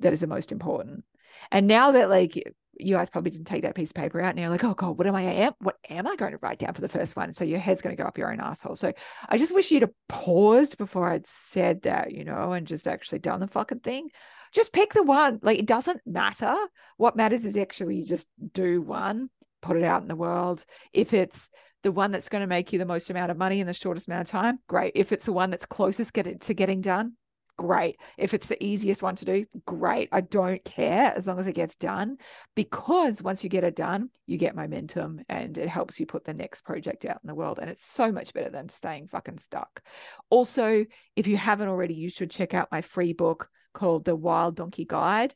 that 0.00 0.12
is 0.12 0.20
the 0.20 0.26
most 0.26 0.52
important. 0.52 1.04
And 1.50 1.66
now 1.66 1.92
that 1.92 2.10
like 2.10 2.42
you 2.82 2.96
guys 2.96 3.10
probably 3.10 3.30
didn't 3.30 3.46
take 3.46 3.62
that 3.62 3.74
piece 3.74 3.90
of 3.90 3.94
paper 3.94 4.20
out 4.20 4.30
and 4.30 4.38
you're 4.38 4.48
like, 4.48 4.64
oh 4.64 4.74
God, 4.74 4.98
what 4.98 5.06
am 5.06 5.14
I 5.14 5.22
am 5.22 5.52
what 5.60 5.76
am 5.88 6.06
I 6.06 6.16
going 6.16 6.32
to 6.32 6.38
write 6.42 6.58
down 6.58 6.74
for 6.74 6.80
the 6.80 6.88
first 6.88 7.16
one? 7.16 7.32
So 7.32 7.44
your 7.44 7.58
head's 7.58 7.82
going 7.82 7.96
to 7.96 8.02
go 8.02 8.06
up 8.06 8.18
your 8.18 8.32
own 8.32 8.40
asshole. 8.40 8.76
So 8.76 8.92
I 9.28 9.38
just 9.38 9.54
wish 9.54 9.70
you'd 9.70 9.82
have 9.82 9.92
paused 10.08 10.78
before 10.78 11.10
I'd 11.10 11.26
said 11.26 11.82
that, 11.82 12.12
you 12.12 12.24
know, 12.24 12.52
and 12.52 12.66
just 12.66 12.88
actually 12.88 13.20
done 13.20 13.40
the 13.40 13.46
fucking 13.46 13.80
thing. 13.80 14.08
Just 14.52 14.72
pick 14.72 14.92
the 14.92 15.02
one. 15.02 15.38
Like 15.42 15.58
it 15.58 15.66
doesn't 15.66 16.00
matter. 16.06 16.54
What 16.96 17.16
matters 17.16 17.44
is 17.44 17.56
actually 17.56 17.96
you 17.96 18.06
just 18.06 18.26
do 18.52 18.82
one, 18.82 19.30
put 19.62 19.76
it 19.76 19.84
out 19.84 20.02
in 20.02 20.08
the 20.08 20.16
world. 20.16 20.64
If 20.92 21.14
it's 21.14 21.48
the 21.82 21.92
one 21.92 22.10
that's 22.10 22.28
going 22.28 22.42
to 22.42 22.46
make 22.46 22.72
you 22.72 22.78
the 22.78 22.84
most 22.84 23.10
amount 23.10 23.30
of 23.30 23.38
money 23.38 23.60
in 23.60 23.66
the 23.66 23.72
shortest 23.72 24.08
amount 24.08 24.28
of 24.28 24.30
time, 24.30 24.58
great. 24.68 24.92
If 24.94 25.12
it's 25.12 25.26
the 25.26 25.32
one 25.32 25.50
that's 25.50 25.66
closest 25.66 26.12
get 26.12 26.26
it 26.26 26.42
to 26.42 26.54
getting 26.54 26.80
done, 26.80 27.14
great. 27.60 28.00
If 28.16 28.32
it's 28.32 28.46
the 28.46 28.64
easiest 28.64 29.02
one 29.02 29.16
to 29.16 29.26
do, 29.26 29.44
great. 29.66 30.08
I 30.12 30.22
don't 30.22 30.64
care 30.64 31.12
as 31.14 31.26
long 31.26 31.38
as 31.38 31.46
it 31.46 31.54
gets 31.54 31.76
done 31.76 32.16
because 32.56 33.22
once 33.22 33.44
you 33.44 33.50
get 33.50 33.64
it 33.64 33.76
done, 33.76 34.08
you 34.26 34.38
get 34.38 34.56
momentum 34.56 35.20
and 35.28 35.58
it 35.58 35.68
helps 35.68 36.00
you 36.00 36.06
put 36.06 36.24
the 36.24 36.32
next 36.32 36.62
project 36.62 37.04
out 37.04 37.18
in 37.22 37.28
the 37.28 37.34
world. 37.34 37.58
And 37.58 37.68
it's 37.68 37.84
so 37.84 38.10
much 38.10 38.32
better 38.32 38.48
than 38.48 38.70
staying 38.70 39.08
fucking 39.08 39.36
stuck. 39.36 39.82
Also, 40.30 40.86
if 41.16 41.26
you 41.26 41.36
haven't 41.36 41.68
already, 41.68 41.92
you 41.92 42.08
should 42.08 42.30
check 42.30 42.54
out 42.54 42.72
my 42.72 42.80
free 42.80 43.12
book 43.12 43.50
called 43.74 44.06
The 44.06 44.16
Wild 44.16 44.56
Donkey 44.56 44.86
Guide. 44.86 45.34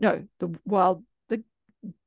No, 0.00 0.26
The 0.40 0.52
Wild 0.64 1.04
the 1.28 1.44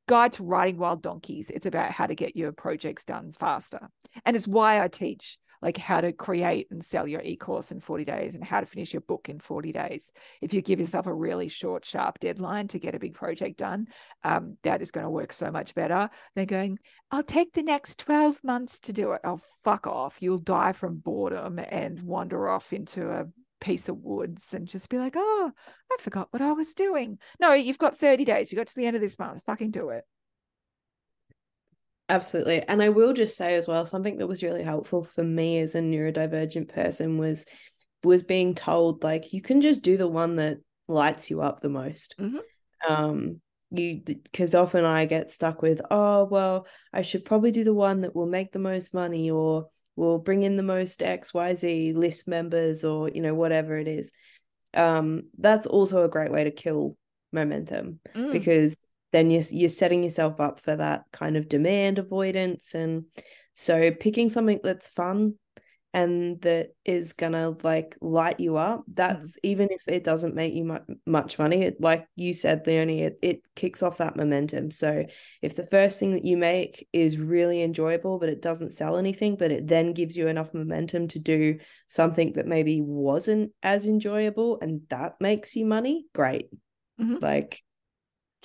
Guide 0.06 0.34
to 0.34 0.42
Riding 0.42 0.76
Wild 0.76 1.00
Donkeys. 1.00 1.48
It's 1.48 1.64
about 1.64 1.92
how 1.92 2.04
to 2.04 2.14
get 2.14 2.36
your 2.36 2.52
projects 2.52 3.06
done 3.06 3.32
faster. 3.32 3.88
And 4.26 4.36
it's 4.36 4.46
why 4.46 4.82
I 4.82 4.88
teach 4.88 5.38
like 5.62 5.76
how 5.76 6.00
to 6.00 6.12
create 6.12 6.68
and 6.70 6.84
sell 6.84 7.06
your 7.06 7.22
e-course 7.22 7.70
in 7.70 7.80
40 7.80 8.04
days 8.04 8.34
and 8.34 8.44
how 8.44 8.60
to 8.60 8.66
finish 8.66 8.92
your 8.92 9.00
book 9.02 9.28
in 9.28 9.38
40 9.38 9.72
days. 9.72 10.12
If 10.40 10.54
you 10.54 10.62
give 10.62 10.80
yourself 10.80 11.06
a 11.06 11.14
really 11.14 11.48
short, 11.48 11.84
sharp 11.84 12.18
deadline 12.20 12.68
to 12.68 12.78
get 12.78 12.94
a 12.94 12.98
big 12.98 13.14
project 13.14 13.58
done, 13.58 13.86
um, 14.24 14.56
that 14.62 14.82
is 14.82 14.90
going 14.90 15.04
to 15.04 15.10
work 15.10 15.32
so 15.32 15.50
much 15.50 15.74
better 15.74 16.10
than 16.34 16.46
going, 16.46 16.78
I'll 17.10 17.22
take 17.22 17.52
the 17.52 17.62
next 17.62 17.98
12 18.00 18.42
months 18.44 18.80
to 18.80 18.92
do 18.92 19.12
it. 19.12 19.20
Oh, 19.24 19.40
fuck 19.64 19.86
off. 19.86 20.18
You'll 20.20 20.38
die 20.38 20.72
from 20.72 20.96
boredom 20.96 21.58
and 21.58 22.00
wander 22.02 22.48
off 22.48 22.72
into 22.72 23.10
a 23.10 23.26
piece 23.60 23.88
of 23.88 23.96
woods 23.96 24.54
and 24.54 24.66
just 24.66 24.88
be 24.88 24.98
like, 24.98 25.14
oh, 25.16 25.50
I 25.92 25.96
forgot 26.00 26.28
what 26.30 26.42
I 26.42 26.52
was 26.52 26.74
doing. 26.74 27.18
No, 27.40 27.52
you've 27.52 27.78
got 27.78 27.96
30 27.96 28.24
days. 28.24 28.52
You 28.52 28.56
got 28.56 28.68
to 28.68 28.74
the 28.74 28.86
end 28.86 28.96
of 28.96 29.02
this 29.02 29.18
month. 29.18 29.42
Fucking 29.46 29.70
do 29.70 29.90
it. 29.90 30.04
Absolutely. 32.08 32.62
And 32.62 32.82
I 32.82 32.90
will 32.90 33.12
just 33.12 33.36
say 33.36 33.56
as 33.56 33.66
well, 33.66 33.84
something 33.84 34.18
that 34.18 34.26
was 34.26 34.42
really 34.42 34.62
helpful 34.62 35.04
for 35.04 35.24
me 35.24 35.58
as 35.58 35.74
a 35.74 35.80
neurodivergent 35.80 36.68
person 36.68 37.18
was 37.18 37.46
was 38.04 38.22
being 38.22 38.54
told 38.54 39.02
like 39.02 39.32
you 39.32 39.42
can 39.42 39.60
just 39.60 39.82
do 39.82 39.96
the 39.96 40.06
one 40.06 40.36
that 40.36 40.58
lights 40.86 41.30
you 41.30 41.40
up 41.40 41.60
the 41.60 41.68
most. 41.68 42.14
Mm-hmm. 42.18 42.92
Um 42.92 43.40
you 43.72 44.00
because 44.04 44.54
often 44.54 44.84
I 44.84 45.06
get 45.06 45.30
stuck 45.30 45.62
with, 45.62 45.80
oh 45.90 46.24
well, 46.24 46.66
I 46.92 47.02
should 47.02 47.24
probably 47.24 47.50
do 47.50 47.64
the 47.64 47.74
one 47.74 48.02
that 48.02 48.14
will 48.14 48.26
make 48.26 48.52
the 48.52 48.60
most 48.60 48.94
money 48.94 49.30
or 49.30 49.66
will 49.96 50.18
bring 50.18 50.44
in 50.44 50.56
the 50.56 50.62
most 50.62 51.00
XYZ 51.00 51.96
list 51.96 52.28
members 52.28 52.84
or 52.84 53.08
you 53.08 53.22
know, 53.22 53.34
whatever 53.34 53.76
it 53.76 53.88
is. 53.88 54.12
Um, 54.74 55.24
that's 55.38 55.66
also 55.66 56.04
a 56.04 56.08
great 56.08 56.30
way 56.30 56.44
to 56.44 56.50
kill 56.52 56.96
momentum 57.32 57.98
mm. 58.14 58.32
because 58.32 58.88
then 59.12 59.30
you're, 59.30 59.42
you're 59.50 59.68
setting 59.68 60.02
yourself 60.02 60.40
up 60.40 60.60
for 60.60 60.76
that 60.76 61.04
kind 61.12 61.36
of 61.36 61.48
demand 61.48 61.98
avoidance 61.98 62.74
and 62.74 63.04
so 63.54 63.90
picking 63.90 64.28
something 64.28 64.60
that's 64.62 64.88
fun 64.88 65.34
and 65.96 66.42
that 66.42 66.74
is 66.84 67.14
gonna 67.14 67.56
like 67.62 67.96
light 68.02 68.38
you 68.38 68.58
up 68.58 68.84
that's 68.92 69.36
mm. 69.36 69.40
even 69.44 69.68
if 69.70 69.80
it 69.86 70.04
doesn't 70.04 70.34
make 70.34 70.52
you 70.52 70.62
much, 70.62 70.82
much 71.06 71.38
money 71.38 71.62
it, 71.62 71.80
like 71.80 72.06
you 72.16 72.34
said 72.34 72.66
leonie 72.66 73.00
it, 73.00 73.18
it 73.22 73.40
kicks 73.54 73.82
off 73.82 73.96
that 73.96 74.14
momentum 74.14 74.70
so 74.70 75.06
if 75.40 75.56
the 75.56 75.66
first 75.68 75.98
thing 75.98 76.10
that 76.10 76.24
you 76.24 76.36
make 76.36 76.86
is 76.92 77.16
really 77.16 77.62
enjoyable 77.62 78.18
but 78.18 78.28
it 78.28 78.42
doesn't 78.42 78.72
sell 78.72 78.98
anything 78.98 79.36
but 79.36 79.50
it 79.50 79.66
then 79.66 79.94
gives 79.94 80.18
you 80.18 80.28
enough 80.28 80.52
momentum 80.52 81.08
to 81.08 81.18
do 81.18 81.58
something 81.86 82.34
that 82.34 82.46
maybe 82.46 82.82
wasn't 82.82 83.50
as 83.62 83.86
enjoyable 83.86 84.58
and 84.60 84.82
that 84.90 85.14
makes 85.18 85.56
you 85.56 85.64
money 85.64 86.04
great 86.12 86.50
mm-hmm. 87.00 87.16
like 87.22 87.62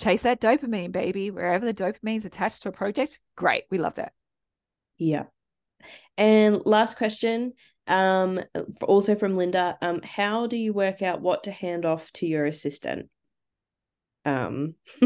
chase 0.01 0.23
that 0.23 0.41
dopamine, 0.41 0.91
baby. 0.91 1.31
Wherever 1.31 1.65
the 1.65 1.73
dopamine's 1.73 2.25
attached 2.25 2.63
to 2.63 2.69
a 2.69 2.73
project, 2.73 3.19
great. 3.35 3.63
We 3.69 3.77
love 3.77 3.95
that. 3.95 4.13
Yeah. 4.97 5.23
And 6.17 6.61
last 6.65 6.97
question, 6.97 7.53
um, 7.87 8.39
also 8.81 9.15
from 9.15 9.37
Linda. 9.37 9.77
Um, 9.81 10.01
how 10.03 10.47
do 10.47 10.57
you 10.57 10.73
work 10.73 11.01
out 11.01 11.21
what 11.21 11.43
to 11.43 11.51
hand 11.51 11.85
off 11.85 12.11
to 12.13 12.27
your 12.27 12.45
assistant? 12.45 13.09
Um, 14.25 14.75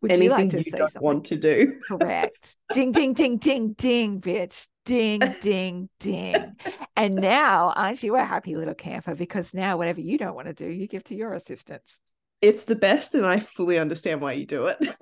Would 0.00 0.12
anything 0.12 0.22
you, 0.22 0.30
like 0.30 0.50
to 0.50 0.56
you 0.58 0.62
say 0.62 0.78
don't 0.78 1.02
want 1.02 1.26
to 1.26 1.36
do. 1.36 1.78
Correct. 1.86 2.56
ding, 2.72 2.92
ding, 2.92 3.12
ding, 3.12 3.36
ding, 3.36 3.72
ding, 3.74 4.20
bitch. 4.20 4.66
Ding, 4.84 5.20
ding, 5.42 5.90
ding. 6.00 6.56
And 6.96 7.14
now, 7.14 7.74
aren't 7.76 8.02
you 8.02 8.16
a 8.16 8.24
happy 8.24 8.56
little 8.56 8.74
camper? 8.74 9.14
Because 9.14 9.52
now, 9.52 9.76
whatever 9.76 10.00
you 10.00 10.16
don't 10.16 10.34
want 10.34 10.46
to 10.46 10.54
do, 10.54 10.66
you 10.66 10.86
give 10.88 11.04
to 11.04 11.14
your 11.14 11.34
assistants 11.34 12.00
it's 12.40 12.64
the 12.64 12.76
best 12.76 13.14
and 13.14 13.26
I 13.26 13.38
fully 13.40 13.78
understand 13.78 14.20
why 14.20 14.32
you 14.32 14.46
do 14.46 14.66
it. 14.66 14.78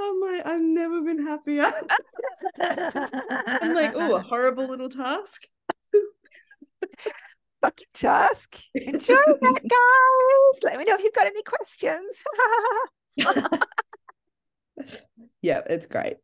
I'm 0.00 0.20
like, 0.20 0.46
I've 0.46 0.60
never 0.60 1.02
been 1.02 1.26
happier. 1.26 1.72
I'm 2.60 3.74
like, 3.74 3.94
oh, 3.96 4.14
a 4.14 4.20
horrible 4.20 4.68
little 4.68 4.88
task. 4.88 5.42
Fuck 7.60 7.80
your 7.80 7.88
task. 7.94 8.60
Enjoy 8.74 9.14
that, 9.26 9.60
guys. 9.62 10.62
Let 10.62 10.78
me 10.78 10.84
know 10.84 10.94
if 10.94 11.02
you've 11.02 11.12
got 11.12 11.26
any 11.26 11.42
questions. 11.42 12.22
yeah, 15.42 15.62
it's 15.68 15.86
great. 15.86 16.18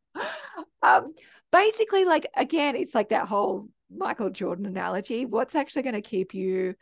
Um, 0.82 1.14
basically, 1.50 2.04
like 2.04 2.28
again, 2.36 2.76
it's 2.76 2.94
like 2.94 3.08
that 3.08 3.26
whole 3.26 3.68
Michael 3.90 4.30
Jordan 4.30 4.66
analogy. 4.66 5.26
What's 5.26 5.56
actually 5.56 5.82
going 5.82 5.96
to 5.96 6.00
keep 6.00 6.32
you 6.32 6.76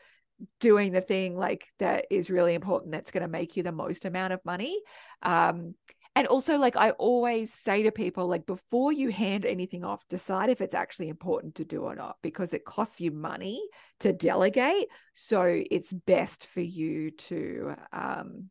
doing 0.60 0.92
the 0.92 1.00
thing 1.00 1.36
like 1.36 1.66
that 1.78 2.06
is 2.10 2.30
really 2.30 2.54
important 2.54 2.92
that's 2.92 3.10
going 3.10 3.22
to 3.22 3.28
make 3.28 3.56
you 3.56 3.62
the 3.62 3.72
most 3.72 4.04
amount 4.04 4.32
of 4.32 4.40
money 4.44 4.80
um, 5.22 5.74
And 6.14 6.26
also, 6.26 6.58
like 6.58 6.76
I 6.76 6.90
always 6.92 7.54
say 7.54 7.84
to 7.84 7.90
people, 7.90 8.26
like 8.28 8.44
before 8.44 8.92
you 8.92 9.08
hand 9.10 9.46
anything 9.46 9.82
off, 9.82 10.06
decide 10.08 10.50
if 10.50 10.60
it's 10.60 10.74
actually 10.74 11.08
important 11.08 11.54
to 11.54 11.64
do 11.64 11.82
or 11.84 11.94
not, 11.94 12.16
because 12.22 12.52
it 12.52 12.66
costs 12.66 13.00
you 13.00 13.10
money 13.10 13.62
to 14.00 14.12
delegate. 14.12 14.88
So 15.14 15.62
it's 15.70 15.90
best 15.90 16.46
for 16.46 16.60
you 16.60 17.12
to 17.12 17.74
um 17.94 18.50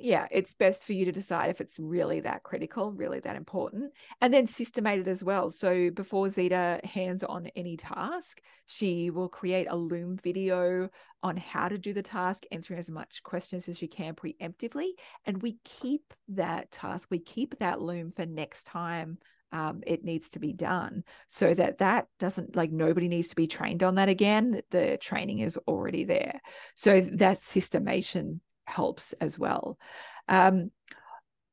yeah, 0.00 0.26
it's 0.30 0.54
best 0.54 0.84
for 0.84 0.92
you 0.92 1.04
to 1.04 1.12
decide 1.12 1.50
if 1.50 1.60
it's 1.60 1.78
really 1.78 2.20
that 2.20 2.42
critical, 2.42 2.92
really 2.92 3.20
that 3.20 3.36
important, 3.36 3.92
and 4.20 4.32
then 4.32 4.46
systemate 4.46 5.00
it 5.00 5.08
as 5.08 5.22
well. 5.22 5.50
So 5.50 5.90
before 5.90 6.28
Zita 6.30 6.80
hands 6.84 7.22
on 7.22 7.48
any 7.56 7.76
task, 7.76 8.40
she 8.66 9.10
will 9.10 9.28
create 9.28 9.66
a 9.70 9.76
Loom 9.76 10.16
video 10.16 10.88
on 11.22 11.36
how 11.36 11.68
to 11.68 11.78
do 11.78 11.92
the 11.92 12.02
task, 12.02 12.44
answering 12.50 12.78
as 12.78 12.90
much 12.90 13.22
questions 13.22 13.68
as 13.68 13.82
you 13.82 13.88
can 13.88 14.14
preemptively. 14.14 14.90
And 15.26 15.42
we 15.42 15.58
keep 15.64 16.14
that 16.28 16.70
task, 16.70 17.08
we 17.10 17.18
keep 17.18 17.58
that 17.58 17.80
Loom 17.80 18.10
for 18.10 18.26
next 18.26 18.64
time 18.64 19.18
um, 19.52 19.82
it 19.86 20.04
needs 20.04 20.30
to 20.30 20.38
be 20.38 20.52
done 20.52 21.02
so 21.28 21.54
that 21.54 21.78
that 21.78 22.06
doesn't 22.18 22.54
like 22.54 22.70
nobody 22.70 23.08
needs 23.08 23.28
to 23.28 23.36
be 23.36 23.46
trained 23.46 23.82
on 23.82 23.96
that 23.96 24.08
again 24.08 24.60
the 24.70 24.96
training 24.98 25.40
is 25.40 25.56
already 25.66 26.04
there 26.04 26.40
so 26.76 27.00
that 27.00 27.38
systemation 27.38 28.40
helps 28.70 29.12
as 29.14 29.38
well. 29.38 29.78
Um, 30.28 30.70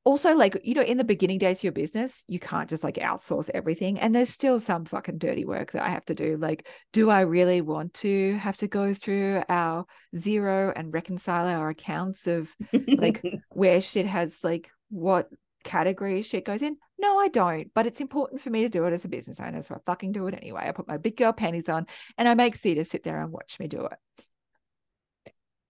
also, 0.07 0.33
like, 0.37 0.57
you 0.63 0.73
know, 0.73 0.81
in 0.81 0.95
the 0.95 1.03
beginning 1.03 1.37
days 1.37 1.59
of 1.59 1.63
your 1.65 1.73
business, 1.73 2.23
you 2.29 2.39
can't 2.39 2.69
just 2.69 2.81
like 2.81 2.95
outsource 2.95 3.49
everything. 3.53 3.99
And 3.99 4.15
there's 4.15 4.29
still 4.29 4.57
some 4.61 4.85
fucking 4.85 5.17
dirty 5.17 5.43
work 5.43 5.73
that 5.73 5.83
I 5.83 5.89
have 5.89 6.05
to 6.05 6.15
do. 6.15 6.37
Like, 6.37 6.65
do 6.93 7.09
I 7.09 7.21
really 7.21 7.59
want 7.59 7.93
to 7.95 8.37
have 8.37 8.55
to 8.57 8.69
go 8.69 8.93
through 8.93 9.43
our 9.49 9.85
Xero 10.15 10.71
and 10.73 10.93
reconcile 10.93 11.45
our 11.45 11.67
accounts 11.67 12.25
of 12.25 12.55
like 12.97 13.21
where 13.49 13.81
shit 13.81 14.05
has 14.05 14.45
like 14.45 14.71
what 14.89 15.27
category 15.65 16.21
shit 16.21 16.45
goes 16.45 16.61
in? 16.61 16.77
No, 16.97 17.19
I 17.19 17.27
don't. 17.27 17.69
But 17.73 17.85
it's 17.85 17.99
important 17.99 18.39
for 18.39 18.49
me 18.49 18.61
to 18.61 18.69
do 18.69 18.85
it 18.85 18.93
as 18.93 19.03
a 19.03 19.09
business 19.09 19.41
owner. 19.41 19.61
So 19.61 19.75
I 19.75 19.79
fucking 19.85 20.13
do 20.13 20.27
it 20.27 20.35
anyway. 20.35 20.67
I 20.67 20.71
put 20.71 20.87
my 20.87 20.95
big 20.95 21.17
girl 21.17 21.33
panties 21.33 21.67
on 21.67 21.85
and 22.17 22.29
I 22.29 22.33
make 22.33 22.55
Zita 22.55 22.85
sit 22.85 23.03
there 23.03 23.21
and 23.21 23.33
watch 23.33 23.59
me 23.59 23.67
do 23.67 23.85
it 23.85 23.99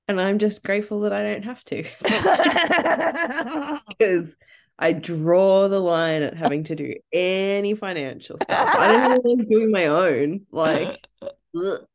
and 0.08 0.22
I'm 0.22 0.40
just 0.40 0.64
grateful 0.64 1.02
that 1.02 1.14
I 1.14 1.24
don't 1.24 1.44
have 1.46 1.64
to 1.66 1.84
because 3.88 4.38
I 4.80 4.94
draw 4.94 5.68
the 5.68 5.80
line 5.80 6.22
at 6.22 6.36
having 6.36 6.64
to 6.66 6.76
do 6.76 6.94
any 7.12 7.74
financial 7.74 8.38
stuff. 8.38 8.76
I 8.78 8.88
don't 8.88 9.26
even 9.26 9.40
like 9.40 9.50
doing 9.50 9.72
my 9.72 9.88
own. 9.88 10.46
Like, 10.52 11.08
oh 11.56 11.86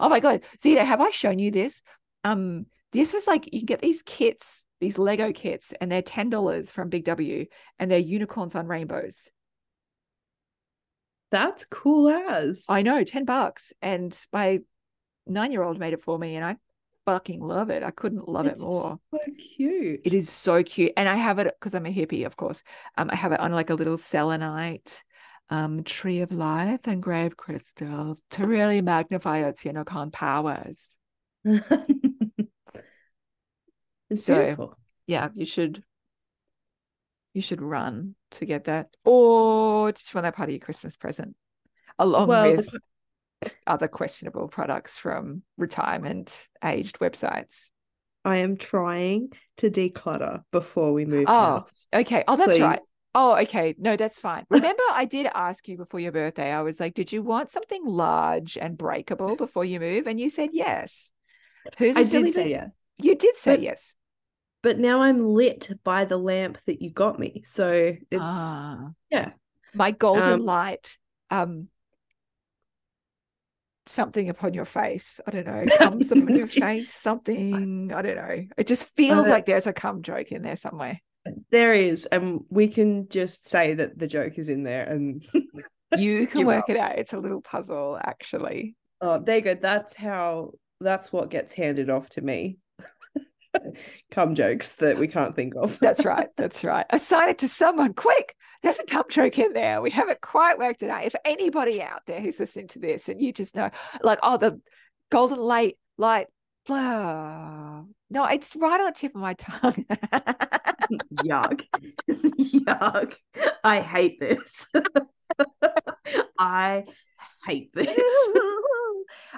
my 0.00 0.20
god, 0.20 0.40
Zita, 0.62 0.84
have 0.84 1.00
I 1.00 1.10
shown 1.10 1.38
you 1.38 1.50
this? 1.50 1.82
Um, 2.24 2.66
this 2.92 3.12
was 3.12 3.26
like 3.26 3.52
you 3.52 3.60
can 3.60 3.66
get 3.66 3.82
these 3.82 4.02
kits, 4.02 4.64
these 4.80 4.98
Lego 4.98 5.32
kits, 5.32 5.74
and 5.80 5.92
they're 5.92 6.00
ten 6.02 6.30
dollars 6.30 6.72
from 6.72 6.88
Big 6.88 7.04
W, 7.04 7.46
and 7.78 7.90
they're 7.90 7.98
unicorns 7.98 8.54
on 8.54 8.66
rainbows. 8.66 9.28
That's 11.30 11.66
cool 11.66 12.08
as 12.08 12.64
I 12.68 12.80
know, 12.80 13.04
ten 13.04 13.26
bucks, 13.26 13.74
and 13.82 14.18
my 14.32 14.60
nine 15.26 15.52
year 15.52 15.62
old 15.62 15.78
made 15.78 15.92
it 15.92 16.02
for 16.02 16.18
me 16.18 16.36
and 16.36 16.44
I 16.44 16.56
fucking 17.06 17.40
love 17.40 17.70
it. 17.70 17.82
I 17.82 17.90
couldn't 17.90 18.28
love 18.28 18.46
it's 18.46 18.60
it 18.60 18.62
more. 18.62 18.98
So 19.10 19.18
cute. 19.56 20.00
It 20.04 20.14
is 20.14 20.30
so 20.30 20.62
cute. 20.62 20.92
And 20.96 21.08
I 21.08 21.16
have 21.16 21.38
it 21.38 21.54
because 21.58 21.74
I'm 21.74 21.86
a 21.86 21.92
hippie, 21.92 22.26
of 22.26 22.36
course. 22.36 22.62
Um, 22.96 23.10
I 23.10 23.16
have 23.16 23.32
it 23.32 23.40
on 23.40 23.52
like 23.52 23.70
a 23.70 23.74
little 23.74 23.98
selenite 23.98 25.04
um 25.50 25.82
tree 25.82 26.20
of 26.20 26.32
life 26.32 26.86
engraved 26.86 27.36
crystals 27.36 28.22
to 28.30 28.46
really 28.46 28.80
magnify 28.80 29.38
its 29.38 29.64
unicorn 29.64 30.10
powers. 30.10 30.96
it's 31.44 31.64
so, 34.16 34.34
beautiful. 34.34 34.78
Yeah, 35.06 35.28
you 35.34 35.44
should 35.44 35.82
you 37.34 37.40
should 37.40 37.62
run 37.62 38.14
to 38.32 38.44
get 38.44 38.64
that. 38.64 38.88
Or 39.04 39.92
just 39.92 40.14
want 40.14 40.24
that 40.24 40.36
part 40.36 40.48
of 40.48 40.52
your 40.52 40.60
Christmas 40.60 40.96
present? 40.96 41.34
Along 41.98 42.28
well, 42.28 42.56
with 42.56 42.68
other 43.66 43.88
questionable 43.88 44.48
products 44.48 44.98
from 44.98 45.42
retirement 45.56 46.48
aged 46.64 46.98
websites. 46.98 47.68
I 48.24 48.36
am 48.36 48.56
trying 48.56 49.32
to 49.58 49.70
declutter 49.70 50.42
before 50.52 50.92
we 50.92 51.04
move. 51.04 51.24
Oh, 51.28 51.32
house. 51.32 51.88
okay. 51.92 52.24
Oh, 52.28 52.36
that's 52.36 52.52
Please. 52.52 52.60
right. 52.60 52.80
Oh, 53.14 53.36
okay. 53.42 53.74
No, 53.78 53.96
that's 53.96 54.18
fine. 54.18 54.46
Remember, 54.48 54.82
I 54.90 55.04
did 55.04 55.28
ask 55.34 55.68
you 55.68 55.76
before 55.76 56.00
your 56.00 56.12
birthday. 56.12 56.50
I 56.52 56.62
was 56.62 56.80
like, 56.80 56.94
"Did 56.94 57.12
you 57.12 57.22
want 57.22 57.50
something 57.50 57.84
large 57.84 58.56
and 58.56 58.78
breakable 58.78 59.36
before 59.36 59.64
you 59.64 59.80
move?" 59.80 60.06
And 60.06 60.18
you 60.18 60.30
said 60.30 60.50
yes. 60.52 61.10
Who's 61.78 61.96
I 61.96 62.04
did 62.04 62.32
say 62.32 62.50
yes. 62.50 62.70
You 62.98 63.14
did 63.14 63.36
say 63.36 63.56
but, 63.56 63.62
yes. 63.62 63.94
But 64.62 64.78
now 64.78 65.02
I'm 65.02 65.18
lit 65.18 65.70
by 65.84 66.04
the 66.04 66.16
lamp 66.16 66.58
that 66.66 66.80
you 66.80 66.90
got 66.90 67.18
me, 67.18 67.42
so 67.44 67.72
it's 67.72 68.20
ah. 68.20 68.90
yeah. 69.10 69.32
My 69.74 69.90
golden 69.90 70.32
um, 70.32 70.44
light 70.44 70.96
um 71.30 71.68
something 73.86 74.28
upon 74.28 74.54
your 74.54 74.64
face. 74.64 75.20
I 75.26 75.30
don't 75.30 75.46
know, 75.46 75.64
comes 75.78 76.10
upon 76.12 76.34
your 76.36 76.46
face, 76.46 76.92
something. 76.92 77.92
I 77.92 78.02
don't 78.02 78.16
know. 78.16 78.44
It 78.56 78.66
just 78.66 78.84
feels 78.96 79.26
uh, 79.26 79.30
like 79.30 79.46
there's 79.46 79.66
a 79.66 79.72
cum 79.72 80.02
joke 80.02 80.32
in 80.32 80.42
there 80.42 80.56
somewhere. 80.56 81.00
There 81.50 81.72
is, 81.72 82.06
and 82.06 82.40
we 82.50 82.68
can 82.68 83.08
just 83.08 83.46
say 83.46 83.74
that 83.74 83.98
the 83.98 84.08
joke 84.08 84.38
is 84.38 84.48
in 84.48 84.64
there, 84.64 84.84
and 84.84 85.24
you 85.96 86.26
can 86.26 86.46
work 86.46 86.64
up. 86.64 86.70
it 86.70 86.76
out. 86.76 86.98
It's 86.98 87.12
a 87.12 87.18
little 87.18 87.40
puzzle, 87.40 87.98
actually. 88.02 88.74
Oh, 89.00 89.18
there 89.18 89.36
you 89.36 89.42
go. 89.42 89.54
That's 89.54 89.96
how. 89.96 90.52
That's 90.80 91.12
what 91.12 91.30
gets 91.30 91.54
handed 91.54 91.90
off 91.90 92.08
to 92.10 92.20
me. 92.20 92.58
cum 94.10 94.34
jokes 94.34 94.76
that 94.76 94.98
we 94.98 95.08
can't 95.08 95.36
think 95.36 95.54
of. 95.56 95.78
that's 95.80 96.04
right. 96.04 96.28
That's 96.36 96.64
right. 96.64 96.86
Assign 96.90 97.28
it 97.28 97.38
to 97.38 97.48
someone 97.48 97.94
quick 97.94 98.34
there's 98.62 98.78
a 98.78 98.84
cum 98.84 99.04
joke 99.08 99.38
in 99.38 99.52
there. 99.52 99.82
We 99.82 99.90
haven't 99.90 100.20
quite 100.20 100.58
worked 100.58 100.82
it 100.82 100.90
out. 100.90 101.04
If 101.04 101.14
anybody 101.24 101.82
out 101.82 102.02
there 102.06 102.20
who's 102.20 102.38
listening 102.38 102.68
to 102.68 102.78
this 102.78 103.08
and 103.08 103.20
you 103.20 103.32
just 103.32 103.56
know, 103.56 103.70
like, 104.02 104.20
oh, 104.22 104.36
the 104.36 104.60
golden 105.10 105.38
light, 105.38 105.78
light, 105.98 106.28
blah. 106.66 107.82
No, 108.10 108.24
it's 108.26 108.54
right 108.54 108.80
on 108.80 108.86
the 108.86 108.92
tip 108.92 109.14
of 109.14 109.20
my 109.20 109.34
tongue. 109.34 109.84
Yuck. 111.24 111.62
Yuck. 112.10 113.14
I 113.64 113.80
hate 113.80 114.20
this. 114.20 114.70
I 116.38 116.84
hate 117.46 117.72
this. 117.74 117.98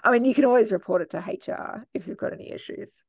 I 0.02 0.10
mean, 0.10 0.26
you 0.26 0.34
can 0.34 0.44
always 0.44 0.70
report 0.70 1.00
it 1.00 1.10
to 1.10 1.18
HR 1.18 1.86
if 1.94 2.06
you've 2.06 2.18
got 2.18 2.34
any 2.34 2.52
issues. 2.52 3.04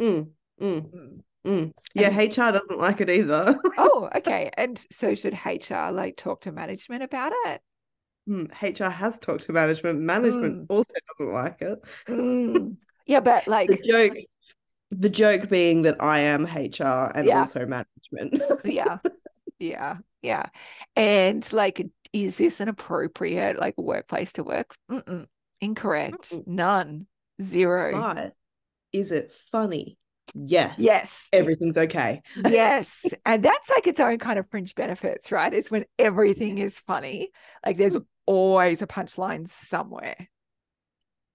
Mm, 0.00 0.28
mm. 0.60 0.92
Mm. 0.92 1.20
Mm. 1.46 1.72
Yeah, 1.94 2.10
and, 2.10 2.30
HR 2.36 2.52
doesn't 2.52 2.78
like 2.78 3.00
it 3.00 3.08
either. 3.08 3.56
oh, 3.78 4.08
okay. 4.16 4.50
And 4.56 4.84
so 4.90 5.14
should 5.14 5.38
HR 5.44 5.92
like 5.92 6.16
talk 6.16 6.40
to 6.42 6.52
management 6.52 7.04
about 7.04 7.32
it? 7.46 7.60
Mm, 8.28 8.50
HR 8.60 8.90
has 8.90 9.20
talked 9.20 9.44
to 9.44 9.52
management. 9.52 10.00
Management 10.00 10.62
mm. 10.62 10.66
also 10.68 10.92
doesn't 11.18 11.32
like 11.32 11.62
it. 11.62 11.78
Mm. 12.08 12.76
Yeah, 13.06 13.20
but 13.20 13.46
like 13.46 13.70
the 13.70 13.78
joke, 13.78 14.16
the 14.90 15.08
joke 15.08 15.48
being 15.48 15.82
that 15.82 16.02
I 16.02 16.20
am 16.20 16.44
HR 16.44 17.12
and 17.14 17.26
yeah. 17.26 17.40
also 17.40 17.64
management. 17.64 18.42
yeah, 18.64 18.98
yeah, 19.60 19.98
yeah. 20.22 20.46
And 20.96 21.50
like, 21.52 21.86
is 22.12 22.36
this 22.36 22.58
an 22.60 22.68
appropriate 22.68 23.58
like 23.58 23.78
workplace 23.78 24.32
to 24.34 24.42
work? 24.42 24.74
Mm-mm. 24.90 25.26
Incorrect. 25.60 26.32
Mm-mm. 26.32 26.46
None. 26.48 27.06
Zero. 27.40 27.92
But 27.92 28.34
is 28.92 29.12
it 29.12 29.32
funny? 29.32 29.98
yes. 30.34 30.74
Yes. 30.78 31.28
Everything's 31.32 31.76
okay. 31.76 32.22
Yes. 32.48 33.04
And 33.24 33.42
that's 33.42 33.70
like 33.70 33.86
its 33.86 34.00
own 34.00 34.18
kind 34.18 34.38
of 34.38 34.48
fringe 34.50 34.74
benefits 34.74 35.32
right? 35.32 35.52
It's 35.52 35.70
when 35.70 35.84
everything 35.98 36.58
is 36.58 36.78
funny. 36.78 37.30
Like 37.64 37.76
there's 37.76 37.96
always 38.24 38.82
a 38.82 38.86
punchline 38.86 39.48
somewhere. 39.48 40.28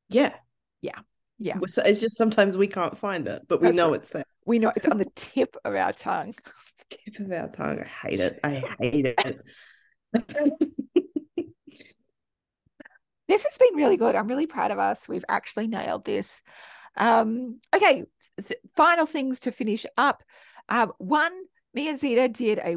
Yeah. 0.10 0.34
Yeah. 0.82 1.00
Yeah. 1.38 1.58
So 1.68 1.84
it's 1.84 2.02
just 2.02 2.18
sometimes 2.18 2.58
we 2.58 2.68
can't 2.68 2.98
find 2.98 3.28
it 3.28 3.44
but 3.48 3.62
we 3.62 3.68
that's 3.68 3.78
know 3.78 3.92
right. 3.92 4.00
it's 4.00 4.10
there. 4.10 4.24
We 4.46 4.60
know 4.60 4.72
it's 4.76 4.88
on 4.88 4.98
the 4.98 5.12
tip 5.16 5.56
of 5.66 5.76
our 5.76 5.94
tongue. 5.94 6.34
Tip 6.90 7.20
of 7.20 7.32
our 7.32 7.48
tongue. 7.48 7.80
I 7.80 8.08
hate 8.08 8.20
it. 8.20 8.40
I 8.44 8.64
hate 8.80 9.06
it. 9.06 9.42
This 13.28 13.46
has 13.46 13.58
been 13.58 13.76
really 13.76 13.96
good. 13.96 14.14
I'm 14.14 14.28
really 14.28 14.46
proud 14.46 14.72
of 14.72 14.80
us. 14.80 15.08
We've 15.08 15.24
actually 15.30 15.68
nailed 15.68 16.04
this 16.04 16.42
um 16.98 17.60
okay 17.76 18.06
final 18.76 19.06
things 19.06 19.40
to 19.42 19.52
finish 19.52 19.86
up. 19.98 20.24
Um, 20.70 20.92
one, 20.98 21.34
me 21.74 21.90
and 21.90 22.00
Zita 22.00 22.28
did 22.28 22.60
a 22.60 22.76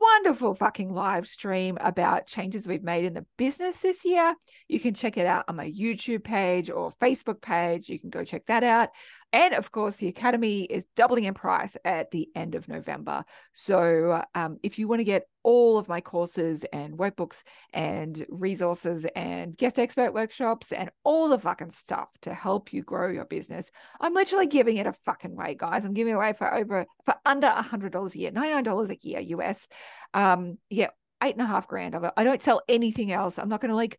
wonderful 0.00 0.54
fucking 0.54 0.92
live 0.92 1.26
stream 1.26 1.76
about 1.80 2.26
changes 2.26 2.68
we've 2.68 2.82
made 2.82 3.04
in 3.04 3.14
the 3.14 3.26
business 3.36 3.80
this 3.80 4.04
year. 4.04 4.34
You 4.68 4.78
can 4.80 4.94
check 4.94 5.16
it 5.16 5.26
out 5.26 5.44
on 5.48 5.56
my 5.56 5.70
YouTube 5.70 6.24
page 6.24 6.70
or 6.70 6.92
Facebook 7.00 7.40
page. 7.40 7.88
You 7.88 7.98
can 7.98 8.10
go 8.10 8.24
check 8.24 8.46
that 8.46 8.62
out. 8.62 8.90
And 9.32 9.52
of 9.54 9.70
course, 9.72 9.98
the 9.98 10.08
Academy 10.08 10.62
is 10.62 10.86
doubling 10.96 11.24
in 11.24 11.34
price 11.34 11.76
at 11.84 12.10
the 12.10 12.28
end 12.34 12.54
of 12.54 12.66
November. 12.66 13.24
So 13.52 14.24
um, 14.34 14.58
if 14.62 14.78
you 14.78 14.88
want 14.88 15.00
to 15.00 15.04
get 15.04 15.28
all 15.42 15.76
of 15.76 15.88
my 15.88 16.00
courses 16.00 16.64
and 16.72 16.96
workbooks 16.96 17.42
and 17.74 18.24
resources 18.30 19.06
and 19.14 19.56
guest 19.56 19.78
expert 19.78 20.14
workshops 20.14 20.72
and 20.72 20.90
all 21.04 21.28
the 21.28 21.38
fucking 21.38 21.70
stuff 21.70 22.08
to 22.22 22.32
help 22.32 22.72
you 22.72 22.82
grow 22.82 23.10
your 23.10 23.26
business, 23.26 23.70
I'm 24.00 24.14
literally 24.14 24.46
giving 24.46 24.78
it 24.78 24.86
a 24.86 24.94
fucking 24.94 25.36
way, 25.36 25.54
guys. 25.58 25.84
I'm 25.84 25.94
giving 25.94 26.14
it 26.14 26.16
away 26.16 26.32
for 26.32 26.52
over 26.52 26.86
for 27.04 27.14
under 27.26 27.48
a 27.48 27.62
hundred 27.62 27.92
dollars 27.92 28.14
a 28.14 28.18
year, 28.18 28.30
ninety 28.30 28.54
nine 28.54 28.64
dollars 28.64 28.90
a 28.90 28.98
year 29.02 29.20
US. 29.20 29.68
Um, 30.14 30.56
yeah, 30.70 30.88
eight 31.22 31.34
and 31.34 31.42
a 31.42 31.46
half 31.46 31.68
grand 31.68 31.94
of 31.94 32.04
it. 32.04 32.12
I 32.16 32.24
don't 32.24 32.42
sell 32.42 32.62
anything 32.68 33.12
else. 33.12 33.38
I'm 33.38 33.48
not 33.48 33.60
going 33.60 33.70
to 33.70 33.76
like 33.76 33.98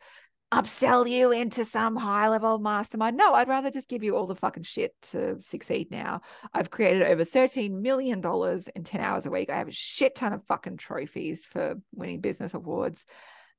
upsell 0.52 1.10
you 1.10 1.32
into 1.32 1.64
some 1.64 1.95
high 1.95 2.28
level 2.28 2.58
mastermind. 2.58 3.16
No, 3.16 3.34
I'd 3.34 3.47
rather 3.47 3.70
just 3.70 3.89
give 3.89 4.04
you 4.04 4.16
all 4.16 4.26
the 4.26 4.36
fucking 4.36 4.64
shit 4.64 4.95
to 5.12 5.38
succeed 5.41 5.91
now. 5.91 6.22
I've 6.54 6.72
created 6.72 7.04
over 7.04 7.24
$13 7.24 7.72
million 7.72 8.20
in 8.76 8.84
10 8.84 9.02
hours 9.02 9.26
a 9.26 9.32
week. 9.32 9.50
I 9.50 9.58
have 9.58 9.68
a 9.68 9.74
shit 9.74 10.16
ton 10.16 10.34
of 10.34 10.43
fucking 10.45 10.78
trophies 10.78 11.45
for 11.45 11.76
winning 11.93 12.22
business 12.22 12.54
awards. 12.54 13.06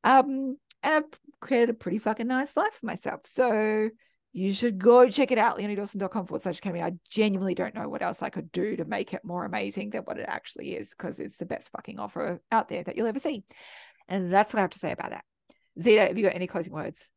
Um, 0.02 0.56
and 0.82 0.94
I've 1.04 1.20
created 1.40 1.70
a 1.70 1.74
pretty 1.74 1.98
fucking 1.98 2.26
nice 2.26 2.56
life 2.56 2.74
for 2.80 2.86
myself. 2.86 3.20
So 3.24 3.90
you 4.32 4.52
should 4.52 4.78
go 4.78 5.08
check 5.08 5.30
it 5.30 5.38
out, 5.38 5.58
leoniedawson.com 5.58 6.26
forward 6.26 6.42
slash 6.42 6.58
academy. 6.58 6.82
I 6.82 6.92
genuinely 7.08 7.54
don't 7.54 7.74
know 7.74 7.88
what 7.88 8.02
else 8.02 8.22
I 8.22 8.30
could 8.30 8.50
do 8.50 8.76
to 8.76 8.84
make 8.84 9.12
it 9.12 9.24
more 9.24 9.44
amazing 9.44 9.90
than 9.90 10.02
what 10.02 10.18
it 10.18 10.26
actually 10.28 10.74
is 10.74 10.90
because 10.90 11.20
it's 11.20 11.36
the 11.36 11.46
best 11.46 11.70
fucking 11.70 11.98
offer 11.98 12.40
out 12.50 12.68
there 12.68 12.82
that 12.82 12.96
you'll 12.96 13.06
ever 13.06 13.18
see. 13.18 13.44
And 14.08 14.32
that's 14.32 14.52
what 14.52 14.58
I 14.58 14.62
have 14.62 14.70
to 14.70 14.78
say 14.78 14.92
about 14.92 15.10
that. 15.10 15.24
Zita, 15.80 16.02
have 16.08 16.18
you 16.18 16.24
got 16.24 16.34
any 16.34 16.46
closing 16.46 16.72
words? 16.72 17.10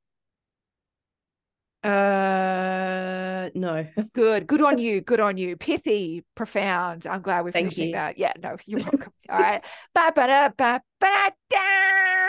Uh, 1.83 3.49
no. 3.55 3.85
Good. 4.13 4.47
Good 4.47 4.61
on 4.61 4.77
you. 4.77 5.01
Good 5.01 5.19
on 5.19 5.37
you. 5.37 5.57
Pithy, 5.57 6.23
profound. 6.35 7.05
I'm 7.05 7.21
glad 7.21 7.43
we're 7.43 7.51
Thank 7.51 7.65
finishing 7.73 7.87
you. 7.89 7.95
that. 7.95 8.17
Yeah, 8.17 8.31
no, 8.41 8.55
you're 8.65 8.79
welcome. 8.79 9.11
All 9.29 9.39
right. 9.39 9.63
Ba 9.93 10.11
ba 10.15 10.27
da 10.27 10.49
ba 10.49 10.81
ba 10.99 11.31
da. 11.49 12.23